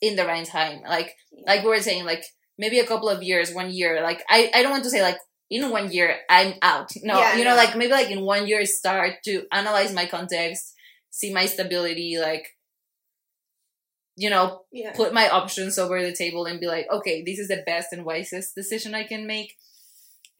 in 0.00 0.16
the 0.16 0.26
right 0.26 0.46
time. 0.46 0.82
Like, 0.82 1.14
like 1.46 1.62
we 1.62 1.68
were 1.68 1.80
saying, 1.80 2.04
like 2.04 2.24
maybe 2.58 2.78
a 2.78 2.86
couple 2.86 3.08
of 3.08 3.22
years, 3.22 3.52
one 3.52 3.70
year. 3.70 4.02
Like, 4.02 4.22
I, 4.28 4.50
I 4.54 4.62
don't 4.62 4.72
want 4.72 4.84
to 4.84 4.90
say 4.90 5.02
like 5.02 5.18
in 5.50 5.70
one 5.70 5.92
year 5.92 6.16
I'm 6.28 6.54
out. 6.62 6.90
No, 7.02 7.18
Yeah, 7.18 7.36
you 7.36 7.44
know, 7.44 7.50
no. 7.50 7.56
like 7.56 7.76
maybe 7.76 7.92
like 7.92 8.10
in 8.10 8.22
one 8.22 8.46
year 8.46 8.64
start 8.66 9.22
to 9.24 9.44
analyze 9.52 9.92
my 9.92 10.06
context, 10.06 10.74
see 11.10 11.32
my 11.32 11.46
stability, 11.46 12.18
like, 12.18 12.55
you 14.16 14.30
know, 14.30 14.62
yeah. 14.72 14.92
put 14.92 15.12
my 15.12 15.28
options 15.28 15.78
over 15.78 16.02
the 16.02 16.12
table 16.12 16.46
and 16.46 16.60
be 16.60 16.66
like, 16.66 16.86
okay, 16.90 17.22
this 17.22 17.38
is 17.38 17.48
the 17.48 17.62
best 17.66 17.92
and 17.92 18.04
wisest 18.04 18.54
decision 18.54 18.94
I 18.94 19.04
can 19.04 19.26
make. 19.26 19.54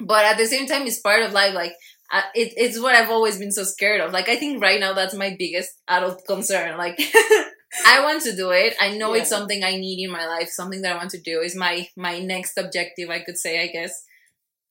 But 0.01 0.25
at 0.25 0.39
the 0.39 0.47
same 0.47 0.67
time, 0.67 0.87
it's 0.87 1.01
part 1.01 1.23
of 1.23 1.33
life. 1.33 1.55
Like, 1.55 1.75
uh, 2.13 2.23
it, 2.35 2.55
it's 2.57 2.79
what 2.81 2.95
I've 2.95 3.11
always 3.11 3.39
been 3.39 3.53
so 3.53 3.65
scared 3.65 4.01
of. 4.01 4.13
Like, 4.13 4.29
I 4.29 4.37
think 4.37 4.63
right 4.63 4.81
now 4.81 4.93
that's 4.93 5.15
my 5.15 5.37
biggest 5.39 5.71
adult 5.89 6.23
concern. 6.27 6.79
Like, 6.79 6.99
I 7.87 8.03
want 8.03 8.23
to 8.23 8.35
do 8.35 8.51
it. 8.51 8.75
I 8.81 8.97
know 8.97 9.15
it's 9.15 9.29
something 9.29 9.63
I 9.63 9.77
need 9.77 10.05
in 10.05 10.11
my 10.11 10.27
life. 10.27 10.49
Something 10.49 10.83
that 10.83 10.95
I 10.95 10.97
want 10.97 11.11
to 11.11 11.21
do 11.21 11.41
is 11.41 11.55
my 11.55 11.89
my 11.97 12.19
next 12.21 12.57
objective. 12.57 13.11
I 13.11 13.21
could 13.21 13.37
say, 13.37 13.63
I 13.63 13.69
guess. 13.69 14.05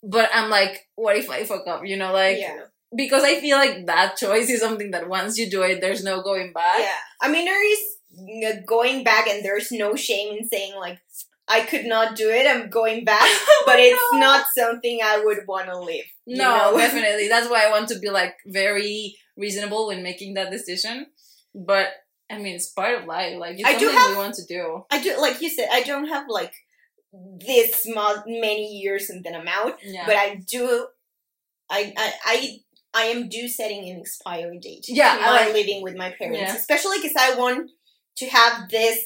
But 0.02 0.30
I'm 0.34 0.50
like, 0.50 0.88
what 0.96 1.18
if 1.18 1.30
I 1.30 1.44
fuck 1.44 1.68
up? 1.68 1.86
You 1.86 1.98
know, 1.98 2.14
like 2.14 2.40
yeah, 2.40 2.62
because 2.96 3.24
I 3.24 3.40
feel 3.40 3.58
like 3.58 3.86
that 3.88 4.18
choice 4.18 4.50
is 4.50 4.62
something 4.62 4.92
that 4.92 5.10
once 5.10 5.38
you 5.38 5.50
do 5.50 5.62
it, 5.64 5.82
there's 5.82 6.04
no 6.04 6.22
going 6.22 6.54
back. 6.54 6.80
yeah. 6.80 6.98
I 7.22 7.30
mean, 7.30 7.46
there 7.46 7.72
is 7.72 7.80
going 8.66 9.04
back, 9.04 9.28
and 9.28 9.44
there's 9.44 9.72
no 9.72 9.96
shame 9.96 10.38
in 10.38 10.48
saying 10.48 10.76
like. 10.76 11.00
I 11.48 11.62
could 11.62 11.86
not 11.86 12.16
do 12.16 12.28
it. 12.32 12.48
I'm 12.48 12.72
going 12.72 13.06
back, 13.06 13.22
oh 13.24 13.64
but 13.68 13.76
it's 13.78 14.02
No. 14.14 14.18
not 14.20 14.48
something 14.58 15.00
I 15.04 15.22
would 15.24 15.46
want 15.48 15.68
to 15.68 15.78
live. 15.78 16.06
No, 16.26 16.72
know? 16.72 16.78
definitely. 16.84 17.28
That's 17.28 17.48
why 17.48 17.68
I 17.68 17.70
want 17.70 17.88
to 17.90 18.00
be 18.00 18.10
like 18.10 18.34
very 18.48 19.16
reasonable 19.38 19.86
when 19.86 20.02
making 20.02 20.34
that 20.34 20.50
decision. 20.50 21.06
But 21.54 21.90
I 22.32 22.40
mean, 22.40 22.56
it's 22.56 22.72
part 22.72 22.98
of 23.00 23.06
life. 23.06 23.38
Like 23.38 23.60
it's 23.60 23.64
I 23.70 23.74
do 23.78 23.86
something 23.86 23.96
have- 24.00 24.10
we 24.10 24.18
want 24.18 24.34
to 24.42 24.46
do. 24.46 24.86
I 24.90 25.00
do, 25.04 25.22
like 25.22 25.40
you 25.40 25.50
said, 25.50 25.68
I 25.72 25.84
don't 25.84 26.08
have 26.08 26.26
like 26.30 26.54
this 27.14 27.86
many 28.26 28.78
years 28.82 29.12
and 29.12 29.24
then 29.24 29.36
I'm 29.36 29.48
out, 29.48 29.78
Yeah. 29.84 30.06
but 30.08 30.16
I 30.16 30.42
do, 30.48 30.88
I, 31.70 31.94
I, 31.96 32.14
I, 32.26 32.58
I 32.96 33.04
am 33.06 33.30
due 33.30 33.48
setting 33.48 33.88
an 33.90 34.00
expiry 34.00 34.58
date. 34.60 34.86
Yeah, 34.88 35.16
I 35.22 35.26
my 35.26 35.46
like- 35.46 35.54
living 35.54 35.84
with 35.84 35.96
my 35.96 36.10
parents, 36.10 36.40
Yeah. 36.42 36.56
especially 36.56 36.98
because 37.02 37.16
I 37.18 37.36
want 37.38 37.70
to 38.18 38.26
have 38.28 38.70
this 38.70 39.00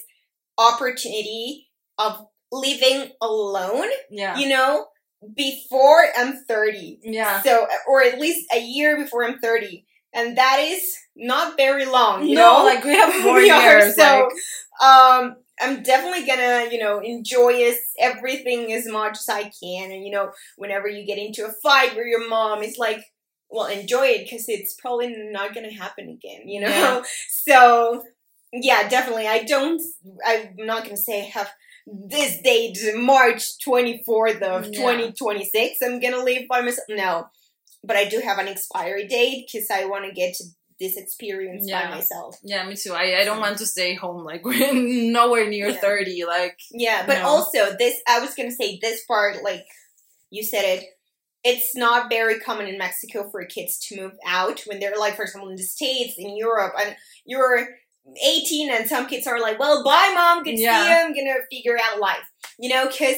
opportunity 0.57 1.67
of 1.97 2.25
living 2.51 3.11
alone. 3.21 3.87
yeah. 4.09 4.37
You 4.37 4.49
know, 4.49 4.87
before 5.35 6.03
I'm 6.17 6.43
thirty. 6.47 6.99
yeah. 7.03 7.41
So, 7.41 7.67
or 7.87 8.03
at 8.03 8.19
least 8.19 8.47
a 8.53 8.59
year 8.61 8.97
before 8.97 9.23
I'm 9.25 9.39
thirty, 9.39 9.85
and 10.13 10.37
that 10.37 10.59
is 10.61 10.95
not 11.15 11.57
very 11.57 11.85
long. 11.85 12.25
You 12.25 12.35
no, 12.35 12.59
know, 12.59 12.65
like 12.65 12.83
we 12.83 12.93
have 12.95 13.13
four 13.23 13.35
We 13.35 13.49
are, 13.49 13.61
years. 13.79 13.95
so- 13.95 14.29
like, 14.81 14.87
um 14.87 15.35
i'm 15.61 15.83
definitely 15.83 16.25
gonna 16.25 16.69
you 16.71 16.79
know 16.79 16.99
enjoy 17.01 17.69
everything 17.99 18.71
as 18.71 18.87
much 18.87 19.17
as 19.17 19.27
i 19.27 19.43
can 19.61 19.91
and 19.91 20.05
you 20.05 20.09
know 20.09 20.31
whenever 20.55 20.87
you 20.87 21.05
get 21.05 21.17
into 21.17 21.45
a 21.45 21.51
fight 21.61 21.93
with 21.97 22.05
your 22.05 22.29
mom 22.29 22.63
it's 22.63 22.77
like 22.77 23.03
well 23.49 23.65
enjoy 23.65 24.05
it 24.05 24.23
because 24.23 24.47
it's 24.47 24.75
probably 24.75 25.13
not 25.33 25.53
gonna 25.53 25.69
happen 25.73 26.07
again 26.07 26.47
you 26.47 26.61
know 26.61 26.69
Yeah. 26.69 27.01
so 27.29 28.03
yeah 28.53 28.87
definitely 28.87 29.27
i 29.27 29.43
don't 29.43 29.81
i'm 30.25 30.55
not 30.57 30.83
gonna 30.83 30.97
say 30.97 31.21
I 31.21 31.25
have 31.37 31.49
this 31.87 32.39
date 32.43 32.77
march 32.95 33.43
24th 33.65 34.41
of 34.41 34.65
Yeah. 34.65 34.79
2026 34.79 35.77
i'm 35.83 35.99
gonna 35.99 36.23
leave 36.23 36.47
by 36.47 36.61
myself 36.61 36.85
no 36.89 37.27
but 37.83 37.95
i 37.95 38.05
do 38.05 38.19
have 38.21 38.37
an 38.39 38.47
expiry 38.47 39.07
date 39.07 39.47
because 39.51 39.69
i 39.71 39.85
want 39.85 40.05
to 40.05 40.11
get 40.11 40.35
to 40.35 40.43
this 40.79 40.95
experience 40.97 41.65
Yeah. 41.67 41.89
by 41.89 41.95
myself 41.95 42.37
yeah, 42.41 42.65
me 42.65 42.73
too. 42.77 42.93
I, 42.93 43.19
I 43.19 43.25
don't 43.25 43.41
want 43.41 43.57
to 43.57 43.65
stay 43.65 43.95
home. 43.95 44.23
Like 44.23 44.45
we're 44.45 44.71
nowhere 44.73 45.49
near 45.49 45.67
Yeah. 45.67 45.81
thirty. 45.81 46.23
Like 46.25 46.57
Yeah, 46.71 47.05
but 47.05 47.17
No. 47.19 47.27
also 47.27 47.75
this 47.77 47.95
I 48.07 48.21
was 48.21 48.33
gonna 48.33 48.49
say 48.51 48.79
this 48.81 49.03
part, 49.03 49.43
like 49.43 49.65
you 50.29 50.41
said 50.41 50.63
it, 50.63 50.85
it's 51.43 51.75
not 51.75 52.09
very 52.09 52.39
common 52.39 52.67
in 52.67 52.77
Mexico 52.77 53.27
for 53.29 53.43
kids 53.43 53.77
to 53.89 53.97
move 54.01 54.13
out 54.25 54.61
when 54.67 54.79
they're 54.79 54.95
like, 54.97 55.17
for 55.17 55.23
example, 55.23 55.49
in 55.49 55.57
the 55.57 55.63
States, 55.63 56.13
in 56.17 56.37
Europe, 56.37 56.73
and 56.79 56.95
you're 57.25 57.67
18 58.23 58.71
and 58.71 58.87
some 58.87 59.07
kids 59.07 59.27
are 59.27 59.39
like, 59.39 59.59
well, 59.59 59.83
bye 59.83 60.11
mom, 60.13 60.43
good 60.43 60.51
to 60.51 60.57
see 60.57 60.63
you, 60.63 60.69
I'm 60.69 61.13
gonna 61.13 61.35
figure 61.51 61.77
out 61.81 61.99
life. 61.99 62.27
You 62.57 62.69
know, 62.69 62.87
because 62.87 63.17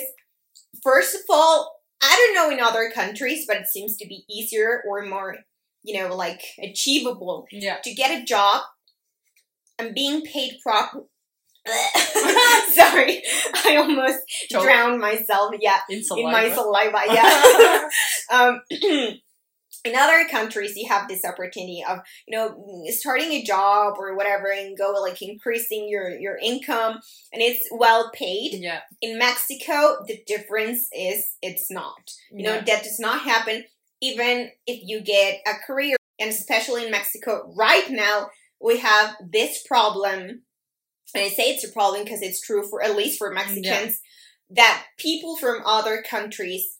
first 0.84 1.16
of 1.16 1.22
all, 1.30 1.76
I 2.02 2.16
don't 2.16 2.36
know 2.36 2.56
in 2.56 2.64
other 2.64 2.92
countries, 2.94 3.46
but 3.48 3.58
it 3.58 3.68
seems 3.68 3.98
to 3.98 4.08
be 4.08 4.26
easier 4.30 4.84
or 4.88 5.06
more, 5.06 5.38
you 5.84 6.00
know, 6.00 6.16
like 6.16 6.42
achievable 6.62 7.46
yeah, 7.52 7.78
to 7.84 7.94
get 7.94 8.22
a 8.22 8.26
job 8.26 8.64
and 9.78 9.94
being 9.94 10.22
paid 10.22 10.54
proper. 10.64 11.04
Sorry, 12.74 13.22
I 13.54 13.76
almost 13.78 14.20
drowned 14.50 15.00
myself. 15.00 15.54
Yeah, 15.60 15.78
in 15.90 16.02
in 16.18 16.24
my 16.32 16.50
saliva. 16.52 16.98
saliva. 16.98 17.04
Yeah. 17.14 17.90
um, 18.32 18.62
in 19.84 19.96
other 19.96 20.28
countries, 20.30 20.76
you 20.76 20.88
have 20.90 21.08
this 21.08 21.26
opportunity 21.26 21.84
of 21.88 22.00
you 22.28 22.38
know 22.38 22.84
starting 22.90 23.32
a 23.32 23.44
job 23.44 23.96
or 23.98 24.16
whatever, 24.16 24.52
and 24.52 24.78
go 24.78 24.92
like 25.02 25.22
increasing 25.22 25.88
your 25.90 26.10
your 26.10 26.38
income, 26.38 27.00
and 27.34 27.42
it's 27.42 27.68
well 27.72 28.12
paid. 28.14 28.60
yeah, 28.62 28.82
In 29.02 29.18
Mexico, 29.18 30.04
the 30.08 30.22
difference 30.28 30.88
is 30.94 31.36
it's 31.42 31.72
not. 31.72 32.12
You 32.32 32.44
know 32.44 32.62
that 32.62 32.84
does 32.84 33.00
not 33.00 33.22
happen 33.22 33.64
even 34.02 34.50
if 34.66 34.82
you 34.84 35.02
get 35.02 35.42
a 35.46 35.54
career, 35.66 35.96
and 36.20 36.30
especially 36.30 36.86
in 36.86 36.92
Mexico 36.92 37.54
right 37.56 37.90
now, 37.90 38.30
we 38.60 38.80
have 38.80 39.16
this 39.22 39.64
problem. 39.66 40.42
And 41.14 41.24
I 41.24 41.30
say 41.30 41.44
it's 41.52 41.64
a 41.64 41.72
problem 41.72 42.04
because 42.04 42.22
it's 42.22 42.42
true 42.42 42.68
for 42.68 42.84
at 42.84 42.96
least 42.96 43.20
for 43.20 43.32
Mexicans. 43.32 44.00
that 44.50 44.84
people 44.98 45.38
from 45.38 45.62
other 45.66 46.04
countries 46.10 46.78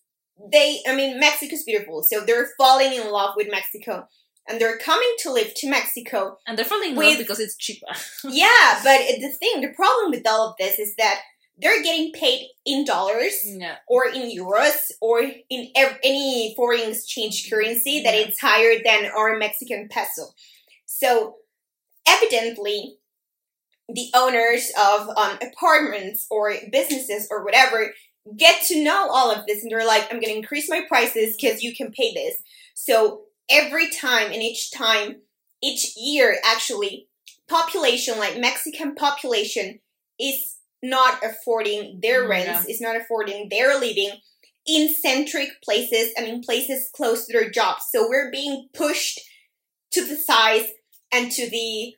they 0.52 0.80
i 0.88 0.96
mean 0.96 1.20
mexico's 1.20 1.64
beautiful 1.64 2.04
so 2.04 2.22
they're 2.22 2.50
falling 2.58 2.94
in 2.94 3.12
love 3.12 3.34
with 3.36 3.50
mexico 3.52 4.08
and 4.48 4.60
they're 4.60 4.78
coming 4.78 5.14
to 5.20 5.32
live 5.32 5.54
to 5.54 5.70
mexico 5.70 6.38
and 6.48 6.58
they're 6.58 6.66
falling 6.66 6.92
in 6.92 6.96
With- 6.96 7.10
love 7.10 7.18
because 7.18 7.40
it's 7.40 7.58
cheaper. 7.58 7.88
yeah 8.30 8.80
but 8.84 9.00
the 9.20 9.32
thing 9.40 9.62
the 9.62 9.74
problem 9.76 10.12
with 10.12 10.26
all 10.28 10.50
of 10.50 10.56
this 10.58 10.80
is 10.80 10.96
that 10.98 11.20
they're 11.58 11.84
getting 11.84 12.12
paid 12.14 12.48
in 12.66 12.86
dollars 12.86 13.34
yeah. 13.46 13.76
or 13.88 14.08
in 14.08 14.36
euros 14.36 14.90
or 15.00 15.22
in 15.22 15.68
ev- 15.76 16.00
any 16.04 16.54
foreign 16.56 16.90
exchange 16.90 17.48
currency 17.52 18.02
that 18.02 18.16
Yeah. 18.16 18.22
it's 18.22 18.40
higher 18.42 18.82
than 18.84 19.12
our 19.16 19.38
Mexican 19.38 19.88
peso. 19.88 20.30
So 20.88 21.36
evidently, 22.08 22.98
the 23.90 24.10
owners 24.16 24.72
of 24.82 25.10
um, 25.16 25.38
apartments 25.42 26.26
or 26.32 26.54
businesses 26.72 27.28
or 27.30 27.44
whatever 27.44 27.94
get 28.38 28.64
to 28.64 28.84
know 28.84 29.10
all 29.10 29.32
of 29.32 29.46
this 29.46 29.64
and 29.64 29.72
they're 29.72 29.86
like, 29.86 30.04
I'm 30.04 30.20
going 30.20 30.34
to 30.34 30.38
increase 30.38 30.70
my 30.70 30.82
prices 30.88 31.36
because 31.36 31.64
you 31.64 31.76
can 31.76 31.92
pay 31.92 32.14
this. 32.14 32.36
So 32.76 33.24
every 33.50 33.90
time 33.90 34.32
and 34.32 34.42
each 34.42 34.72
time, 34.72 35.22
each 35.62 35.96
year 35.98 36.38
actually, 36.44 37.08
population 37.50 38.18
like 38.18 38.40
Mexican 38.40 38.96
population 38.96 39.80
is 40.20 40.58
not 40.84 41.24
affording 41.24 42.00
their 42.02 42.24
Mm, 42.24 42.30
rents, 42.30 42.66
is 42.68 42.82
not 42.82 42.96
affording 42.96 43.50
their 43.50 43.80
living 43.80 44.12
in 44.68 44.94
centric 44.94 45.50
places 45.64 46.14
and 46.18 46.28
in 46.28 46.42
places 46.42 46.90
close 46.96 47.26
to 47.26 47.34
their 47.34 47.50
jobs. 47.50 47.84
So 47.92 48.08
we're 48.08 48.32
being 48.32 48.70
pushed 48.74 49.20
to 49.92 50.06
the 50.06 50.16
size 50.16 50.68
and 51.12 51.32
to 51.32 51.50
the 51.50 51.96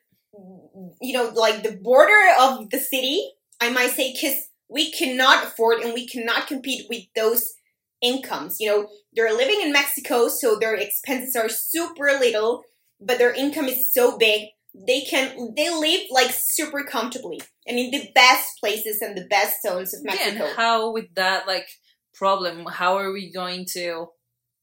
you 1.01 1.13
know 1.13 1.29
like 1.35 1.63
the 1.63 1.77
border 1.77 2.13
of 2.39 2.69
the 2.71 2.79
city 2.79 3.31
i 3.61 3.69
might 3.69 3.91
say 3.91 4.13
because 4.13 4.49
we 4.73 4.91
cannot 4.91 5.45
afford 5.45 5.79
and 5.81 5.93
we 5.93 6.07
cannot 6.07 6.47
compete 6.47 6.87
with 6.89 7.03
those 7.15 7.53
incomes. 8.01 8.57
You 8.59 8.69
know 8.69 8.87
they're 9.15 9.33
living 9.35 9.61
in 9.61 9.71
mexico 9.71 10.27
so 10.27 10.57
their 10.59 10.75
expenses 10.75 11.35
are 11.35 11.47
super 11.49 12.07
little 12.19 12.63
but 12.99 13.17
their 13.19 13.33
income 13.33 13.65
is 13.65 13.93
so 13.93 14.17
big 14.17 14.49
they 14.87 15.01
can 15.01 15.53
they 15.55 15.69
live 15.73 16.01
like 16.09 16.31
super 16.33 16.83
comfortably 16.83 17.39
and 17.67 17.77
in 17.77 17.91
the 17.91 18.09
best 18.15 18.59
places 18.59 19.01
and 19.01 19.15
the 19.15 19.27
best 19.29 19.61
zones 19.61 19.93
of 19.93 19.99
Yeah, 20.03 20.13
mexico. 20.15 20.45
and 20.45 20.55
how 20.57 20.91
with 20.91 21.13
that 21.15 21.45
like 21.47 21.67
problem, 22.13 22.65
how 22.65 22.97
are 22.97 23.11
we 23.11 23.31
going 23.31 23.65
to 23.73 24.07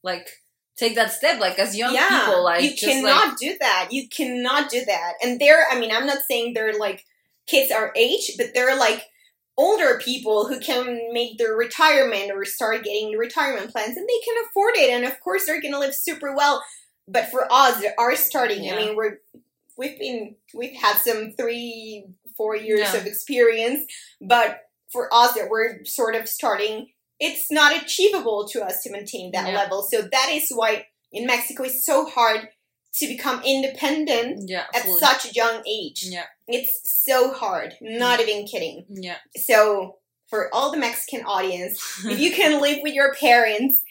like 0.03 0.29
take 0.77 0.95
that 0.97 1.13
step? 1.13 1.41
Like 1.41 1.59
as 1.59 1.77
young 1.77 1.95
people, 1.97 2.45
like 2.45 2.63
you 2.65 2.75
cannot 2.77 3.29
like 3.29 3.37
do 3.39 3.57
that. 3.61 3.89
You 3.91 4.09
cannot 4.09 4.71
do 4.71 4.85
that. 4.85 5.13
And 5.23 5.41
they're 5.41 5.65
i 5.71 5.79
mean 5.79 5.93
i'm 5.93 6.07
not 6.07 6.19
saying 6.29 6.53
they're 6.55 6.79
like 6.79 7.05
kids 7.47 7.71
our 7.73 7.93
age 7.97 8.33
but 8.39 8.49
they're 8.55 8.77
like 8.77 9.03
older 9.57 9.99
people 10.03 10.47
who 10.49 10.59
can 10.61 11.13
make 11.13 11.37
their 11.39 11.55
retirement 11.55 12.31
or 12.33 12.45
start 12.45 12.85
getting 12.85 13.11
the 13.11 13.19
retirement 13.19 13.71
plans 13.71 13.97
and 13.97 14.09
they 14.09 14.21
can 14.25 14.45
afford 14.49 14.75
it 14.77 14.91
and 14.91 15.05
of 15.05 15.19
course 15.21 15.47
they're 15.47 15.61
gonna 15.61 15.79
live 15.79 15.95
super 15.95 16.35
well 16.35 16.63
but 17.09 17.31
for 17.31 17.47
us 17.53 17.81
that 17.83 17.95
are 17.99 18.17
starting 18.17 18.65
Yeah. 18.65 18.75
i 18.75 18.77
mean 18.77 18.97
we're 18.97 19.19
we've 19.77 19.99
been 19.99 20.37
we've 20.55 20.77
had 20.81 20.97
some 20.97 21.33
three 21.33 22.07
four 22.37 22.57
years 22.57 22.81
Yeah. 22.95 22.97
of 23.01 23.07
experience 23.07 23.85
but 24.21 24.61
for 24.93 25.13
us 25.13 25.35
that 25.35 25.49
we're 25.51 25.85
sort 25.85 26.15
of 26.15 26.29
starting 26.29 26.89
it's 27.19 27.51
not 27.51 27.77
achievable 27.83 28.49
to 28.49 28.63
us 28.65 28.83
to 28.83 28.91
maintain 28.91 29.33
that 29.33 29.49
Yeah. 29.49 29.59
level 29.59 29.83
so 29.83 30.03
that 30.03 30.29
is 30.33 30.49
why 30.51 30.87
in 31.13 31.27
mexico 31.27 31.65
it's 31.65 31.85
so 31.85 32.07
hard 32.07 32.49
to 32.95 33.07
become 33.07 33.41
independent 33.45 34.49
yeah, 34.49 34.65
at 34.75 34.83
fully. 34.83 34.99
such 35.01 35.25
a 35.27 35.33
young 35.33 35.63
age 35.67 36.05
yeah, 36.07 36.25
it's 36.49 36.81
so 37.07 37.33
hard 37.33 37.75
not 37.81 38.19
Mm. 38.19 38.23
even 38.29 38.47
kidding 38.47 38.85
yeah. 38.91 39.17
so 39.37 39.97
for 40.29 40.53
all 40.55 40.71
the 40.73 40.79
mexican 40.79 41.23
audience 41.25 41.79
if 42.05 42.19
you 42.19 42.33
can 42.33 42.61
live 42.61 42.79
with 42.83 42.95
your 42.95 43.15
parents 43.15 43.83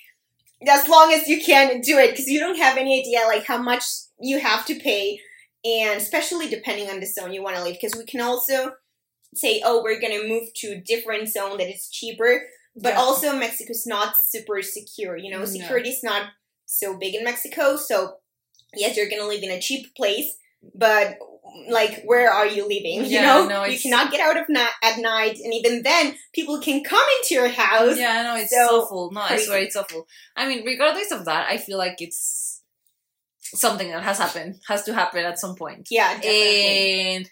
as 0.68 0.88
long 0.90 1.14
as 1.14 1.28
you 1.28 1.42
can 1.42 1.80
do 1.82 1.98
it 1.98 2.12
because 2.12 2.28
you 2.28 2.40
don't 2.40 2.58
have 2.58 2.78
any 2.78 3.00
idea 3.00 3.26
like 3.28 3.46
how 3.46 3.58
much 3.58 3.84
you 4.20 4.40
have 4.40 4.66
to 4.66 4.76
pay 4.80 5.20
and 5.64 6.00
especially 6.02 6.48
depending 6.50 6.90
on 6.90 7.00
the 7.00 7.06
zone 7.06 7.34
you 7.34 7.42
want 7.44 7.56
to 7.56 7.64
live 7.64 7.78
because 7.80 7.98
we 7.98 8.06
can 8.06 8.20
also 8.22 8.74
say 9.36 9.62
oh 9.64 9.82
we're 9.84 10.00
going 10.02 10.20
to 10.22 10.28
move 10.28 10.50
to 10.56 10.68
a 10.70 10.82
different 10.82 11.30
zone 11.30 11.58
that 11.58 11.70
is 11.74 11.90
cheaper 11.90 12.42
but 12.76 12.94
Yeah. 12.94 13.00
also 13.00 13.38
mexico's 13.38 13.86
not 13.88 14.16
super 14.18 14.62
secure 14.62 15.16
you 15.18 15.30
know 15.32 15.40
No. 15.40 15.46
security 15.46 15.90
is 15.90 16.04
not 16.04 16.24
so 16.66 16.98
big 16.98 17.16
in 17.16 17.24
mexico 17.24 17.76
so 17.78 18.16
yes 18.76 18.96
you're 18.98 19.10
going 19.10 19.22
to 19.22 19.28
live 19.28 19.44
in 19.44 19.52
a 19.52 19.60
cheap 19.62 19.96
place 19.96 20.38
but 20.76 21.18
like 21.70 22.04
where 22.04 22.32
are 22.32 22.46
you 22.48 22.64
living 22.64 23.04
you 23.06 23.20
Yeah, 23.20 23.22
know 23.26 23.48
no, 23.48 23.66
you 23.66 23.80
cannot 23.80 24.12
get 24.12 24.20
out 24.22 24.38
of 24.38 24.46
na- 24.50 24.76
at 24.84 25.00
night 25.00 25.40
and 25.44 25.54
even 25.54 25.82
then 25.84 26.16
people 26.34 26.60
can 26.60 26.84
come 26.84 27.04
into 27.22 27.34
your 27.36 27.48
house 27.50 27.98
Yeah, 27.98 28.12
I 28.20 28.24
know 28.24 28.36
it's 28.42 28.52
so 28.52 28.82
awful. 28.82 29.12
No, 29.12 29.22
I 29.22 29.28
crazy. 29.30 29.46
swear 29.46 29.60
it's 29.60 29.76
awful. 29.76 30.08
I 30.36 30.48
mean, 30.48 30.64
regardless 30.66 31.12
of 31.12 31.26
that, 31.26 31.48
I 31.50 31.58
feel 31.58 31.78
like 31.78 32.02
it's 32.02 32.62
something 33.40 33.90
that 33.90 34.04
has 34.04 34.20
happened, 34.20 34.60
has 34.68 34.84
to 34.84 34.94
happen 34.94 35.26
at 35.26 35.40
some 35.40 35.56
point. 35.56 35.88
yeah 35.90 36.14
definitely. 36.16 37.16
And 37.16 37.32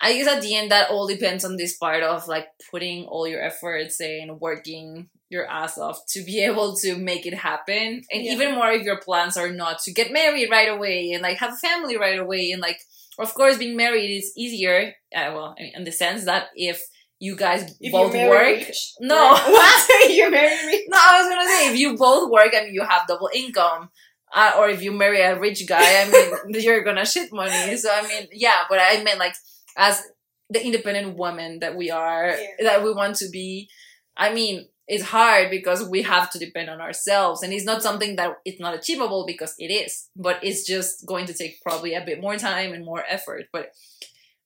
I 0.00 0.12
guess 0.14 0.26
at 0.28 0.42
the 0.42 0.54
end, 0.56 0.70
that 0.72 0.90
all 0.90 1.06
depends 1.06 1.44
on 1.44 1.56
this 1.56 1.76
part 1.76 2.02
of 2.02 2.26
like 2.28 2.48
putting 2.70 3.04
all 3.06 3.26
your 3.26 3.42
efforts 3.42 4.00
and 4.00 4.40
working 4.40 5.08
your 5.28 5.46
ass 5.46 5.76
off 5.78 5.98
to 6.10 6.22
be 6.24 6.40
able 6.48 6.76
to 6.76 6.96
make 6.96 7.26
it 7.26 7.34
happen. 7.34 8.02
And 8.10 8.22
Yeah. 8.22 8.32
even 8.32 8.54
more 8.54 8.70
if 8.72 8.82
your 8.82 9.00
plans 9.00 9.36
are 9.36 9.50
not 9.50 9.80
to 9.84 9.92
get 9.92 10.12
married 10.12 10.50
right 10.50 10.68
away 10.68 11.12
and 11.12 11.22
like 11.22 11.38
have 11.38 11.52
a 11.54 11.56
family 11.56 11.96
right 11.96 12.18
away. 12.18 12.50
And 12.52 12.60
like, 12.62 12.78
of 13.18 13.32
course, 13.34 13.56
being 13.58 13.76
married 13.76 14.10
is 14.16 14.32
easier. 14.36 14.94
Uh, 15.14 15.30
well, 15.34 15.54
in 15.58 15.84
the 15.84 15.92
sense 15.92 16.24
that 16.26 16.48
if 16.54 16.80
you 17.18 17.34
guys 17.34 17.74
if 17.80 17.92
both 17.92 18.12
work, 18.12 18.42
rich, 18.42 18.92
No. 19.00 19.32
what 19.32 20.10
you're 20.14 20.30
married 20.30 20.66
rich 20.66 20.84
no, 20.88 20.98
I 20.98 21.20
was 21.22 21.28
gonna 21.30 21.48
say 21.48 21.72
if 21.72 21.78
you 21.78 21.96
both 21.96 22.30
work, 22.30 22.52
I 22.54 22.64
mean, 22.64 22.74
you 22.74 22.82
have 22.84 23.06
double 23.08 23.30
income. 23.34 23.88
Uh, 24.34 24.52
or 24.58 24.68
if 24.68 24.82
you 24.82 24.92
marry 24.92 25.20
a 25.22 25.38
rich 25.38 25.66
guy, 25.66 26.02
I 26.02 26.10
mean, 26.10 26.60
you're 26.62 26.82
gonna 26.84 27.06
shit 27.06 27.32
money. 27.32 27.76
So 27.78 27.88
I 27.90 28.02
mean, 28.06 28.28
yeah, 28.32 28.64
but 28.68 28.78
I 28.80 29.02
meant 29.02 29.18
like 29.18 29.34
as 29.78 30.02
the 30.50 30.62
independent 30.64 31.16
woman 31.16 31.60
that 31.60 31.74
we 31.74 31.90
are, 31.90 32.36
Yeah. 32.36 32.64
that 32.68 32.84
we 32.84 32.92
want 32.92 33.16
to 33.16 33.30
be. 33.30 33.68
I 34.16 34.34
mean, 34.34 34.68
it's 34.88 35.04
hard 35.04 35.50
because 35.50 35.88
we 35.88 36.02
have 36.02 36.30
to 36.30 36.38
depend 36.38 36.70
on 36.70 36.80
ourselves, 36.80 37.42
and 37.42 37.52
it's 37.52 37.64
not 37.64 37.82
something 37.82 38.16
that 38.16 38.38
it's 38.44 38.60
not 38.60 38.74
achievable 38.74 39.24
because 39.26 39.54
it 39.58 39.66
is, 39.72 40.08
but 40.16 40.42
it's 40.42 40.64
just 40.64 41.06
going 41.06 41.26
to 41.26 41.34
take 41.34 41.60
probably 41.62 41.94
a 41.94 42.04
bit 42.04 42.20
more 42.20 42.36
time 42.36 42.72
and 42.72 42.84
more 42.84 43.04
effort. 43.08 43.46
But 43.52 43.72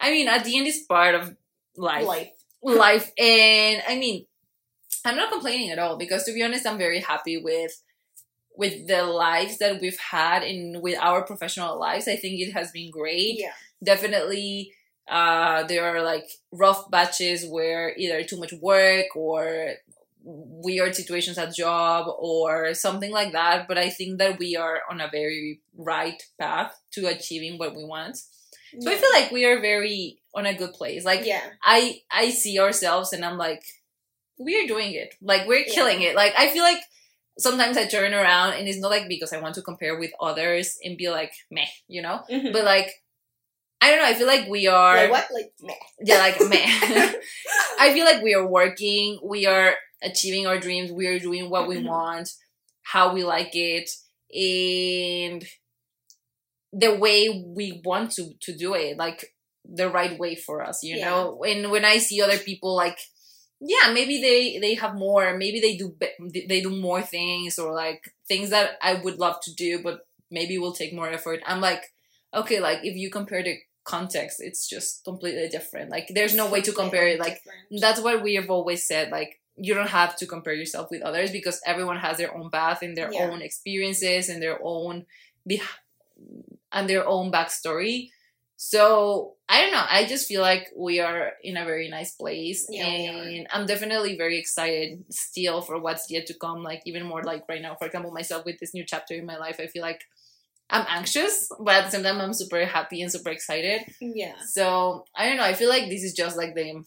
I 0.01 0.11
mean, 0.11 0.29
at 0.29 0.45
the 0.45 0.57
end, 0.57 0.67
it's 0.67 0.85
part 0.85 1.15
of 1.15 1.37
life. 1.77 2.07
Life. 2.07 2.29
Life. 2.63 3.13
And 3.19 3.83
i 3.89 3.97
mean 3.97 4.27
i'm 5.05 5.17
not 5.17 5.33
complaining 5.33 5.71
at 5.71 5.79
all 5.79 5.97
because 5.97 6.25
to 6.25 6.33
be 6.33 6.43
honest 6.43 6.67
i'm 6.67 6.77
very 6.77 7.01
happy 7.01 7.39
with 7.39 7.81
with 8.57 8.87
the 8.87 9.05
lives 9.05 9.59
that 9.59 9.81
we've 9.81 9.99
had 9.99 10.43
in 10.43 10.83
with 10.83 10.99
our 10.99 11.23
professional 11.23 11.79
lives. 11.79 12.07
I 12.07 12.17
think 12.17 12.41
it 12.41 12.53
has 12.53 12.71
been 12.73 12.91
great. 12.91 13.39
Yeah. 13.39 13.53
Definitely 13.83 14.73
uh 15.09 15.65
there 15.65 15.85
are 15.85 16.03
like 16.03 16.29
rough 16.53 16.91
batches 16.91 17.47
where 17.47 17.97
either 17.97 18.23
too 18.23 18.39
much 18.39 18.53
work 18.61 19.17
or 19.17 19.73
weird 20.23 20.95
situations 20.95 21.39
at 21.39 21.55
job 21.55 22.07
or 22.19 22.75
something 22.75 23.11
like 23.11 23.33
that 23.33 23.67
but 23.67 23.79
i 23.79 23.89
think 23.89 24.19
that 24.19 24.39
we 24.39 24.55
are 24.57 24.81
on 24.91 25.01
a 25.01 25.09
very 25.11 25.61
right 25.77 26.23
path 26.39 26.75
to 26.93 27.07
achieving 27.07 27.57
what 27.59 27.75
we 27.75 27.85
want 27.85 28.17
so 28.79 28.91
i 28.91 28.97
feel 28.97 29.11
like 29.13 29.31
we 29.33 29.45
are 29.47 29.61
very 29.61 30.19
on 30.35 30.47
a 30.47 30.55
good 30.55 30.73
place 30.75 31.05
like 31.05 31.25
yeah 31.25 31.43
I 31.63 32.01
I 32.11 32.31
see 32.31 32.59
ourselves 32.61 33.13
and 33.13 33.25
I'm 33.25 33.37
like, 33.37 33.65
we're 34.39 34.67
doing 34.67 34.93
it. 34.93 35.15
Like 35.21 35.47
we're 35.47 35.65
Yeah. 35.67 35.75
killing 35.75 36.03
it. 36.03 36.15
Like 36.15 36.35
I 36.39 36.49
feel 36.51 36.63
like 36.63 36.81
sometimes 37.39 37.77
I 37.77 37.87
turn 37.87 38.15
around 38.15 38.55
and 38.55 38.69
it's 38.69 38.79
not 38.81 38.91
like 38.91 39.09
because 39.09 39.33
I 39.33 39.41
want 39.41 39.55
to 39.57 39.63
compare 39.63 39.99
with 39.99 40.13
others 40.21 40.79
and 40.85 40.97
be 40.97 41.11
like, 41.11 41.33
meh, 41.51 41.67
you 41.89 42.01
know? 42.03 42.21
Mhm. 42.31 42.53
But 42.53 42.65
like 42.65 42.91
I 43.83 43.91
don't 43.91 43.99
know, 44.01 44.07
I 44.07 44.15
feel 44.15 44.27
like 44.27 44.47
we 44.49 44.67
are 44.69 44.97
like 44.97 45.11
what 45.11 45.29
like 45.33 45.53
meh. 45.63 45.75
Yeah, 46.05 46.19
like 46.19 46.39
meh. 46.41 46.67
I 47.81 47.93
feel 47.93 48.05
like 48.05 48.23
we 48.23 48.35
are 48.35 48.47
working, 48.47 49.19
we 49.25 49.47
are 49.47 49.75
achieving 50.03 50.47
our 50.47 50.59
dreams, 50.59 50.91
we 50.93 51.07
are 51.07 51.19
doing 51.19 51.51
what 51.51 51.69
we 51.69 51.77
Mhm. 51.77 51.87
want, 51.87 52.31
how 52.83 53.13
we 53.15 53.25
like 53.25 53.55
it, 53.55 53.91
and 54.35 55.47
the 56.73 56.95
way 56.95 57.45
we 57.47 57.81
want 57.85 58.13
to 58.13 58.35
to 58.41 58.57
do 58.57 58.75
it, 58.75 58.97
like 58.97 59.35
the 59.65 59.89
right 59.89 60.19
way 60.19 60.35
for 60.35 60.63
us, 60.63 60.83
you 60.83 60.97
Yeah. 60.97 61.11
know. 61.11 61.43
And 61.45 61.71
when 61.71 61.85
I 61.85 61.99
see 61.99 62.21
other 62.21 62.39
people 62.39 62.75
like 62.75 62.99
yeah, 63.63 63.93
maybe 63.93 64.21
they 64.23 64.59
they 64.59 64.75
have 64.75 64.95
more, 64.95 65.37
maybe 65.37 65.61
they 65.61 65.77
do 65.77 65.95
they 66.49 66.61
do 66.63 66.71
more 66.71 67.03
things 67.03 67.59
or 67.59 67.75
like 67.75 68.15
things 68.27 68.51
that 68.51 68.79
I 68.81 68.95
would 68.95 69.19
love 69.19 69.41
to 69.43 69.53
do 69.55 69.83
but 69.83 70.07
maybe 70.31 70.59
will 70.59 70.73
take 70.73 70.95
more 70.95 71.11
effort. 71.11 71.41
I'm 71.47 71.61
like 71.61 71.93
okay, 72.33 72.61
like 72.61 72.81
if 72.85 72.95
you 72.97 73.11
compare 73.11 73.43
the 73.43 73.59
context, 73.85 74.41
it's 74.41 74.69
just 74.69 75.03
completely 75.05 75.49
different. 75.49 75.91
Like 75.91 76.09
there's 76.15 76.35
no 76.35 76.49
way 76.49 76.61
to 76.63 76.73
compare 76.73 77.09
it. 77.09 77.19
Like 77.19 77.43
that's 77.81 78.01
what 78.01 78.23
we 78.23 78.37
have 78.37 78.49
always 78.49 78.87
said. 78.87 79.11
Like 79.11 79.40
you 79.61 79.75
don't 79.75 79.89
have 79.91 80.17
to 80.17 80.27
compare 80.27 80.55
yourself 80.55 80.91
with 80.91 81.03
others 81.03 81.31
because 81.31 81.61
everyone 81.67 81.99
has 81.99 82.17
their 82.19 82.35
own 82.37 82.51
path 82.51 82.83
and 82.83 82.97
their 82.97 83.13
Yeah. 83.13 83.29
own 83.31 83.43
experiences 83.43 84.29
and 84.29 84.43
their 84.43 84.59
own 84.63 85.07
be- 85.47 85.63
and 86.73 86.89
their 86.89 87.07
own 87.07 87.31
backstory. 87.33 88.11
So 88.57 89.37
I 89.49 89.63
don't 89.63 89.73
know. 89.73 89.85
I 89.89 90.05
just 90.05 90.29
feel 90.29 90.43
like 90.43 90.69
we 90.77 91.01
are 91.01 91.33
in 91.43 91.57
a 91.57 91.65
very 91.65 91.89
nice 91.89 92.13
place, 92.15 92.67
Yeah, 92.69 92.85
and 92.87 93.47
I'm 93.51 93.65
definitely 93.67 94.17
very 94.19 94.39
excited 94.39 95.03
still 95.11 95.63
for 95.63 95.81
what's 95.81 96.11
yet 96.11 96.27
to 96.27 96.35
come. 96.35 96.63
Like 96.63 96.83
even 96.85 97.05
more 97.05 97.23
like 97.23 97.45
right 97.49 97.63
now, 97.63 97.75
for 97.75 97.87
example, 97.87 98.11
myself 98.13 98.45
with 98.45 98.59
this 98.61 98.75
new 98.75 98.85
chapter 98.85 99.15
in 99.15 99.25
my 99.25 99.39
life, 99.39 99.57
I 99.59 99.67
feel 99.67 99.83
like 99.83 100.03
I'm 100.69 100.85
anxious, 100.89 101.49
but 101.59 101.75
at 101.75 101.85
the 101.87 101.91
same 101.91 102.03
time, 102.05 102.21
I'm 102.21 102.35
super 102.35 102.65
happy 102.67 103.01
and 103.03 103.11
super 103.11 103.31
excited. 103.31 103.81
Yeah. 104.01 104.35
So 104.47 105.05
I 105.17 105.27
don't 105.27 105.39
know. 105.39 105.43
I 105.45 105.55
feel 105.55 105.71
like 105.71 105.89
this 105.89 106.05
is 106.05 106.13
just 106.13 106.37
like 106.37 106.55
the 106.55 106.85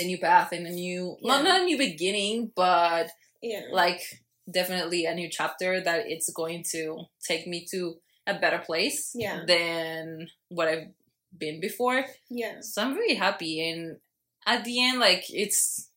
the 0.00 0.06
new 0.06 0.18
path 0.18 0.50
and 0.52 0.66
a 0.66 0.70
new 0.70 1.16
not 1.22 1.38
Yeah. 1.44 1.48
not 1.50 1.60
a 1.62 1.64
new 1.64 1.78
beginning, 1.78 2.52
but 2.54 3.06
Yeah. 3.42 3.62
like 3.72 4.02
definitely 4.50 5.04
a 5.06 5.14
new 5.14 5.28
chapter 5.38 5.70
that 5.86 6.00
it's 6.12 6.28
going 6.40 6.64
to 6.74 6.82
take 7.30 7.46
me 7.46 7.58
to 7.72 7.80
a 8.26 8.34
better 8.44 8.58
place 8.70 9.12
Yeah. 9.14 9.44
than 9.46 10.28
what 10.48 10.68
I've 10.68 10.88
been 11.42 11.60
before. 11.60 11.98
Yeah. 12.28 12.56
So 12.60 12.82
I'm 12.82 12.94
very 12.94 13.14
happy 13.14 13.54
and 13.68 13.98
at 14.46 14.64
the 14.64 14.76
end 14.86 14.98
like 15.08 15.24
it's 15.42 15.90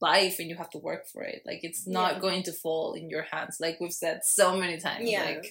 life 0.00 0.38
and 0.38 0.48
you 0.50 0.56
have 0.56 0.70
to 0.70 0.78
work 0.78 1.06
for 1.12 1.22
it. 1.22 1.42
Like 1.46 1.60
it's 1.62 1.86
not 1.86 2.14
Yeah. 2.14 2.20
going 2.20 2.42
to 2.44 2.52
fall 2.52 2.94
in 2.94 3.08
your 3.08 3.22
hands 3.32 3.58
like 3.60 3.80
we've 3.80 3.92
said 4.04 4.24
so 4.24 4.56
many 4.56 4.78
times. 4.78 5.08
Yeah. 5.10 5.24
Like 5.24 5.46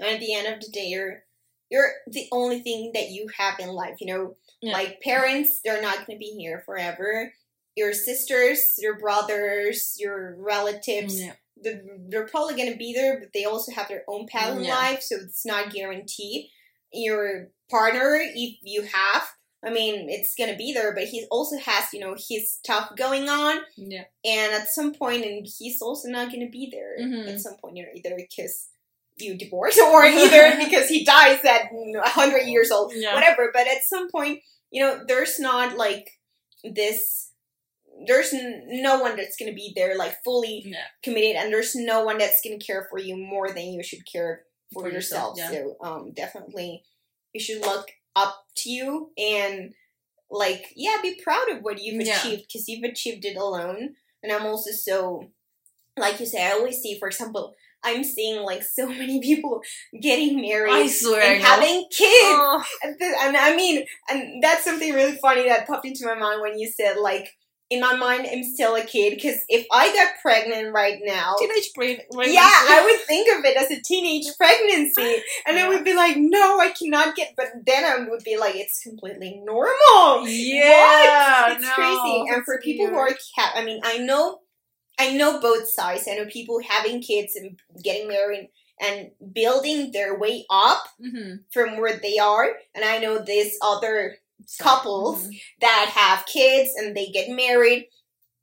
And 0.00 0.08
at 0.14 0.20
the 0.20 0.32
end 0.34 0.46
of 0.46 0.60
the 0.60 0.70
day, 0.70 0.86
you're 0.94 1.24
you're 1.70 1.92
the 2.06 2.26
only 2.32 2.60
thing 2.60 2.92
that 2.94 3.08
you 3.10 3.28
have 3.36 3.58
in 3.60 3.68
life. 3.68 3.96
You 4.00 4.06
know, 4.12 4.36
Yeah. 4.60 4.72
like 4.72 5.00
parents, 5.00 5.60
they're 5.64 5.82
not 5.82 6.06
going 6.06 6.16
to 6.16 6.18
be 6.18 6.34
here 6.38 6.62
forever. 6.66 7.32
Your 7.76 7.92
sisters, 7.92 8.74
your 8.78 8.98
brothers, 8.98 9.94
your 9.98 10.34
relatives, 10.38 11.20
yeah. 11.20 11.34
they're, 11.62 12.26
probably 12.26 12.56
going 12.56 12.72
to 12.72 12.76
be 12.78 12.92
there, 12.92 13.20
but 13.20 13.28
they 13.32 13.44
also 13.44 13.70
have 13.72 13.88
their 13.88 14.02
own 14.08 14.26
path 14.26 14.56
in 14.56 14.64
Yeah. 14.64 14.74
life, 14.74 15.02
so 15.02 15.16
it's 15.16 15.46
not 15.46 15.72
guaranteed. 15.72 16.50
Your 16.92 17.50
partner, 17.70 18.18
if 18.20 18.58
you 18.62 18.82
have, 18.82 19.28
I 19.64 19.70
mean, 19.70 20.08
it's 20.08 20.34
going 20.34 20.50
to 20.50 20.56
be 20.56 20.72
there, 20.72 20.92
but 20.94 21.04
he 21.04 21.26
also 21.30 21.56
has, 21.58 21.84
you 21.92 22.00
know, 22.00 22.16
his 22.28 22.50
stuff 22.50 22.92
going 22.96 23.28
on, 23.28 23.60
Yeah. 23.76 24.04
and 24.24 24.52
at 24.52 24.68
some 24.68 24.94
point, 24.94 25.24
and 25.24 25.46
he's 25.58 25.80
also 25.82 26.08
not 26.08 26.28
going 26.32 26.44
to 26.44 26.50
be 26.50 26.68
there 26.72 26.96
Mhm. 26.98 27.32
at 27.32 27.40
some 27.40 27.56
point, 27.58 27.76
you 27.76 27.84
know, 27.84 27.92
either 27.94 28.16
because 28.16 28.68
you 29.20 29.36
divorce 29.36 29.78
or 29.78 30.04
either 30.04 30.56
because 30.64 30.88
he 30.88 31.04
dies 31.04 31.44
at 31.44 31.70
a 31.72 32.08
hundred 32.08 32.46
years 32.46 32.70
old, 32.70 32.92
Yeah. 32.94 33.14
whatever. 33.14 33.50
But 33.52 33.66
at 33.66 33.82
some 33.84 34.10
point, 34.10 34.40
you 34.70 34.82
know, 34.82 35.02
there's 35.06 35.38
not 35.38 35.76
like 35.76 36.10
this. 36.64 37.32
There's 38.06 38.32
n- 38.32 38.64
no 38.68 39.00
one 39.00 39.16
that's 39.16 39.36
gonna 39.36 39.52
be 39.52 39.72
there 39.74 39.96
like 39.96 40.22
fully 40.24 40.62
Yeah. 40.64 40.84
committed, 41.02 41.36
and 41.36 41.52
there's 41.52 41.74
no 41.74 42.04
one 42.04 42.18
that's 42.18 42.40
gonna 42.42 42.58
care 42.58 42.86
for 42.90 42.98
you 42.98 43.16
more 43.16 43.48
than 43.50 43.72
you 43.72 43.82
should 43.82 44.10
care 44.10 44.44
for, 44.72 44.82
For 44.84 44.90
yourself, 44.90 45.36
yourself. 45.36 45.52
yeah. 45.54 45.60
So, 45.60 45.76
um, 45.86 46.12
definitely, 46.12 46.84
you 47.32 47.40
should 47.40 47.60
look 47.62 47.90
up 48.14 48.44
to 48.56 48.70
you 48.70 49.12
and 49.18 49.74
like, 50.30 50.72
yeah, 50.76 50.98
be 51.02 51.18
proud 51.22 51.48
of 51.50 51.62
what 51.62 51.80
you've 51.82 52.00
achieved 52.00 52.42
because 52.46 52.68
you've 52.68 52.84
achieved 52.84 53.24
it 53.24 53.36
alone. 53.36 53.96
And 54.22 54.30
I'm 54.32 54.44
also 54.46 54.70
so, 54.72 55.30
like 55.96 56.20
you 56.20 56.26
say, 56.26 56.44
I 56.46 56.50
always 56.52 56.78
see, 56.82 56.98
for 56.98 57.08
example, 57.08 57.54
I'm 57.84 58.02
seeing 58.04 58.42
like 58.42 58.62
so 58.62 58.88
many 58.88 59.20
people 59.20 59.60
getting 60.00 60.40
married 60.40 60.72
and 61.34 61.42
having 61.42 61.84
kids. 61.90 62.10
Oh, 62.12 62.64
And, 62.82 62.96
th- 62.98 63.14
and 63.22 63.36
I 63.36 63.54
mean, 63.56 63.84
and 64.10 64.42
that's 64.42 64.64
something 64.64 64.92
really 64.92 65.16
funny 65.16 65.44
that 65.48 65.66
popped 65.66 65.86
into 65.86 66.04
my 66.06 66.14
mind 66.14 66.40
when 66.40 66.58
you 66.58 66.68
said, 66.70 66.96
like, 66.98 67.30
in 67.70 67.80
my 67.80 67.94
mind, 67.96 68.26
I'm 68.32 68.42
still 68.44 68.74
a 68.76 68.82
kid 68.82 69.14
because 69.14 69.36
if 69.50 69.66
I 69.70 69.92
got 69.94 70.14
pregnant 70.22 70.72
right 70.72 70.98
now, 71.04 71.34
teenage 71.38 71.70
brain. 71.74 71.98
yeah, 72.32 72.40
I 72.50 72.82
would 72.82 73.00
think 73.06 73.28
of 73.38 73.44
it 73.44 73.58
as 73.58 73.70
a 73.70 73.78
teenage 73.82 74.24
pregnancy, 74.38 75.22
and 75.46 75.58
I 75.58 75.68
would 75.68 75.84
be 75.84 75.94
like, 75.94 76.16
no, 76.16 76.58
I 76.58 76.70
cannot 76.70 77.14
get. 77.14 77.34
But 77.36 77.48
then 77.66 77.84
I 77.84 78.08
would 78.08 78.24
be 78.24 78.38
like, 78.38 78.56
it's 78.56 78.80
completely 78.82 79.42
normal. 79.44 80.26
Yeah, 80.26 81.52
It's 81.52 81.62
no, 81.62 81.72
crazy. 81.74 82.24
And 82.34 82.44
for 82.46 82.58
people 82.58 82.86
who 82.86 82.96
are, 82.96 83.10
ca- 83.36 83.52
I 83.54 83.62
mean, 83.64 83.80
I 83.84 83.98
know, 83.98 84.40
I 84.98 85.12
know 85.14 85.40
both 85.40 85.68
sides. 85.70 86.08
I 86.10 86.14
know 86.16 86.26
people 86.26 86.60
having 86.68 87.00
kids 87.00 87.36
and 87.36 87.58
getting 87.82 88.08
married 88.08 88.50
and 88.80 89.10
building 89.32 89.92
their 89.92 90.18
way 90.18 90.44
up 90.50 90.84
Mhm. 91.00 91.44
from 91.52 91.78
where 91.78 91.98
they 91.98 92.18
are, 92.18 92.58
and 92.74 92.84
I 92.84 92.98
know 92.98 93.18
these 93.18 93.56
other 93.62 94.18
Couples. 94.60 95.26
Mhm. 95.26 95.40
that 95.60 95.90
have 95.94 96.24
kids 96.26 96.70
and 96.76 96.96
they 96.96 97.06
get 97.08 97.28
married 97.28 97.88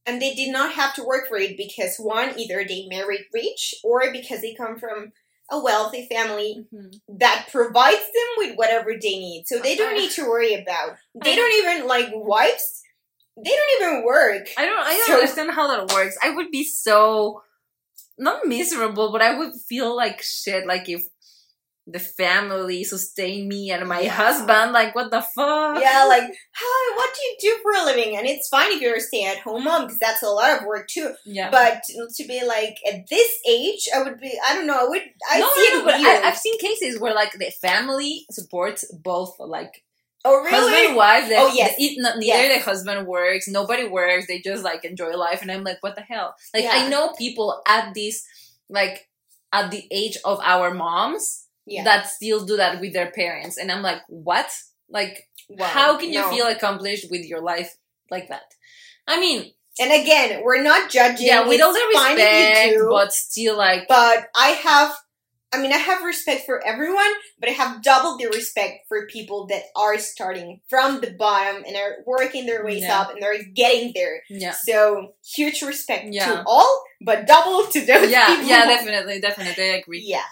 and 0.05 0.21
they 0.21 0.33
did 0.35 0.49
not 0.51 0.73
have 0.73 0.93
to 0.95 1.03
work 1.03 1.27
for 1.29 1.37
it 1.37 1.57
because 1.57 1.97
one 1.97 2.37
either 2.39 2.63
they 2.65 2.85
married 2.89 3.25
rich 3.33 3.75
or 3.83 4.11
because 4.11 4.41
they 4.41 4.53
come 4.53 4.77
from 4.79 5.13
a 5.51 5.59
wealthy 5.59 6.07
family 6.07 6.65
Mhm. 6.73 6.99
that 7.07 7.47
provides 7.51 8.05
them 8.13 8.29
with 8.37 8.55
whatever 8.57 8.91
they 8.93 9.17
need 9.19 9.45
so 9.47 9.59
they 9.59 9.75
don't 9.75 9.95
need 9.97 10.11
to 10.11 10.23
worry 10.29 10.53
about 10.53 10.97
they 11.23 11.35
don't 11.35 11.53
even 11.65 11.87
like 11.87 12.09
wives 12.13 12.83
they 13.43 13.51
don't 13.51 13.81
even 13.81 14.05
work 14.05 14.47
I 14.57 14.65
don't. 14.65 14.79
I 14.79 14.93
don't 14.97 15.07
So- 15.07 15.13
understand 15.15 15.51
how 15.51 15.67
that 15.67 15.93
works. 15.93 16.17
I 16.23 16.29
would 16.31 16.51
be 16.51 16.63
so 16.63 17.41
not 18.17 18.45
miserable, 18.47 19.11
but 19.11 19.21
I 19.21 19.37
would 19.37 19.53
feel 19.67 19.95
like 19.95 20.21
shit. 20.21 20.65
Like 20.65 20.87
if 20.87 21.05
the 21.87 21.99
family 21.99 22.83
sustain 22.83 23.47
me 23.47 23.69
and 23.71 23.87
my 23.87 23.99
Yeah. 24.01 24.09
husband, 24.11 24.71
like 24.71 24.95
what 24.95 25.11
the 25.11 25.21
fuck? 25.21 25.79
yeah 25.79 26.05
like 26.05 26.23
hi 26.53 26.95
what 26.95 27.13
do 27.13 27.21
you 27.21 27.35
do 27.41 27.61
for 27.61 27.71
a 27.79 27.85
living 27.85 28.17
and 28.17 28.25
it's 28.25 28.47
fine 28.47 28.71
if 28.71 28.81
you're 28.81 28.95
a 28.95 28.99
stay-at-home 29.01 29.65
mom 29.65 29.83
because 29.83 29.99
that's 29.99 30.23
a 30.23 30.29
lot 30.29 30.57
of 30.57 30.65
work 30.65 30.87
too 30.87 31.13
yeah. 31.25 31.51
but 31.51 31.83
to 32.15 32.23
be 32.25 32.43
like 32.43 32.77
at 32.91 33.07
this 33.09 33.29
age 33.47 33.87
i 33.95 34.01
would 34.01 34.19
be 34.19 34.33
i 34.47 34.55
don't 34.55 34.65
know 34.65 34.79
i 34.79 34.87
would 34.87 35.01
i 35.29 35.39
no, 35.39 35.49
see 35.53 35.67
no, 35.69 35.75
it 35.75 35.79
no, 35.79 35.85
but. 35.85 35.93
I, 35.95 36.27
I've 36.29 36.37
seen 36.37 36.57
cases 36.59 36.99
where 36.99 37.13
like 37.13 37.33
the 37.33 37.51
family 37.61 38.25
supports 38.31 38.85
both, 39.03 39.35
like 39.39 39.83
oh 40.25 40.43
really 40.43 40.87
husband. 40.97 41.31
That 41.31 41.39
Oh, 41.43 41.53
yes. 41.53 41.75
it, 41.79 41.95
not, 42.01 42.17
neither 42.17 42.25
Yes. 42.49 42.63
the 42.63 42.69
husband 42.69 43.07
works, 43.07 43.47
nobody 43.47 43.87
works. 43.87 44.27
They 44.27 44.39
just 44.39 44.63
like 44.63 44.83
enjoy 44.83 45.15
life, 45.15 45.41
and 45.41 45.51
I'm 45.51 45.63
like, 45.63 45.81
what 45.81 45.95
the 45.95 46.01
hell? 46.01 46.35
Like 46.53 46.63
Yeah. 46.65 46.71
I 46.73 46.89
know 46.89 47.13
people 47.17 47.61
at 47.67 47.93
this, 47.93 48.25
like 48.69 49.07
at 49.53 49.71
the 49.71 49.87
age 49.91 50.17
of 50.25 50.39
our 50.43 50.73
moms, 50.73 51.45
yeah 51.65 51.83
that 51.83 52.07
still 52.09 52.45
do 52.45 52.57
that 52.57 52.81
with 52.81 52.93
their 52.93 53.11
parents, 53.11 53.57
and 53.57 53.71
I'm 53.71 53.81
like, 53.81 54.01
what? 54.09 54.49
Like, 54.89 55.29
Wow. 55.49 55.65
how 55.67 55.97
can 55.97 56.11
you 56.11 56.21
No. 56.21 56.29
feel 56.31 56.47
accomplished 56.47 57.05
with 57.11 57.23
your 57.25 57.41
life 57.41 57.77
like 58.11 58.27
that? 58.29 58.53
I 59.07 59.19
mean, 59.19 59.53
and 59.79 59.91
again 60.01 60.41
we're 60.43 60.61
not 60.63 60.89
judging 60.89 61.27
yeah, 61.27 61.47
with 61.47 61.61
all 61.61 61.73
the 61.73 61.85
respect, 61.93 62.77
do, 62.77 62.87
but 62.89 63.11
still, 63.13 63.57
like, 63.57 63.87
but 63.87 64.27
i 64.35 64.49
have 64.69 64.91
i 65.55 65.61
mean 65.61 65.71
i 65.73 65.77
have 65.77 66.03
respect 66.03 66.45
for 66.45 66.65
everyone 66.65 67.11
but 67.39 67.49
i 67.49 67.51
have 67.53 67.81
double 67.81 68.17
the 68.17 68.27
respect 68.27 68.79
for 68.87 69.07
people 69.07 69.47
that 69.47 69.63
are 69.75 69.97
starting 69.97 70.59
from 70.69 71.01
the 71.01 71.11
bottom 71.11 71.63
and 71.65 71.75
are 71.75 71.97
working 72.05 72.45
their 72.45 72.63
ways 72.65 72.81
Yeah. 72.83 72.99
up 73.01 73.11
and 73.11 73.21
they're 73.21 73.43
getting 73.53 73.91
there 73.95 74.21
yeah, 74.29 74.51
so 74.51 75.13
huge 75.25 75.61
respect 75.61 76.05
Yeah. 76.11 76.25
to 76.25 76.43
all 76.45 76.83
but 77.01 77.25
double 77.27 77.65
to 77.71 77.79
those 77.85 78.09
yeah, 78.11 78.27
people 78.27 78.45
yeah, 78.49 78.65
definitely, 78.65 79.19
definitely, 79.21 79.63
I 79.71 79.75
agree. 79.77 80.03
yeah 80.05 80.23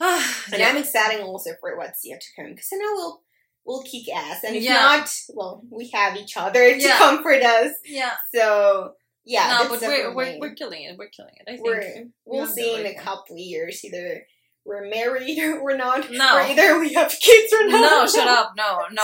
and 0.00 0.58
Yeah. 0.60 0.68
i'm 0.68 0.76
excited 0.76 1.20
also 1.20 1.50
for 1.60 1.76
what's 1.76 2.04
yet 2.04 2.20
to 2.20 2.26
come 2.36 2.50
because 2.50 2.68
i 2.72 2.76
know 2.76 2.92
we'll 2.94 3.20
we'll 3.64 3.82
kick 3.82 4.08
ass 4.14 4.44
and 4.44 4.56
if 4.56 4.68
not 4.68 5.08
well 5.34 5.62
we 5.70 5.88
have 5.88 6.16
each 6.16 6.36
other 6.36 6.78
to 6.78 6.88
comfort 6.98 7.42
us 7.42 7.72
yeah. 7.86 8.12
So 8.34 8.92
yeah, 9.24 9.58
no, 9.62 9.68
but 9.68 9.80
we're, 9.80 10.14
we're 10.14 10.38
we're 10.38 10.54
killing 10.54 10.82
it. 10.82 10.96
We're 10.98 11.08
killing 11.08 11.34
it. 11.36 11.44
I 11.48 11.52
think. 11.56 11.64
we're 11.66 12.04
we'll 12.24 12.46
see 12.46 12.78
in 12.78 12.86
a 12.86 12.94
couple 12.94 13.36
years 13.38 13.84
either 13.84 14.26
we're 14.66 14.88
married 14.88 15.38
or 15.38 15.62
we're 15.62 15.76
not, 15.76 16.10
No. 16.10 16.36
or 16.36 16.40
either 16.40 16.78
we 16.78 16.94
have 16.94 17.10
kids 17.10 17.52
or 17.52 17.68
not. 17.68 17.80
no, 17.80 18.06
shut 18.14 18.26
up. 18.26 18.52
No, 18.56 18.80
no. 18.92 19.02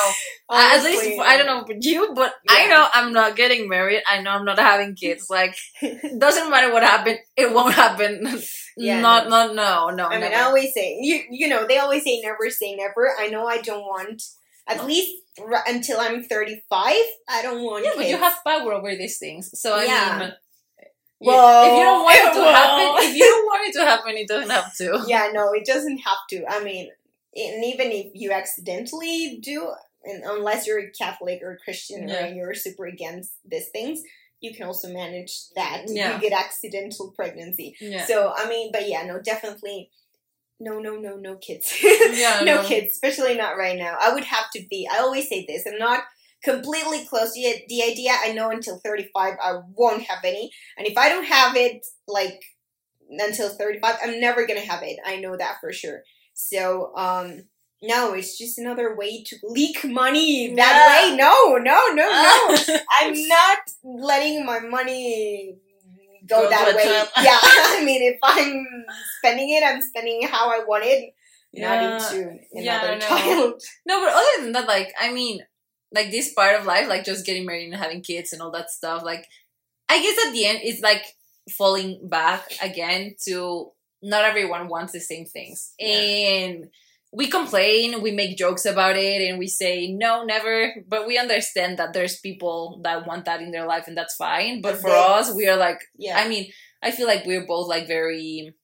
Uh, 0.48 0.70
At 0.74 0.84
least 0.84 1.20
I 1.20 1.36
don't 1.36 1.46
know 1.46 1.60
about 1.60 1.84
you, 1.84 2.12
but 2.14 2.34
I 2.48 2.66
know 2.66 2.86
I'm 2.94 3.12
not 3.12 3.36
getting 3.36 3.68
married. 3.68 4.02
I 4.08 4.22
know 4.22 4.30
I'm 4.30 4.44
not 4.44 4.58
having 4.58 4.94
kids. 4.94 5.26
Like, 5.28 5.54
doesn't 6.18 6.50
matter 6.50 6.72
what 6.72 6.82
happened, 6.82 7.18
it 7.36 7.52
won't 7.52 7.74
happen. 7.74 8.40
Yeah, 8.76 9.00
not, 9.00 9.28
not, 9.28 9.54
no, 9.54 9.90
no. 9.90 10.06
I 10.06 10.12
mean, 10.12 10.20
never. 10.20 10.34
I 10.34 10.40
always 10.42 10.72
say 10.72 10.98
you 11.02 11.22
you 11.30 11.48
know 11.48 11.66
they 11.66 11.78
always 11.78 12.04
say 12.04 12.20
never 12.22 12.48
say 12.48 12.74
never. 12.74 13.14
I 13.18 13.28
know 13.28 13.46
I 13.46 13.60
don't 13.60 13.82
want 13.82 14.22
at 14.70 14.86
least 14.86 15.12
r- 15.40 15.64
until 15.66 15.98
I'm 16.00 16.22
35. 16.22 16.94
I 17.28 17.42
don't 17.42 17.62
want. 17.62 17.84
yeah, 17.84 17.92
but 17.96 18.08
you 18.08 18.16
have 18.16 18.38
power 18.46 18.72
over 18.72 18.94
these 18.96 19.18
things. 19.18 19.50
So 19.60 19.74
I 19.74 19.84
Yeah. 19.84 20.18
mean, 20.18 20.32
Well, 21.20 21.66
if 21.66 21.78
you 21.78 21.84
don't 21.84 22.02
want 22.04 22.16
it 22.16 22.32
to 22.34 22.40
well. 22.46 22.54
happen, 22.96 23.08
if 23.10 23.16
you 23.16 23.24
don't 23.24 23.44
want 23.46 23.68
it 23.68 23.72
to 23.78 23.84
happen, 23.84 24.16
it 24.16 24.28
doesn't 24.28 24.50
have 24.50 24.74
to. 24.76 25.04
yeah, 25.08 25.30
no, 25.32 25.52
it 25.52 25.66
doesn't 25.66 25.98
have 25.98 26.18
to. 26.30 26.44
I 26.48 26.62
mean, 26.64 26.88
and 27.36 27.64
even 27.64 27.92
if 27.92 28.06
you 28.14 28.32
accidentally 28.32 29.38
do, 29.42 29.70
and 30.04 30.22
unless 30.24 30.66
you're 30.66 30.80
a 30.80 30.90
Catholic 30.90 31.40
or 31.42 31.52
a 31.52 31.58
Christian 31.58 32.08
Yeah. 32.08 32.24
or 32.26 32.32
you're 32.34 32.54
super 32.54 32.86
against 32.86 33.32
these 33.44 33.68
things, 33.68 34.02
you 34.40 34.54
can 34.54 34.66
also 34.66 34.88
manage 34.90 35.50
that. 35.54 35.82
Yeah. 35.88 36.14
You 36.14 36.20
get 36.22 36.32
accidental 36.32 37.10
pregnancy. 37.14 37.76
Yeah. 37.80 38.06
So 38.06 38.32
I 38.34 38.48
mean, 38.48 38.70
but 38.72 38.88
yeah, 38.88 39.02
no, 39.04 39.20
definitely. 39.20 39.90
No, 40.60 40.78
no, 40.78 40.96
no, 40.96 41.16
no 41.16 41.36
kids. 41.36 41.74
Yeah, 41.82 42.40
no 42.44 42.56
no. 42.56 42.68
kids, 42.68 42.92
especially 42.92 43.34
not 43.34 43.56
right 43.56 43.78
now. 43.78 43.96
I 44.00 44.12
would 44.12 44.24
have 44.24 44.50
to 44.54 44.62
be. 44.70 44.88
I 44.92 44.98
always 44.98 45.28
say 45.28 45.44
this. 45.48 45.66
I'm 45.66 45.78
not 45.78 46.04
completely 46.44 47.04
close 47.06 47.32
to 47.34 47.54
the 47.68 47.82
idea. 47.82 48.12
I 48.22 48.32
know 48.32 48.50
until 48.50 48.78
35 48.84 49.34
I 49.42 49.60
won't 49.74 50.02
have 50.04 50.18
any. 50.24 50.50
And 50.76 50.86
if 50.86 50.96
I 50.98 51.08
don't 51.08 51.24
have 51.24 51.56
it, 51.56 51.86
like, 52.06 52.40
until 53.10 53.48
35, 53.48 53.96
I'm 54.02 54.20
never 54.20 54.46
gonna 54.46 54.60
have 54.60 54.82
it. 54.82 54.98
I 55.04 55.16
know 55.16 55.36
that 55.36 55.56
for 55.60 55.72
sure. 55.72 56.02
So, 56.34 56.92
um, 56.96 57.44
no, 57.82 58.12
it's 58.12 58.36
just 58.36 58.58
another 58.58 58.94
way 58.94 59.22
to 59.24 59.36
leak 59.42 59.84
money 59.84 60.54
that 60.54 60.86
Yeah. 60.86 61.10
way. 61.10 61.16
No, 61.16 61.56
no, 61.56 61.86
no, 61.94 62.06
no. 62.08 62.56
I'm 63.00 63.28
not 63.28 63.58
letting 63.82 64.44
my 64.44 64.60
money 64.60 65.56
go, 66.30 66.42
Go 66.44 66.50
that 66.50 66.74
way. 66.74 66.84
yeah, 67.24 67.38
I 67.42 67.82
mean, 67.84 68.02
if 68.02 68.18
I'm 68.22 68.66
spending 69.18 69.50
it, 69.50 69.62
I'm 69.66 69.82
spending 69.82 70.22
it 70.22 70.30
how 70.30 70.48
I 70.48 70.64
want 70.66 70.84
it, 70.86 71.12
Yeah. 71.52 71.68
not 71.68 72.14
into 72.14 72.38
Yeah, 72.54 72.80
another 72.80 72.98
know. 72.98 73.06
child. 73.08 73.62
No, 73.86 74.00
but 74.00 74.12
other 74.14 74.42
than 74.44 74.52
that, 74.52 74.66
like, 74.68 74.92
I 75.00 75.12
mean, 75.12 75.40
like 75.92 76.10
this 76.10 76.32
part 76.32 76.58
of 76.58 76.66
life, 76.66 76.88
like 76.88 77.04
just 77.04 77.26
getting 77.26 77.44
married 77.46 77.66
and 77.72 77.74
having 77.82 78.00
kids 78.02 78.32
and 78.32 78.40
all 78.40 78.52
that 78.52 78.70
stuff, 78.70 79.02
like, 79.04 79.26
I 79.88 80.00
guess 80.00 80.26
at 80.26 80.32
the 80.32 80.46
end, 80.46 80.60
it's 80.62 80.80
like 80.82 81.04
falling 81.58 82.08
back 82.08 82.52
again 82.62 83.16
to 83.26 83.72
not 84.02 84.24
everyone 84.24 84.68
wants 84.68 84.92
the 84.92 85.00
same 85.00 85.26
things. 85.26 85.72
Yeah. 85.78 85.96
And 85.98 86.70
we 87.12 87.26
complain, 87.28 88.02
we 88.02 88.12
make 88.12 88.36
jokes 88.38 88.64
about 88.64 88.96
it, 88.96 89.28
and 89.28 89.38
we 89.38 89.48
say, 89.48 89.90
no, 89.92 90.22
never. 90.24 90.72
But 90.86 91.06
we 91.08 91.18
understand 91.18 91.78
that 91.78 91.92
there's 91.92 92.20
people 92.20 92.80
that 92.84 93.06
want 93.06 93.24
that 93.24 93.40
in 93.42 93.50
their 93.50 93.66
life, 93.66 93.88
and 93.88 93.96
that's 93.96 94.14
fine. 94.14 94.60
But 94.60 94.76
for 94.76 94.90
they- 94.90 94.96
us, 94.96 95.34
we 95.34 95.48
are 95.48 95.56
like, 95.56 95.80
Yeah, 95.96 96.18
I 96.18 96.28
mean, 96.28 96.52
I 96.82 96.92
feel 96.92 97.06
like 97.08 97.26
we're 97.26 97.46
both 97.46 97.68
like 97.68 97.86
very. 97.88 98.54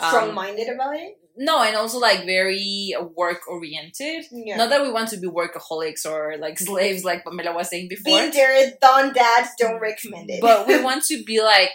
um, 0.00 0.08
strong-minded 0.08 0.68
about 0.68 0.94
it. 0.96 1.16
no, 1.36 1.62
and 1.62 1.74
also 1.76 1.98
like 1.98 2.24
very 2.24 2.94
work 3.16 3.40
oriented. 3.48 4.24
Yeah. 4.30 4.56
Not 4.56 4.70
that 4.70 4.82
we 4.82 4.90
want 4.92 5.08
to 5.10 5.18
be 5.18 5.28
workaholics 5.28 6.06
or 6.06 6.36
like 6.38 6.58
slaves, 6.58 7.04
like 7.04 7.24
Pamela 7.24 7.52
was 7.54 7.68
saying 7.70 7.88
before, 7.88 8.04
Being 8.04 8.30
there, 8.32 8.72
done 8.80 9.12
that, 9.14 9.50
don't 9.58 9.80
recommend 9.80 10.30
it. 10.30 10.40
but 10.40 10.66
we 10.66 10.80
want 10.88 11.04
to 11.06 11.22
be 11.24 11.42
like, 11.42 11.72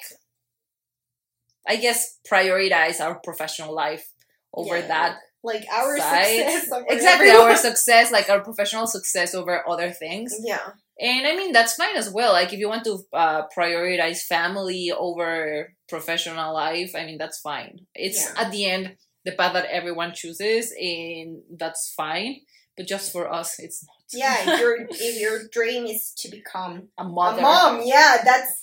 I 1.68 1.76
guess, 1.78 2.18
prioritize 2.30 2.99
our 3.01 3.20
professional 3.24 3.74
life 3.74 4.11
over 4.53 4.78
Yeah. 4.78 4.88
that. 4.88 5.18
Like 5.45 5.65
our 5.71 5.97
success. 5.97 6.69
Exactly, 6.89 7.29
our 7.31 7.55
success, 7.55 8.11
like 8.11 8.29
our 8.29 8.41
professional 8.41 8.87
success 8.87 9.33
over 9.35 9.67
other 9.67 9.91
things. 9.91 10.35
Yeah. 10.43 10.59
And 10.99 11.27
I 11.27 11.35
mean, 11.35 11.51
that's 11.51 11.73
fine 11.75 11.95
as 11.97 12.09
well. 12.09 12.31
Like, 12.33 12.53
if 12.53 12.59
you 12.59 12.69
want 12.69 12.85
to 12.85 12.99
uh, 13.13 13.43
prioritize 13.55 14.19
family 14.21 14.91
over 14.91 15.73
professional 15.89 16.53
life, 16.53 16.93
I 16.95 17.05
mean, 17.05 17.17
that's 17.17 17.39
fine. 17.39 17.79
It's 17.93 18.21
Yeah. 18.23 18.41
at 18.41 18.51
the 18.51 18.65
end 18.65 18.95
the 19.25 19.31
path 19.33 19.53
that 19.53 19.65
everyone 19.65 20.13
chooses, 20.13 20.71
and 20.79 21.41
that's 21.57 21.91
fine. 21.97 22.41
But 22.77 22.87
just 22.87 23.11
for 23.11 23.31
us, 23.31 23.59
it's 23.59 23.83
not. 23.83 23.95
Yeah, 24.13 24.53
if 24.53 24.59
your 24.59 24.75
if 24.89 25.19
your 25.19 25.39
dream 25.51 25.85
is 25.85 26.13
to 26.19 26.29
become 26.29 26.89
a 26.97 27.03
mother. 27.03 27.39
a 27.39 27.41
mom, 27.41 27.81
yeah, 27.83 28.17
that's 28.23 28.53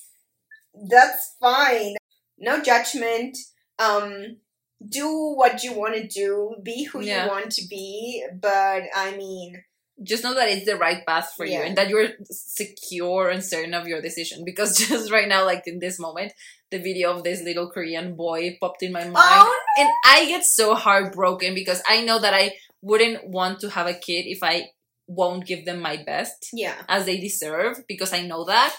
that's 0.89 1.37
fine. 1.41 1.97
No 2.39 2.63
judgment. 2.63 3.37
Um 3.79 4.37
do 4.89 5.35
what 5.37 5.63
you 5.63 5.73
want 5.75 5.95
to 5.95 6.07
do, 6.07 6.57
be 6.63 6.85
who 6.85 7.01
Yeah. 7.01 7.25
you 7.25 7.31
want 7.31 7.51
to 7.53 7.67
be, 7.69 8.25
but 8.41 8.83
I 8.95 9.17
mean, 9.17 9.63
Just 10.03 10.25
know 10.25 10.35
that 10.35 10.49
it's 10.49 10.67
the 10.67 10.75
right 10.77 11.07
path 11.07 11.33
for 11.37 11.45
you, 11.47 11.61
and 11.61 11.77
that 11.77 11.89
you're 11.89 12.09
secure 12.31 13.29
and 13.29 13.45
certain 13.45 13.75
of 13.75 13.87
your 13.87 14.01
decision. 14.03 14.43
Because 14.45 14.77
just 14.89 15.13
right 15.13 15.29
now, 15.29 15.45
like 15.45 15.63
in 15.67 15.79
this 15.79 16.01
moment, 16.01 16.33
the 16.73 16.79
video 16.79 17.13
of 17.15 17.23
this 17.23 17.43
little 17.43 17.71
Korean 17.71 18.17
boy 18.17 18.57
popped 18.61 18.83
in 18.83 18.91
my 18.93 19.05
mind. 19.05 19.17
oh 19.19 19.61
and 19.79 19.89
I 20.05 20.27
get 20.27 20.45
so 20.45 20.75
heartbroken 20.75 21.55
because 21.55 21.83
I 21.87 22.03
know 22.05 22.19
that 22.19 22.35
I 22.35 22.55
wouldn't 22.81 23.29
want 23.29 23.61
to 23.61 23.69
have 23.71 23.87
a 23.87 23.95
kid 23.95 24.25
if 24.27 24.43
I 24.43 24.71
won't 25.07 25.47
give 25.47 25.65
them 25.67 25.81
my 25.81 25.97
best 26.03 26.49
yeah, 26.53 26.75
as 26.89 27.05
they 27.07 27.19
deserve 27.21 27.85
because 27.87 28.13
I 28.13 28.23
know 28.27 28.45
that. 28.47 28.75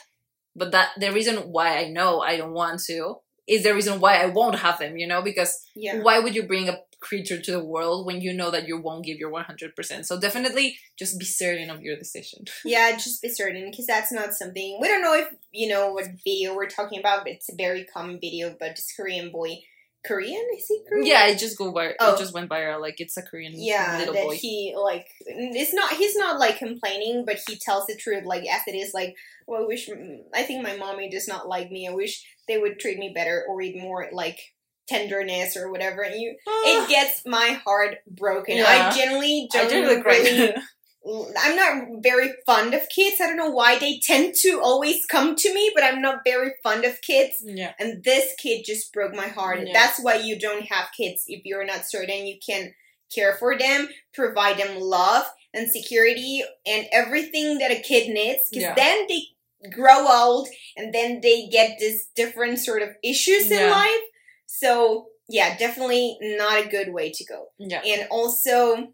But 0.56 0.72
that 0.72 0.90
the 1.00 1.12
reason 1.12 1.38
why 1.56 1.78
I 1.78 1.88
know 1.90 2.20
I 2.22 2.38
don't 2.38 2.54
want 2.54 2.82
to 2.88 3.16
is 3.48 3.64
the 3.64 3.74
reason 3.74 4.00
why 4.00 4.22
I 4.22 4.28
won't 4.28 4.60
have 4.60 4.80
them, 4.80 4.98
you 4.98 5.08
know, 5.08 5.22
because 5.22 5.66
yeah. 5.76 6.02
why 6.02 6.20
would 6.20 6.36
you 6.36 6.44
bring 6.44 6.70
a 6.70 6.80
creature 7.00 7.42
to 7.42 7.52
the 7.52 7.64
world 7.64 8.06
when 8.06 8.22
you 8.22 8.32
know 8.34 8.50
that 8.50 8.68
you 8.68 8.80
won't 8.80 9.06
give 9.06 9.18
your 9.18 9.32
100%? 9.32 10.06
So 10.06 10.20
definitely 10.20 10.78
just 10.98 11.20
be 11.20 11.26
certain 11.26 11.70
of 11.70 11.82
your 11.82 11.98
decision. 11.98 12.46
Yeah, 12.66 12.92
just 12.94 13.22
be 13.22 13.30
certain 13.30 13.70
because 13.70 13.86
that's 13.86 14.12
not 14.12 14.34
something 14.34 14.78
we 14.80 14.88
don't 14.88 15.02
know 15.02 15.16
if 15.16 15.28
you 15.52 15.68
know 15.68 15.92
what 15.92 16.06
video 16.24 16.56
we're 16.56 16.70
talking 16.70 17.00
about. 17.00 17.24
But 17.24 17.34
it's 17.34 17.52
a 17.52 17.56
very 17.56 17.84
common 17.84 18.20
video 18.20 18.48
about 18.48 18.76
this 18.76 18.94
Korean 18.96 19.32
boy. 19.32 19.60
Korean 20.06 20.46
is 20.58 20.68
he 20.68 20.82
Korean? 20.88 21.06
Yeah, 21.06 21.28
it 21.28 21.40
just 21.40 21.58
go 21.58 21.72
by. 21.72 21.94
Oh. 22.00 22.14
It 22.14 22.20
just 22.20 22.34
went 22.34 22.50
viral. 22.50 22.82
Like 22.82 23.00
it's 23.00 23.16
a 23.18 23.22
Korean 23.22 23.54
yeah 23.56 23.98
little 24.00 24.14
that 24.14 24.24
boy. 24.24 24.36
he 24.36 24.76
like 24.78 25.08
it's 25.26 25.74
not 25.74 25.94
he's 25.94 26.16
not 26.16 26.40
like 26.40 26.58
complaining 26.58 27.24
but 27.26 27.40
he 27.48 27.56
tells 27.56 27.86
the 27.86 27.96
truth 27.96 28.26
like 28.26 28.44
as 28.48 28.62
it 28.68 28.76
is 28.76 28.94
like 28.94 29.16
well 29.48 29.64
i 29.64 29.66
wish 29.66 29.90
i 30.34 30.44
think 30.44 30.64
my 30.64 30.76
mommy 30.76 31.10
does 31.10 31.28
not 31.28 31.48
like 31.48 31.72
me 31.72 31.88
i 31.88 31.94
wish 31.94 32.26
they 32.48 32.58
would 32.58 32.80
treat 32.80 32.98
me 32.98 33.12
better 33.14 33.46
or 33.48 33.62
eat 33.62 33.82
more 33.82 34.08
like 34.12 34.40
tenderness 34.88 35.56
or 35.56 35.72
whatever 35.72 36.02
and 36.02 36.20
you 36.20 36.32
it 36.32 36.38
ah. 36.48 36.86
gets 36.90 37.22
my 37.26 37.60
heart 37.64 37.98
broken 38.08 38.58
Yeah. 38.58 38.90
i 38.92 38.96
generally 38.96 39.48
don't 39.52 39.70
generally 39.70 40.02
really. 40.02 40.54
i'm 41.06 41.56
not 41.56 42.02
very 42.02 42.32
fond 42.46 42.74
of 42.74 42.88
kids 42.90 43.20
i 43.20 43.28
don't 43.28 43.38
know 43.38 43.50
why 43.50 43.78
they 43.78 44.00
tend 44.00 44.34
to 44.34 44.62
always 44.62 45.06
come 45.06 45.36
to 45.36 45.54
me 45.54 45.72
but 45.76 45.84
i'm 45.84 46.02
not 46.02 46.24
very 46.24 46.52
fond 46.64 46.86
of 46.86 47.02
kids 47.02 47.44
yeah. 47.44 47.74
and 47.80 48.04
this 48.04 48.34
kid 48.38 48.64
just 48.66 48.94
broke 48.94 49.14
my 49.14 49.28
heart. 49.28 49.60
Yeah. 49.66 49.74
That's 49.74 50.00
why 50.00 50.16
you 50.16 50.40
don't 50.40 50.66
have 50.66 50.88
kids 50.96 51.26
if 51.28 51.46
you're 51.46 51.66
not 51.66 51.86
certain 51.86 52.26
you 52.26 52.38
can 52.46 52.74
care 53.14 53.36
for 53.38 53.58
them, 53.58 53.88
provide 54.14 54.58
them 54.58 54.80
love 54.80 55.26
and 55.54 55.70
security 55.70 56.44
and 56.66 56.88
everything 56.92 57.60
that 57.60 57.72
a 57.72 57.80
kid 57.80 58.10
needs. 58.10 58.50
Because 58.50 58.64
Yeah. 58.64 58.76
then 58.76 59.08
they 59.08 59.70
grow 59.70 60.08
old 60.08 60.48
and 60.76 60.94
then 60.94 61.22
they 61.22 61.48
get 61.48 61.80
this 61.80 62.08
different 62.16 62.60
sort 62.60 62.82
of 62.82 62.90
issues 63.04 63.52
in 63.52 63.70
life. 63.70 64.04
So 64.46 65.08
yeah, 65.30 65.58
definitely 65.58 66.18
not 66.22 66.66
a 66.66 66.68
good 66.68 66.94
way 66.94 67.12
to 67.12 67.26
go. 67.26 67.50
Yeah. 67.58 67.82
And 67.86 68.08
also, 68.10 68.94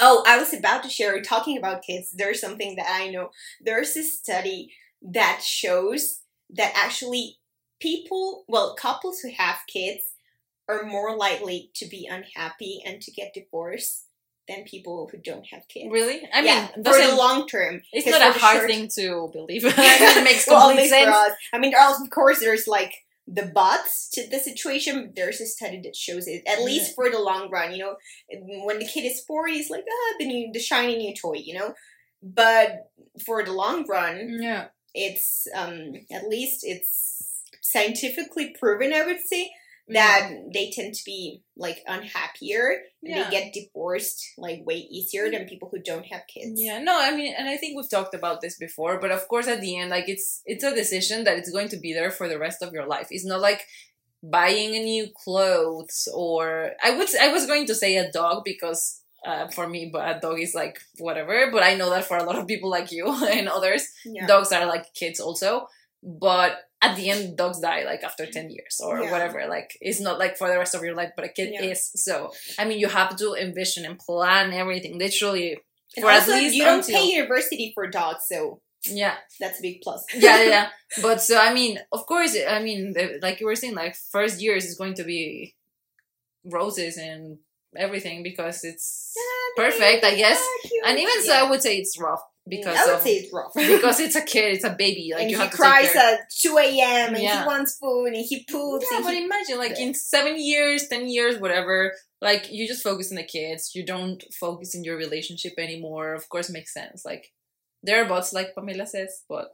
oh, 0.00 0.24
I 0.26 0.38
was 0.38 0.52
about 0.52 0.82
to 0.82 0.88
share 0.88 1.20
talking 1.22 1.58
about 1.58 1.82
kids. 1.82 2.12
There's 2.12 2.40
something 2.40 2.76
that 2.76 2.86
I 2.88 3.08
know. 3.08 3.30
There's 3.60 3.96
a 3.96 4.02
study 4.02 4.72
that 5.02 5.42
shows 5.42 6.20
that 6.50 6.72
actually 6.74 7.38
people, 7.80 8.44
well, 8.48 8.74
couples 8.74 9.20
who 9.20 9.30
have 9.36 9.58
kids 9.68 10.02
are 10.68 10.84
more 10.84 11.16
likely 11.16 11.70
to 11.74 11.86
be 11.86 12.08
unhappy 12.10 12.82
and 12.84 13.00
to 13.00 13.10
get 13.10 13.34
divorced 13.34 14.06
than 14.48 14.64
people 14.64 15.08
who 15.10 15.18
don't 15.18 15.46
have 15.50 15.66
kids. 15.68 15.88
Really? 15.90 16.28
I 16.32 16.40
mean, 16.40 16.46
yeah, 16.46 16.66
for 16.68 16.82
the 16.82 17.16
long 17.16 17.46
term. 17.48 17.82
it's 17.92 18.06
not 18.06 18.22
a 18.22 18.38
hard 18.38 18.58
short- 18.58 18.70
thing 18.70 18.88
to 18.94 19.28
believe. 19.32 19.64
I 19.64 19.68
mean, 19.70 19.76
it 20.18 20.24
makes 20.24 20.44
complete 20.44 20.82
for 20.82 20.88
sense. 20.88 21.36
I 21.52 21.58
mean, 21.58 21.74
of 21.74 22.10
course, 22.10 22.40
there's 22.40 22.66
like 22.68 22.94
the 23.26 23.46
buts 23.46 24.08
to 24.10 24.28
the 24.28 24.38
situation. 24.38 25.12
There's 25.16 25.40
a 25.40 25.46
study 25.46 25.80
that 25.82 25.96
shows 25.96 26.26
it, 26.28 26.42
at 26.46 26.62
least 26.62 26.94
for 26.94 27.10
the 27.10 27.18
long 27.18 27.50
run. 27.50 27.72
You 27.72 27.78
know, 27.78 27.96
when 28.64 28.78
the 28.78 28.86
kid 28.86 29.02
is 29.04 29.20
four, 29.26 29.46
he's 29.48 29.70
like, 29.70 29.84
ah, 29.90 30.14
the 30.18 30.26
new, 30.26 30.52
the 30.52 30.60
shiny 30.60 30.96
new 30.96 31.14
toy. 31.14 31.34
You 31.44 31.54
know, 31.58 31.74
but 32.22 32.90
for 33.24 33.42
the 33.44 33.52
long 33.52 33.86
run, 33.86 34.38
Yeah. 34.40 34.66
it's 34.94 35.46
um 35.54 35.92
at 36.10 36.28
least 36.28 36.60
it's 36.64 37.42
scientifically 37.62 38.54
proven. 38.58 38.92
I 38.92 39.04
would 39.06 39.20
say 39.26 39.50
that 39.88 40.30
they 40.52 40.70
tend 40.70 40.94
to 40.94 41.04
be 41.04 41.42
like 41.56 41.82
unhappier 41.86 42.70
and 43.02 43.10
Yeah. 43.16 43.24
they 43.24 43.30
get 43.30 43.52
divorced 43.52 44.24
like 44.36 44.66
way 44.66 44.78
easier 44.78 45.30
than 45.30 45.46
people 45.46 45.68
who 45.70 45.78
don't 45.80 46.06
have 46.06 46.22
kids. 46.26 46.60
Yeah, 46.60 46.80
no, 46.80 46.98
I 47.00 47.14
mean, 47.16 47.34
and 47.38 47.48
I 47.48 47.56
think 47.56 47.76
we've 47.76 47.88
talked 47.88 48.14
about 48.14 48.40
this 48.40 48.56
before, 48.56 48.98
but 49.00 49.12
of 49.12 49.28
course, 49.28 49.46
at 49.46 49.60
the 49.60 49.78
end, 49.78 49.90
like 49.90 50.08
it's 50.08 50.42
it's 50.44 50.64
a 50.64 50.74
decision 50.74 51.24
that 51.24 51.38
it's 51.38 51.50
going 51.52 51.68
to 51.68 51.76
be 51.76 51.92
there 51.92 52.10
for 52.10 52.28
the 52.28 52.38
rest 52.38 52.62
of 52.62 52.72
your 52.72 52.86
life. 52.86 53.08
It's 53.10 53.24
not 53.24 53.40
like 53.40 53.62
buying 54.22 54.74
a 54.74 54.82
new 54.82 55.08
clothes 55.14 56.08
or 56.14 56.72
I 56.82 56.90
would 56.96 57.08
I 57.20 57.32
was 57.32 57.46
going 57.46 57.66
to 57.66 57.74
say 57.74 57.96
a 57.96 58.10
dog 58.10 58.42
because 58.44 59.02
uh, 59.24 59.48
for 59.48 59.68
me, 59.68 59.90
but 59.92 60.16
a 60.16 60.20
dog 60.20 60.40
is 60.40 60.54
like 60.54 60.78
whatever. 60.98 61.50
But 61.52 61.62
I 61.62 61.74
know 61.74 61.90
that 61.90 62.04
for 62.04 62.16
a 62.16 62.24
lot 62.24 62.38
of 62.38 62.46
people 62.46 62.70
like 62.70 62.90
you 62.92 63.06
and 63.30 63.48
others, 63.48 63.86
Yeah. 64.04 64.26
dogs 64.26 64.52
are 64.52 64.66
like 64.66 64.94
kids 64.94 65.20
also. 65.20 65.68
But 66.02 66.52
at 66.82 66.96
the 66.96 67.08
end, 67.10 67.36
dogs 67.36 67.60
die 67.60 67.84
like 67.84 68.02
after 68.04 68.26
ten 68.26 68.50
years 68.50 68.80
or 68.84 69.00
Yeah. 69.02 69.10
whatever. 69.10 69.46
Like 69.48 69.76
it's 69.80 70.00
not 70.00 70.18
like 70.18 70.36
for 70.36 70.48
the 70.48 70.58
rest 70.58 70.74
of 70.74 70.82
your 70.82 70.94
life, 70.94 71.12
but 71.16 71.24
a 71.24 71.28
kid 71.28 71.50
Yeah. 71.54 71.62
is. 71.70 71.90
So 71.96 72.32
I 72.58 72.64
mean, 72.64 72.78
you 72.78 72.88
have 72.88 73.16
to 73.16 73.34
envision 73.34 73.84
and 73.84 73.98
plan 73.98 74.52
everything 74.52 74.98
literally 74.98 75.58
And 75.96 76.04
for 76.04 76.10
also, 76.10 76.32
at 76.32 76.38
least 76.42 76.54
you 76.54 76.64
don't 76.64 76.80
until- 76.84 76.98
pay 77.00 77.06
university 77.12 77.72
for 77.74 77.86
dogs, 77.86 78.24
so 78.28 78.60
yeah 78.88 79.16
that's 79.40 79.58
a 79.58 79.62
big 79.62 79.80
plus. 79.82 80.04
yeah 80.14 80.36
yeah, 80.42 80.48
yeah 80.48 80.68
but 81.02 81.20
so 81.20 81.36
i 81.40 81.52
mean 81.52 81.76
of 81.90 82.06
course 82.06 82.36
i 82.48 82.62
mean 82.62 82.94
like 83.20 83.40
you 83.40 83.46
were 83.46 83.56
saying 83.56 83.74
like 83.74 83.96
first 84.12 84.40
years 84.40 84.64
is 84.64 84.78
going 84.78 84.94
to 84.94 85.02
be 85.02 85.56
roses 86.44 86.96
and 86.96 87.38
everything 87.76 88.22
because 88.22 88.62
it's 88.64 89.12
perfect 89.56 90.04
i 90.04 90.14
guess 90.14 90.40
and 90.86 90.98
even 90.98 91.20
so 91.24 91.32
i 91.32 91.42
would 91.50 91.60
say 91.62 91.76
it's 91.78 91.98
rough 92.00 92.22
because 92.48 92.76
I 92.78 92.86
would 92.86 92.94
of, 92.96 93.02
say 93.02 93.14
it's 93.16 93.32
rough. 93.32 93.52
because 93.54 94.00
it's 94.00 94.14
a 94.16 94.22
kid 94.32 94.54
it's 94.54 94.64
a 94.64 94.70
baby 94.70 95.10
like 95.12 95.22
and 95.22 95.30
you 95.30 95.36
he 95.36 95.42
have 95.42 95.52
cries 95.52 95.92
care. 95.92 96.14
at 96.14 96.20
2 96.42 96.58
a.m. 96.58 97.14
and 97.14 97.22
Yeah. 97.22 97.42
he 97.42 97.46
wants 97.46 97.76
food 97.78 98.06
and 98.06 98.16
he 98.16 98.44
poops 98.48 98.86
yeah 98.90 99.00
but 99.02 99.12
he 99.14 99.24
imagine 99.24 99.58
like 99.58 99.78
in 99.78 99.94
seven 99.94 100.34
years 100.38 100.88
ten 100.88 101.08
years 101.08 101.38
whatever 101.40 101.92
like 102.22 102.50
you 102.52 102.66
just 102.66 102.82
focus 102.82 103.10
on 103.10 103.16
the 103.16 103.24
kids 103.24 103.72
you 103.74 103.84
don't 103.84 104.22
focus 104.38 104.74
in 104.74 104.84
your 104.84 104.96
relationship 104.96 105.54
anymore 105.58 106.14
of 106.14 106.28
course 106.28 106.48
makes 106.50 106.72
sense 106.72 107.04
like 107.04 107.32
there 107.82 108.02
are 108.04 108.08
bots 108.08 108.32
like 108.32 108.54
pamela 108.54 108.86
says 108.86 109.22
but 109.28 109.48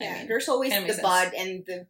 I 0.00 0.04
yeah, 0.04 0.18
mean, 0.18 0.28
there's 0.28 0.48
always 0.48 0.72
the 0.72 0.98
bud 1.02 1.32
and 1.34 1.64
the. 1.66 1.86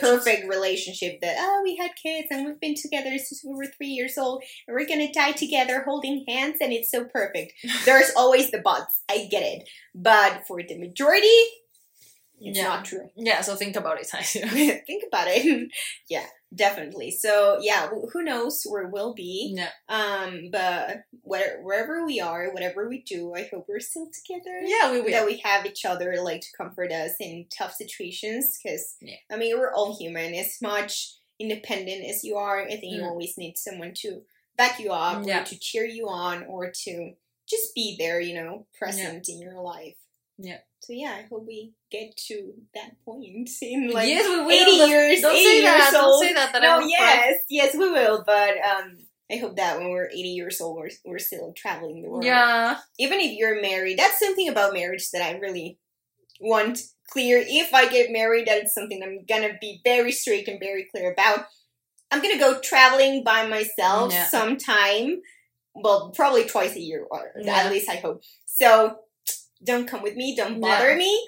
Perfect 0.00 0.48
relationship 0.48 1.20
that 1.20 1.36
oh 1.38 1.60
we 1.62 1.76
had 1.76 1.90
kids 2.00 2.28
and 2.30 2.46
we've 2.46 2.60
been 2.60 2.74
together 2.74 3.10
since 3.18 3.42
we 3.44 3.54
were 3.54 3.66
three 3.66 3.88
years 3.88 4.16
old 4.18 4.42
and 4.66 4.74
we're 4.74 4.86
gonna 4.86 5.12
die 5.12 5.32
together 5.32 5.82
holding 5.82 6.24
hands 6.28 6.58
and 6.60 6.72
it's 6.72 6.90
so 6.90 7.04
perfect. 7.04 7.52
There's 7.84 8.10
always 8.16 8.50
the 8.50 8.60
buts 8.60 9.02
i 9.08 9.26
get 9.30 9.42
it. 9.42 9.68
But 9.94 10.46
for 10.46 10.62
the 10.62 10.78
majority 10.78 11.28
it's 12.44 12.58
Yeah. 12.58 12.64
not 12.64 12.84
true 12.84 13.10
Yeah, 13.16 13.40
so 13.40 13.56
think 13.56 13.76
about 13.76 13.98
it. 14.00 14.06
think 14.86 15.04
about 15.08 15.26
it 15.28 15.70
yeah 16.08 16.26
definitely 16.54 17.10
so 17.10 17.58
yeah 17.60 17.88
who 18.12 18.22
knows 18.22 18.62
where 18.64 18.86
we'll 18.88 19.14
be 19.14 19.54
yeah. 19.56 19.70
um 19.88 20.50
but 20.52 20.98
where, 21.22 21.60
wherever 21.62 22.06
we 22.06 22.20
are 22.20 22.52
whatever 22.52 22.88
we 22.88 23.02
do 23.02 23.34
i 23.34 23.42
hope 23.52 23.64
we're 23.68 23.80
still 23.80 24.08
together 24.12 24.60
Yeah, 24.64 24.92
we 24.92 25.00
will. 25.00 25.10
that 25.10 25.26
we 25.26 25.38
have 25.38 25.66
each 25.66 25.84
other 25.84 26.14
like 26.22 26.42
to 26.42 26.48
comfort 26.56 26.92
us 26.92 27.12
in 27.18 27.46
tough 27.56 27.74
situations 27.74 28.58
because 28.62 28.96
Yeah. 29.00 29.16
i 29.32 29.36
mean 29.36 29.58
we're 29.58 29.72
all 29.74 29.96
human 29.98 30.34
as 30.34 30.58
much 30.62 31.16
independent 31.40 32.04
as 32.08 32.22
you 32.22 32.36
are 32.36 32.62
i 32.62 32.76
think 32.76 32.94
you 32.94 33.02
Mm. 33.02 33.10
always 33.10 33.36
need 33.36 33.56
someone 33.58 33.92
to 34.02 34.22
back 34.56 34.78
you 34.78 34.90
up 34.92 35.26
Yeah. 35.26 35.42
or 35.42 35.44
to 35.46 35.58
cheer 35.58 35.84
you 35.84 36.08
on 36.08 36.44
or 36.44 36.70
to 36.84 37.14
just 37.48 37.74
be 37.74 37.96
there 37.98 38.20
you 38.20 38.34
know 38.34 38.66
present 38.78 39.28
in 39.28 39.40
your 39.40 39.60
life 39.60 39.96
Yeah. 40.38 40.58
so 40.80 40.92
yeah 40.92 41.14
i 41.18 41.26
hope 41.30 41.44
we 41.46 41.72
get 41.90 42.16
to 42.28 42.54
that 42.74 42.90
point 43.04 43.48
in 43.62 43.90
like 43.90 44.08
yes, 44.08 44.26
we 44.28 44.40
will. 44.40 44.50
80 44.50 44.78
Don't- 44.78 44.88
years 44.90 45.20
Don't 45.20 45.34
80 45.36 45.44
say 45.44 45.62
years 45.62 45.64
that. 45.64 45.94
old 45.94 46.02
Don't 46.02 46.22
say 46.28 46.34
that. 46.34 46.52
that 46.52 46.62
no 46.62 46.72
will 46.78 46.80
cry. 46.80 46.88
yes 46.90 47.38
yes 47.48 47.74
we 47.74 47.90
will 47.90 48.24
but 48.26 48.54
um 48.58 48.98
I 49.32 49.36
hope 49.36 49.56
that 49.56 49.78
when 49.78 49.88
we're 49.88 50.10
80 50.10 50.18
years 50.20 50.60
old, 50.60 50.76
we're, 50.76 50.90
we're 51.06 51.18
still 51.18 51.54
traveling 51.56 52.02
the 52.02 52.10
world 52.10 52.24
Yeah. 52.24 52.76
even 52.98 53.20
if 53.20 53.32
you're 53.32 53.62
married, 53.62 53.98
that's 53.98 54.18
something 54.18 54.50
about 54.50 54.74
marriage 54.74 55.10
that 55.12 55.22
I 55.22 55.38
really 55.38 55.78
want 56.40 56.80
clear. 57.08 57.42
If 57.46 57.72
I 57.72 57.88
get 57.88 58.12
married, 58.12 58.46
that 58.48 58.64
is 58.64 58.74
something 58.74 59.02
I'm 59.02 59.24
gonna 59.26 59.54
be 59.58 59.80
very 59.82 60.12
strict 60.12 60.48
and 60.48 60.60
very 60.60 60.86
clear 60.90 61.10
about. 61.10 61.46
I'm 62.10 62.20
gonna 62.20 62.38
go 62.38 62.60
traveling 62.60 63.24
by 63.24 63.46
myself 63.46 64.12
Yeah. 64.12 64.26
sometime. 64.28 65.22
Well, 65.74 66.10
probably 66.14 66.44
twice 66.44 66.76
a 66.76 66.80
year, 66.80 67.04
or 67.10 67.32
Yeah. 67.40 67.56
at 67.56 67.72
least 67.72 67.88
I 67.88 67.96
hope. 67.96 68.22
So 68.44 68.98
don't 69.64 69.86
come 69.88 70.02
with 70.02 70.16
me. 70.16 70.36
Don't 70.36 70.60
bother 70.60 70.94
me. 70.96 71.26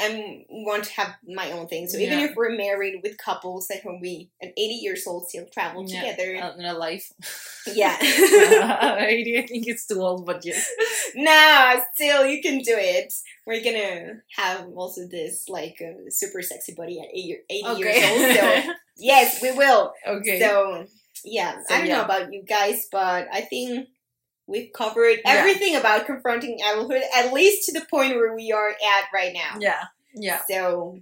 I 0.00 0.44
want 0.48 0.84
to 0.84 0.92
have 0.92 1.14
my 1.26 1.50
own 1.50 1.66
thing. 1.66 1.88
So 1.88 1.98
even 1.98 2.20
Yeah. 2.20 2.26
if 2.26 2.36
we're 2.36 2.56
married 2.56 3.00
with 3.02 3.18
couples, 3.18 3.68
I 3.68 3.78
hope 3.82 4.00
we 4.00 4.30
at 4.40 4.50
80 4.56 4.74
years 4.74 5.04
old 5.08 5.28
still 5.28 5.46
travel 5.46 5.84
Yeah. 5.88 6.12
together. 6.12 6.36
Uh, 6.36 6.54
in 6.56 6.64
a 6.66 6.74
life. 6.74 7.12
Yeah. 7.66 7.96
I 8.00 9.06
really 9.08 9.44
think 9.46 9.66
it's 9.66 9.86
too 9.86 10.00
old, 10.00 10.24
but 10.24 10.44
yes. 10.44 10.70
nah, 11.16 11.80
still 11.94 12.24
you 12.26 12.40
can 12.40 12.58
do 12.58 12.76
it. 12.78 13.12
We're 13.44 13.64
gonna 13.64 14.22
have 14.36 14.68
also 14.76 15.08
this 15.08 15.48
like 15.48 15.82
uh, 15.82 16.08
super 16.10 16.42
sexy 16.42 16.74
body 16.74 17.00
at 17.00 17.08
80, 17.12 17.38
80 17.50 17.78
years 17.80 18.04
old. 18.10 18.36
So 18.66 18.72
yes, 18.98 19.42
we 19.42 19.50
will. 19.50 19.92
okay. 20.06 20.38
So 20.38 20.86
yeah, 21.24 21.60
So, 21.66 21.74
I 21.74 21.78
don't 21.78 21.86
yeah. 21.88 21.96
know 21.98 22.04
about 22.04 22.32
you 22.32 22.44
guys, 22.44 22.86
but 22.92 23.26
I 23.32 23.40
think 23.40 23.88
we've 24.48 24.72
covered 24.72 25.18
Yeah. 25.24 25.32
everything 25.34 25.76
about 25.76 26.06
confronting 26.06 26.58
adulthood, 26.60 27.02
at 27.14 27.32
least 27.32 27.66
to 27.66 27.72
the 27.78 27.86
point 27.86 28.16
where 28.16 28.34
we 28.34 28.50
are 28.50 28.70
at 28.70 29.04
right 29.14 29.32
now. 29.32 29.56
yeah. 29.60 29.84
Yeah. 30.14 30.40
So 30.50 31.00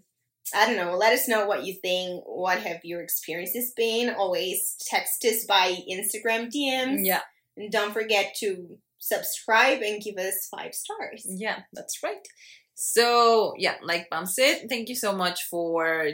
I 0.54 0.66
don't 0.66 0.76
know. 0.76 0.96
Let 0.96 1.12
us 1.12 1.26
know 1.26 1.46
what 1.46 1.64
you 1.64 1.74
think. 1.74 2.22
What 2.26 2.58
have 2.60 2.84
your 2.84 3.00
experiences 3.02 3.72
been? 3.76 4.10
Always 4.14 4.76
text 4.86 5.24
us 5.24 5.44
by 5.44 5.76
Instagram 5.90 6.50
DMs. 6.52 7.04
Yeah. 7.04 7.22
And 7.56 7.72
don't 7.72 7.92
forget 7.92 8.34
to 8.40 8.78
subscribe 8.98 9.80
and 9.82 10.02
give 10.02 10.16
us 10.18 10.48
five 10.54 10.74
stars. 10.74 11.24
Yeah, 11.26 11.60
that's 11.72 12.02
right. 12.02 12.26
So, 12.74 13.54
yeah, 13.56 13.76
like 13.82 14.10
Pam 14.10 14.26
said, 14.26 14.66
thank 14.68 14.88
you 14.88 14.94
so 14.94 15.12
much 15.16 15.44
for 15.44 16.10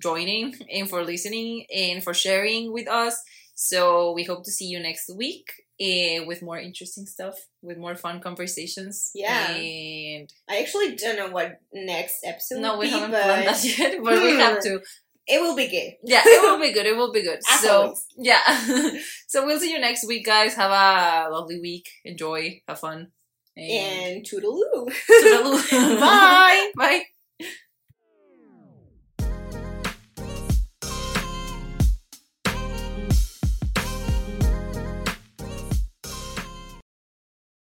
joining 0.00 0.54
and 0.72 0.88
for 0.88 1.04
listening 1.04 1.66
and 1.74 2.02
for 2.02 2.14
sharing 2.14 2.72
with 2.72 2.88
us. 2.88 3.22
So, 3.54 4.12
we 4.12 4.24
hope 4.24 4.44
to 4.44 4.50
see 4.50 4.66
you 4.66 4.80
next 4.80 5.10
week 5.14 5.52
eh, 5.80 6.20
with 6.26 6.42
more 6.42 6.58
interesting 6.58 7.06
stuff, 7.06 7.34
with 7.62 7.78
more 7.78 7.96
fun 7.96 8.20
conversations. 8.20 9.10
Yeah. 9.14 9.50
And 9.50 10.32
I 10.48 10.58
actually 10.60 10.96
don't 10.96 11.16
know 11.16 11.30
what 11.30 11.60
next 11.72 12.24
episode 12.24 12.60
no, 12.60 12.78
we 12.78 12.86
be, 12.86 12.90
haven't 12.92 13.10
but 13.12 13.22
planned 13.22 13.46
that 13.48 13.64
yet, 13.78 14.02
but 14.02 14.22
we 14.22 14.36
have 14.36 14.60
to. 14.62 14.80
it 15.26 15.40
will 15.40 15.56
be 15.56 15.68
good. 15.68 15.94
Yeah, 16.04 16.22
it 16.24 16.42
will 16.42 16.60
be 16.60 16.72
good. 16.72 16.86
It 16.86 16.96
will 16.96 17.12
be 17.12 17.22
good. 17.22 17.40
As 17.48 17.60
so, 17.60 17.82
always. 17.82 18.06
yeah. 18.16 18.98
so, 19.28 19.44
we'll 19.46 19.60
see 19.60 19.72
you 19.72 19.80
next 19.80 20.06
week, 20.06 20.24
guys. 20.24 20.54
Have 20.54 20.70
a 20.70 21.30
lovely 21.30 21.60
week. 21.60 21.88
Enjoy. 22.04 22.60
Have 22.68 22.80
fun. 22.80 23.08
And 23.56 24.24
toodaloo. 24.24 24.92
Toodaloo. 25.10 25.70
Bye. 26.00 26.70
Bye. 26.76 27.04